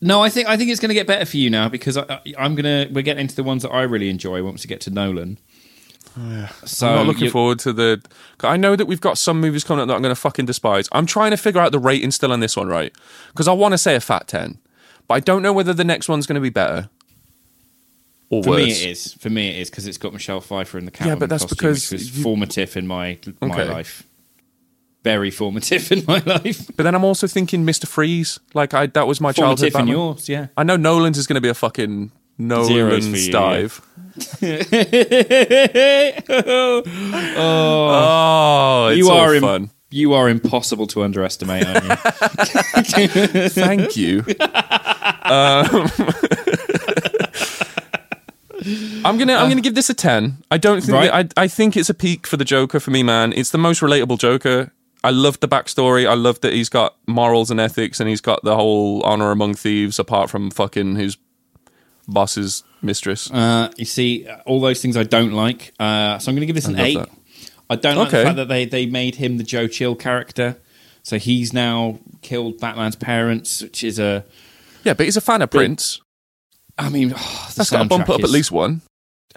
no, 0.00 0.22
I 0.22 0.28
think 0.30 0.48
I 0.48 0.56
think 0.56 0.70
it's 0.70 0.80
going 0.80 0.88
to 0.90 0.94
get 0.94 1.06
better 1.06 1.24
for 1.24 1.36
you 1.36 1.50
now 1.50 1.68
because 1.68 1.96
I, 1.96 2.02
I, 2.08 2.20
I'm 2.38 2.54
gonna 2.54 2.88
we're 2.90 3.02
getting 3.02 3.20
into 3.22 3.36
the 3.36 3.42
ones 3.42 3.62
that 3.62 3.70
I 3.70 3.82
really 3.82 4.08
enjoy 4.10 4.42
once 4.42 4.64
we 4.64 4.68
get 4.68 4.80
to 4.82 4.90
Nolan. 4.90 5.38
Oh, 6.18 6.50
so 6.64 6.88
I'm 6.88 6.94
not 6.96 7.06
looking 7.06 7.30
forward 7.30 7.60
to 7.60 7.72
the. 7.72 8.02
I 8.42 8.56
know 8.56 8.74
that 8.74 8.86
we've 8.86 9.00
got 9.00 9.16
some 9.16 9.40
movies 9.40 9.62
coming 9.62 9.82
up 9.82 9.88
that 9.88 9.94
I'm 9.94 10.02
going 10.02 10.14
to 10.14 10.20
fucking 10.20 10.46
despise. 10.46 10.88
I'm 10.92 11.06
trying 11.06 11.30
to 11.30 11.36
figure 11.36 11.60
out 11.60 11.70
the 11.70 11.78
rating 11.78 12.10
still 12.10 12.32
on 12.32 12.40
this 12.40 12.56
one, 12.56 12.66
right? 12.68 12.92
Because 13.28 13.46
I 13.46 13.52
want 13.52 13.72
to 13.72 13.78
say 13.78 13.94
a 13.94 14.00
fat 14.00 14.26
ten, 14.26 14.58
but 15.06 15.14
I 15.14 15.20
don't 15.20 15.42
know 15.42 15.52
whether 15.52 15.72
the 15.72 15.84
next 15.84 16.08
one's 16.08 16.26
going 16.26 16.34
to 16.34 16.40
be 16.40 16.50
better 16.50 16.88
or 18.28 18.42
For 18.42 18.50
worse. 18.50 18.58
me, 18.64 18.70
it 18.72 18.82
is. 18.90 19.12
For 19.14 19.30
me, 19.30 19.48
it 19.50 19.60
is 19.60 19.70
because 19.70 19.86
it's 19.86 19.98
got 19.98 20.12
Michelle 20.12 20.40
Pfeiffer 20.40 20.78
in 20.78 20.84
the 20.84 20.90
Catwoman 20.90 21.06
Yeah, 21.06 21.14
but 21.16 21.28
that's 21.28 21.44
costume, 21.44 21.56
because 21.56 21.90
which 21.92 22.00
was 22.00 22.16
you- 22.16 22.22
formative 22.24 22.76
in 22.76 22.86
my 22.88 23.18
my 23.40 23.48
Okay. 23.48 23.64
life. 23.72 24.02
Very 25.02 25.30
formative 25.30 25.90
in 25.96 26.04
my 26.06 26.18
life. 26.26 26.66
But 26.76 26.82
then 26.84 26.94
I'm 26.94 27.04
also 27.04 27.26
thinking 27.26 27.64
Mr. 27.64 27.86
Freeze. 27.86 28.38
Like 28.54 28.74
I, 28.74 28.86
that 28.88 29.06
was 29.06 29.20
my 29.20 29.32
childhood. 29.32 29.72
Formative 29.72 29.88
in 29.88 30.00
yours, 30.00 30.28
yeah. 30.28 30.48
I 30.56 30.62
know 30.64 30.76
Nolan's 30.76 31.16
is 31.18 31.26
going 31.26 31.36
to 31.36 31.40
be 31.40 31.48
a 31.48 31.54
fucking 31.54 32.12
Nolan's 32.38 33.26
you, 33.26 33.32
dive. 33.32 33.80
oh, 37.36 38.88
it's 38.90 38.98
you 38.98 39.08
are 39.10 39.34
im- 39.34 39.42
fun. 39.42 39.70
you 39.90 40.12
are 40.14 40.28
impossible 40.28 40.86
to 40.88 41.02
underestimate, 41.02 41.66
aren't 41.66 41.84
you? 41.84 41.96
Thank 43.48 43.96
you. 43.96 44.24
um, 45.24 45.90
I'm 49.04 49.16
gonna 49.18 49.34
I'm 49.34 49.48
gonna 49.48 49.60
give 49.62 49.74
this 49.74 49.88
a 49.90 49.94
ten. 49.94 50.42
I 50.50 50.58
don't 50.58 50.80
think 50.82 50.92
Right. 50.92 51.10
that- 51.28 51.32
I 51.38 51.44
I 51.44 51.48
think 51.48 51.76
it's 51.76 51.88
a 51.90 51.94
peak 51.94 52.26
for 52.26 52.36
the 52.36 52.44
Joker 52.44 52.80
for 52.80 52.90
me, 52.90 53.02
man. 53.02 53.32
It's 53.32 53.50
the 53.50 53.58
most 53.58 53.80
relatable 53.80 54.18
Joker. 54.18 54.72
I 55.02 55.10
love 55.10 55.40
the 55.40 55.48
backstory. 55.48 56.06
I 56.08 56.14
love 56.14 56.40
that 56.40 56.52
he's 56.52 56.68
got 56.68 56.96
morals 57.06 57.50
and 57.50 57.58
ethics, 57.58 58.00
and 58.00 58.08
he's 58.08 58.20
got 58.20 58.42
the 58.44 58.54
whole 58.54 59.02
honor 59.02 59.30
among 59.30 59.54
thieves, 59.54 59.98
apart 59.98 60.28
from 60.30 60.50
fucking 60.50 60.96
his 60.96 61.16
boss's 62.06 62.64
mistress. 62.82 63.30
uh, 63.30 63.70
you 63.76 63.84
see, 63.84 64.28
all 64.46 64.60
those 64.60 64.82
things 64.82 64.96
I 64.96 65.04
don't 65.04 65.32
like. 65.32 65.72
Uh, 65.78 66.18
so 66.18 66.28
I'm 66.30 66.34
going 66.36 66.40
to 66.42 66.46
give 66.46 66.56
this 66.56 66.66
an 66.66 66.76
love 66.76 66.86
eight. 66.86 66.98
that. 66.98 67.08
I 67.70 67.76
don't 67.76 67.96
like 67.96 68.08
Okay. 68.08 68.18
the 68.18 68.24
fact 68.24 68.36
that 68.36 68.48
they, 68.48 68.64
they 68.64 68.86
made 68.86 69.14
him 69.14 69.38
the 69.38 69.44
Joe 69.44 69.68
Chill 69.68 69.94
character. 69.94 70.58
So 71.02 71.18
he's 71.18 71.52
now 71.52 71.98
killed 72.20 72.58
Batman's 72.60 72.96
parents, 72.96 73.62
which 73.62 73.82
is 73.84 73.98
a. 73.98 74.24
yeah, 74.84 74.92
but 74.94 75.06
he's 75.06 75.16
a 75.16 75.20
fan 75.22 75.40
of 75.40 75.50
Prince. 75.50 76.00
I 76.76 76.88
mean, 76.88 77.14
oh, 77.16 77.50
That's 77.56 77.70
got 77.70 77.82
to 77.84 77.88
bump 77.88 78.10
up 78.10 78.20
at 78.22 78.30
least 78.30 78.50
one. 78.50 78.82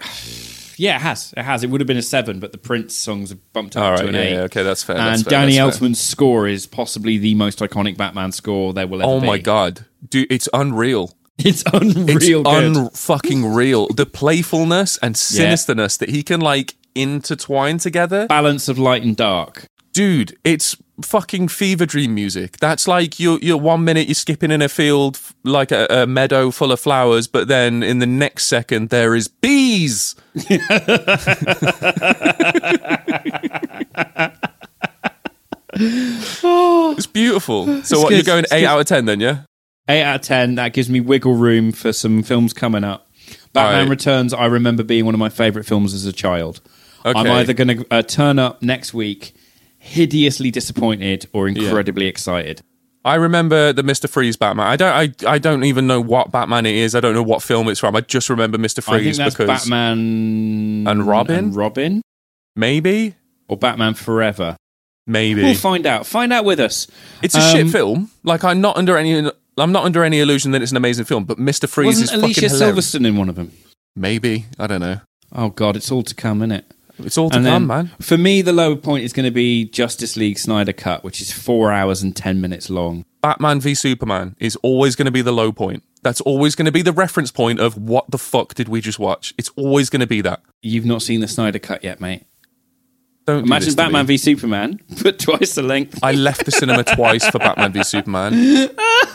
Yeah, 0.76 0.96
it 0.96 1.02
has. 1.02 1.32
It 1.36 1.42
has. 1.42 1.62
It 1.64 1.70
would 1.70 1.80
have 1.80 1.86
been 1.88 1.96
a 1.96 2.02
seven, 2.02 2.40
but 2.40 2.52
the 2.52 2.58
Prince 2.58 2.96
songs 2.96 3.30
have 3.30 3.52
bumped 3.52 3.76
up 3.76 3.82
All 3.82 3.96
to 3.98 4.08
an 4.08 4.14
yeah, 4.14 4.20
eight. 4.20 4.32
yeah, 4.32 4.40
okay, 4.42 4.62
that's 4.62 4.82
fair. 4.82 4.96
that's 4.96 5.20
and 5.22 5.24
fair, 5.24 5.30
Danny 5.40 5.56
that's 5.56 5.78
fair. 5.78 5.88
Elfman's 5.88 6.00
score 6.00 6.46
is 6.48 6.66
possibly 6.66 7.18
the 7.18 7.34
most 7.34 7.58
iconic 7.60 7.96
Batman 7.96 8.32
score 8.32 8.72
there 8.72 8.86
will 8.86 9.02
ever 9.02 9.10
Oh 9.10 9.20
be. 9.20 9.26
Oh 9.26 9.30
my 9.30 9.38
god, 9.38 9.86
dude, 10.08 10.30
it's 10.30 10.48
unreal. 10.52 11.12
It's 11.38 11.62
It's 11.72 11.72
unreal 11.72 12.42
good. 12.44 12.76
un 12.76 12.90
fucking 12.90 13.44
real. 13.54 13.88
The 13.88 14.06
playfulness 14.06 14.98
and 14.98 15.14
sinisterness 15.16 15.98
that 15.98 16.10
he 16.10 16.22
can 16.22 16.40
like 16.40 16.74
intertwine 16.94 17.78
together, 17.78 18.26
Balance 18.28 18.68
of 18.68 18.78
light 18.78 19.02
and 19.02 19.16
dark. 19.16 19.66
dude. 19.92 20.36
It's 20.44 20.76
fucking 21.02 21.48
fever 21.48 21.86
dream 21.86 22.14
music. 22.14 22.58
That's 22.58 22.86
like 22.86 23.18
you're, 23.18 23.38
you're 23.40 23.56
one 23.56 23.84
minute 23.84 24.06
you're 24.06 24.14
skipping 24.14 24.50
in 24.50 24.62
a 24.62 24.68
field 24.68 25.20
like 25.42 25.72
a, 25.72 25.86
a 25.90 26.06
meadow 26.06 26.50
full 26.50 26.72
of 26.72 26.80
flowers, 26.80 27.26
but 27.26 27.48
then 27.48 27.82
in 27.82 27.98
the 27.98 28.06
next 28.06 28.44
second 28.44 28.90
there 28.90 29.14
is 29.14 29.28
bees. 29.28 30.14
it's 30.34 30.56
beautiful. 37.06 37.82
So 37.82 38.00
what? 38.00 38.10
good. 38.10 38.16
You're 38.16 38.24
going 38.24 38.44
It's 38.44 38.52
eight 38.52 38.66
out 38.66 38.80
of 38.80 38.86
ten 38.86 39.06
then? 39.06 39.20
Yeah. 39.20 39.42
Eight 39.88 40.02
out 40.02 40.16
of 40.16 40.22
ten. 40.22 40.54
That 40.54 40.72
gives 40.72 40.88
me 40.88 41.00
wiggle 41.00 41.34
room 41.34 41.72
for 41.72 41.92
some 41.92 42.22
films 42.22 42.52
coming 42.52 42.84
up. 42.84 43.10
Batman 43.52 43.74
Alright. 43.74 43.90
Returns. 43.90 44.34
I 44.34 44.46
remember 44.46 44.82
being 44.82 45.04
one 45.04 45.14
of 45.14 45.20
my 45.20 45.28
favorite 45.28 45.66
films 45.66 45.94
as 45.94 46.06
a 46.06 46.12
child. 46.12 46.60
I'm 47.04 47.26
either 47.26 47.52
going 47.52 47.68
to 47.68 47.86
uh, 47.90 48.02
turn 48.02 48.38
up 48.38 48.62
next 48.62 48.94
week 48.94 49.34
hideously 49.84 50.50
disappointed 50.50 51.26
or 51.32 51.46
incredibly 51.46 52.06
excited. 52.06 52.62
I 53.04 53.16
remember 53.16 53.72
the 53.74 53.82
Mister 53.82 54.08
Freeze 54.08 54.36
Batman. 54.36 54.66
I 54.66 54.76
don't. 54.76 55.24
I, 55.26 55.30
I 55.34 55.38
don't 55.38 55.64
even 55.64 55.86
know 55.86 56.00
what 56.00 56.32
Batman 56.32 56.64
it 56.64 56.74
is. 56.74 56.94
I 56.94 57.00
don't 57.00 57.12
know 57.14 57.22
what 57.22 57.42
film 57.42 57.68
it's 57.68 57.78
from. 57.80 57.94
I 57.94 58.00
just 58.00 58.30
remember 58.30 58.56
Mister 58.56 58.80
I 58.86 58.98
think 59.00 59.16
Freeze 59.16 59.18
because 59.18 59.46
Batman 59.46 60.86
And 60.88 61.06
Robin? 61.06 61.36
and 61.36 61.54
Robin, 61.56 62.00
maybe, 62.56 63.14
or 63.46 63.58
Batman 63.58 63.92
Forever. 63.92 64.56
maybe 65.06 65.42
We'll 65.42 65.54
find 65.54 65.84
out. 65.86 66.06
Find 66.06 66.32
out 66.32 66.46
with 66.46 66.58
us. 66.60 66.86
it's 67.22 67.34
a 67.34 67.40
Um, 67.40 67.52
shit 67.52 67.68
film. 67.70 68.10
Like 68.22 68.42
I'm 68.42 68.62
not 68.62 68.78
under 68.78 68.96
any. 68.96 69.30
I'm 69.58 69.70
not 69.72 69.84
under 69.84 70.02
any 70.02 70.20
illusion 70.20 70.52
that 70.52 70.62
it's 70.62 70.70
an 70.70 70.78
amazing 70.78 71.04
film. 71.04 71.24
But 71.26 71.38
Mister 71.38 71.66
Freeze 71.66 72.00
Wasn't 72.00 72.04
is 72.10 72.12
Alicia 72.22 72.40
fucking 72.40 72.56
hilarious. 72.56 72.90
Silverstone 72.94 73.06
in 73.06 73.16
one 73.18 73.28
of 73.28 73.34
them? 73.36 73.52
Maybe 73.94 74.46
I 74.58 74.66
don't 74.66 74.80
know. 74.80 75.00
Oh 75.30 75.50
God, 75.50 75.76
it's 75.76 75.92
all 75.92 76.02
to 76.04 76.14
come, 76.14 76.40
isn't 76.40 76.52
it? 76.52 76.64
It's 76.98 77.18
all 77.18 77.30
to 77.30 77.36
And 77.36 77.44
come, 77.46 77.66
then 77.66 77.86
man. 77.86 77.90
for 78.00 78.16
me, 78.16 78.42
the 78.42 78.52
lower 78.52 78.76
point 78.76 79.04
is 79.04 79.12
going 79.12 79.24
to 79.24 79.30
be 79.32 79.64
Justice 79.64 80.16
League 80.16 80.38
Snyder 80.38 80.72
Cut, 80.72 81.02
which 81.04 81.20
is 81.20 81.32
four 81.32 81.72
hours 81.72 82.02
and 82.02 82.14
ten 82.14 82.40
minutes 82.40 82.70
long. 82.70 83.04
Batman 83.22 83.60
v 83.60 83.74
Superman 83.74 84.36
is 84.38 84.56
always 84.56 84.96
going 84.96 85.06
to 85.06 85.10
be 85.12 85.22
the 85.22 85.32
low 85.32 85.50
point. 85.50 85.82
That's 86.02 86.20
always 86.20 86.54
going 86.54 86.66
to 86.66 86.72
be 86.72 86.82
the 86.82 86.92
reference 86.92 87.30
point 87.30 87.58
of 87.58 87.78
what 87.78 88.10
the 88.10 88.18
fuck 88.18 88.54
did 88.54 88.68
we 88.68 88.80
just 88.82 88.98
watch. 88.98 89.32
It's 89.38 89.50
always 89.56 89.88
going 89.88 90.00
to 90.00 90.06
be 90.06 90.20
that. 90.20 90.42
You've 90.62 90.84
not 90.84 91.00
seen 91.02 91.20
the 91.20 91.28
Snyder 91.28 91.58
Cut 91.58 91.82
yet, 91.82 92.00
mate. 92.00 92.24
Don't 93.26 93.40
do 93.40 93.46
Imagine 93.46 93.70
to 93.70 93.76
Batman 93.76 94.06
v 94.06 94.16
Superman, 94.18 94.80
but 95.02 95.18
twice 95.18 95.54
the 95.54 95.62
length. 95.62 95.98
I 96.02 96.12
left 96.12 96.44
the 96.44 96.50
cinema 96.50 96.84
twice 96.84 97.26
for 97.26 97.38
Batman 97.38 97.72
v 97.72 97.82
Superman. 97.82 98.34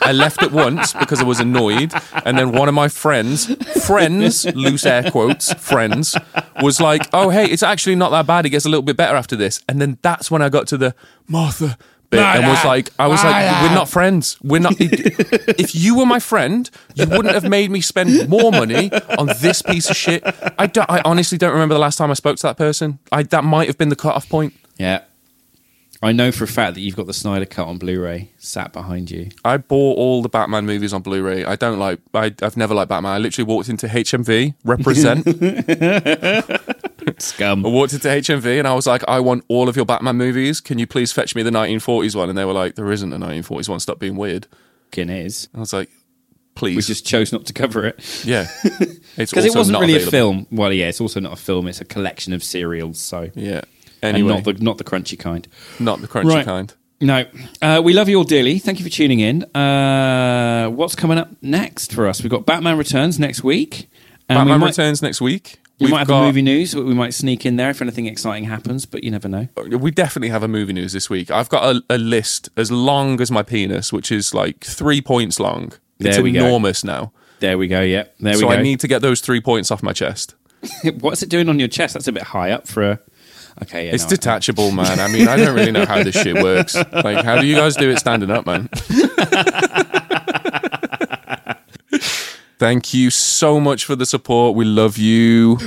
I 0.01 0.11
left 0.13 0.41
it 0.41 0.51
once 0.51 0.93
because 0.93 1.21
I 1.21 1.25
was 1.25 1.39
annoyed, 1.39 1.93
and 2.25 2.37
then 2.37 2.51
one 2.51 2.67
of 2.67 2.73
my 2.73 2.87
friends, 2.87 3.53
friends, 3.85 4.45
loose 4.55 4.85
air 4.85 5.11
quotes, 5.11 5.53
friends, 5.53 6.17
was 6.59 6.81
like, 6.81 7.07
"Oh, 7.13 7.29
hey, 7.29 7.45
it's 7.45 7.61
actually 7.61 7.95
not 7.95 8.09
that 8.09 8.25
bad. 8.25 8.47
It 8.47 8.49
gets 8.49 8.65
a 8.65 8.69
little 8.69 8.81
bit 8.81 8.97
better 8.97 9.15
after 9.15 9.35
this." 9.35 9.61
And 9.69 9.79
then 9.79 9.99
that's 10.01 10.31
when 10.31 10.41
I 10.41 10.49
got 10.49 10.65
to 10.67 10.77
the 10.77 10.95
Martha 11.27 11.77
bit 12.09 12.19
and 12.19 12.47
was 12.47 12.63
like, 12.65 12.89
"I 12.97 13.07
was 13.07 13.23
like, 13.23 13.63
we're 13.63 13.75
not 13.75 13.89
friends. 13.89 14.37
We're 14.43 14.59
not. 14.59 14.75
If 14.79 15.75
you 15.75 15.97
were 15.97 16.05
my 16.05 16.19
friend, 16.19 16.69
you 16.95 17.07
wouldn't 17.07 17.33
have 17.33 17.47
made 17.49 17.71
me 17.71 17.81
spend 17.81 18.29
more 18.29 18.51
money 18.51 18.91
on 19.17 19.27
this 19.39 19.61
piece 19.61 19.89
of 19.89 19.95
shit." 19.95 20.23
I, 20.57 20.67
don't, 20.67 20.89
I 20.89 21.01
honestly 21.05 21.37
don't 21.37 21.51
remember 21.51 21.73
the 21.75 21.79
last 21.79 21.97
time 21.97 22.11
I 22.11 22.15
spoke 22.15 22.37
to 22.37 22.43
that 22.43 22.57
person. 22.57 22.99
I 23.11 23.23
that 23.23 23.43
might 23.43 23.67
have 23.67 23.77
been 23.77 23.89
the 23.89 23.95
cutoff 23.95 24.29
point. 24.29 24.53
Yeah. 24.77 25.01
I 26.01 26.13
know 26.13 26.31
for 26.31 26.45
a 26.45 26.47
fact 26.47 26.75
that 26.75 26.79
you've 26.79 26.95
got 26.95 27.07
the 27.07 27.13
Snyder 27.13 27.45
Cut 27.45 27.67
on 27.67 27.77
Blu-ray 27.77 28.31
sat 28.37 28.71
behind 28.71 29.11
you. 29.11 29.29
I 29.43 29.57
bought 29.57 29.97
all 29.97 30.21
the 30.21 30.29
Batman 30.29 30.65
movies 30.65 30.93
on 30.93 31.01
Blu-ray. 31.01 31.43
I 31.43 31.57
don't 31.57 31.77
like. 31.77 31.99
I, 32.13 32.33
I've 32.41 32.55
never 32.55 32.73
liked 32.73 32.87
Batman. 32.87 33.11
I 33.11 33.17
literally 33.17 33.45
walked 33.45 33.67
into 33.67 33.87
HMV, 33.87 34.53
represent. 34.63 35.25
Scum. 37.17 37.65
I 37.65 37.69
walked 37.69 37.93
into 37.93 38.07
HMV 38.07 38.59
and 38.59 38.67
I 38.67 38.73
was 38.73 38.85
like, 38.87 39.03
I 39.07 39.19
want 39.19 39.43
all 39.47 39.67
of 39.69 39.75
your 39.75 39.85
Batman 39.85 40.15
movies. 40.17 40.59
Can 40.61 40.79
you 40.79 40.87
please 40.87 41.11
fetch 41.11 41.35
me 41.35 41.43
the 41.43 41.49
1940s 41.51 42.15
one? 42.15 42.29
And 42.29 42.37
they 42.37 42.45
were 42.45 42.53
like, 42.53 42.75
there 42.75 42.91
isn't 42.91 43.11
a 43.11 43.17
1940s 43.17 43.69
one. 43.69 43.79
Stop 43.79 43.99
being 43.99 44.15
weird. 44.15 44.47
Fucking 44.91 45.09
is. 45.09 45.49
I 45.55 45.59
was 45.59 45.73
like, 45.73 45.89
please. 46.55 46.75
We 46.75 46.81
just 46.81 47.05
chose 47.05 47.31
not 47.31 47.45
to 47.45 47.53
cover 47.53 47.85
it 47.85 48.23
yeah. 48.25 48.47
Because 49.17 49.45
it 49.45 49.55
wasn't 49.55 49.79
really 49.79 49.95
available. 49.95 50.07
a 50.07 50.11
film. 50.11 50.47
Well, 50.51 50.73
yeah, 50.73 50.87
it's 50.87 50.99
also 51.01 51.19
not 51.19 51.33
a 51.33 51.37
film. 51.37 51.67
It's 51.67 51.81
a 51.81 51.85
collection 51.85 52.33
of 52.33 52.43
serials. 52.43 52.99
So, 52.99 53.29
Yeah. 53.35 53.61
and 54.01 54.15
Anyway, 54.15 54.33
not 54.33 54.43
the 54.43 54.53
not 54.53 54.77
the 54.77 54.83
crunchy 54.83 55.17
kind. 55.17 55.47
not 55.79 56.01
the 56.01 56.07
crunchy 56.07 56.25
Right. 56.33 56.45
kind. 56.45 56.73
No, 57.01 57.25
uh, 57.61 57.81
we 57.83 57.93
love 57.93 58.09
you 58.09 58.17
all 58.17 58.25
dearly. 58.25 58.59
Thank 58.59 58.79
you 58.79 58.83
for 58.83 58.91
tuning 58.91 59.21
in. 59.21 59.43
Uh, 59.55 60.67
what's 60.69 60.95
coming 60.95 61.17
up 61.17 61.29
next 61.41 61.93
for 61.93 62.07
us? 62.07 62.21
We've 62.21 62.29
got 62.29 62.45
Batman 62.45 62.77
Returns 62.77 63.17
next 63.19 63.41
week. 63.43 63.89
And 64.27 64.37
Batman 64.37 64.55
we 64.55 64.59
might, 64.65 64.67
returns 64.71 65.01
next 65.01 65.21
week. 65.21 65.59
We 65.79 65.89
might 65.91 65.99
have 65.99 66.07
got- 66.07 66.23
a 66.23 66.25
movie 66.27 66.41
news. 66.41 66.75
We 66.75 66.93
might 66.93 67.13
sneak 67.13 67.45
in 67.45 67.55
there 67.55 67.69
if 67.69 67.81
anything 67.81 68.05
exciting 68.05 68.45
happens, 68.45 68.85
but 68.85 69.03
you 69.03 69.11
never 69.11 69.27
know. 69.27 69.47
We 69.69 69.91
definitely 69.91 70.29
have 70.29 70.43
a 70.43 70.47
movie 70.47 70.73
news 70.73 70.93
this 70.93 71.09
week. 71.09 71.31
I've 71.31 71.49
got 71.49 71.75
a, 71.75 71.83
a 71.89 71.97
list 71.97 72.49
as 72.57 72.71
long 72.71 73.21
as 73.21 73.31
my 73.31 73.43
penis, 73.43 73.91
which 73.93 74.11
is 74.11 74.33
like 74.33 74.63
three 74.63 75.01
points 75.01 75.39
long. 75.39 75.73
It's 75.99 76.15
There 76.15 76.21
go. 76.23 76.27
enormous 76.27 76.83
now. 76.83 77.11
There 77.39 77.57
we 77.57 77.67
go. 77.67 77.81
Yeah, 77.81 78.03
there 78.19 78.35
we 78.35 78.41
go. 78.41 78.49
So. 78.49 78.53
I 78.55 78.61
need 78.61 78.79
to 78.81 78.87
get 78.87 79.01
those 79.01 79.21
three 79.21 79.41
points 79.41 79.71
off 79.71 79.81
my 79.83 79.93
chest. 79.93 80.35
What's 80.99 81.23
it 81.23 81.29
doing 81.29 81.47
on 81.49 81.57
your 81.59 81.67
chest? 81.69 81.93
That's 81.93 82.07
a 82.07 82.11
bit 82.11 82.23
high 82.23 82.51
up 82.51 82.67
for 82.67 82.83
a. 82.83 82.99
Okay, 83.61 83.87
yeah, 83.87 83.93
It's 83.93 84.03
no, 84.05 84.09
detachable, 84.11 84.71
man. 84.71 84.99
I 85.01 85.09
mean, 85.09 85.27
I 85.27 85.35
don't 85.35 85.53
really 85.53 85.71
know 85.71 85.85
how 85.85 86.01
this 86.03 86.15
shit 86.15 86.41
works. 86.41 86.75
Like, 86.93 87.25
how 87.25 87.39
do 87.41 87.45
you 87.45 87.55
guys 87.55 87.75
do 87.75 87.89
it 87.89 87.99
standing 87.99 88.31
up, 88.31 88.45
man? 88.45 88.69
Thank 92.59 92.93
you 92.93 93.09
so 93.09 93.57
much 93.57 93.85
for 93.85 93.95
the 93.95 94.05
support. 94.05 94.53
We 94.53 94.65
love 94.65 94.97
you. 94.97 95.57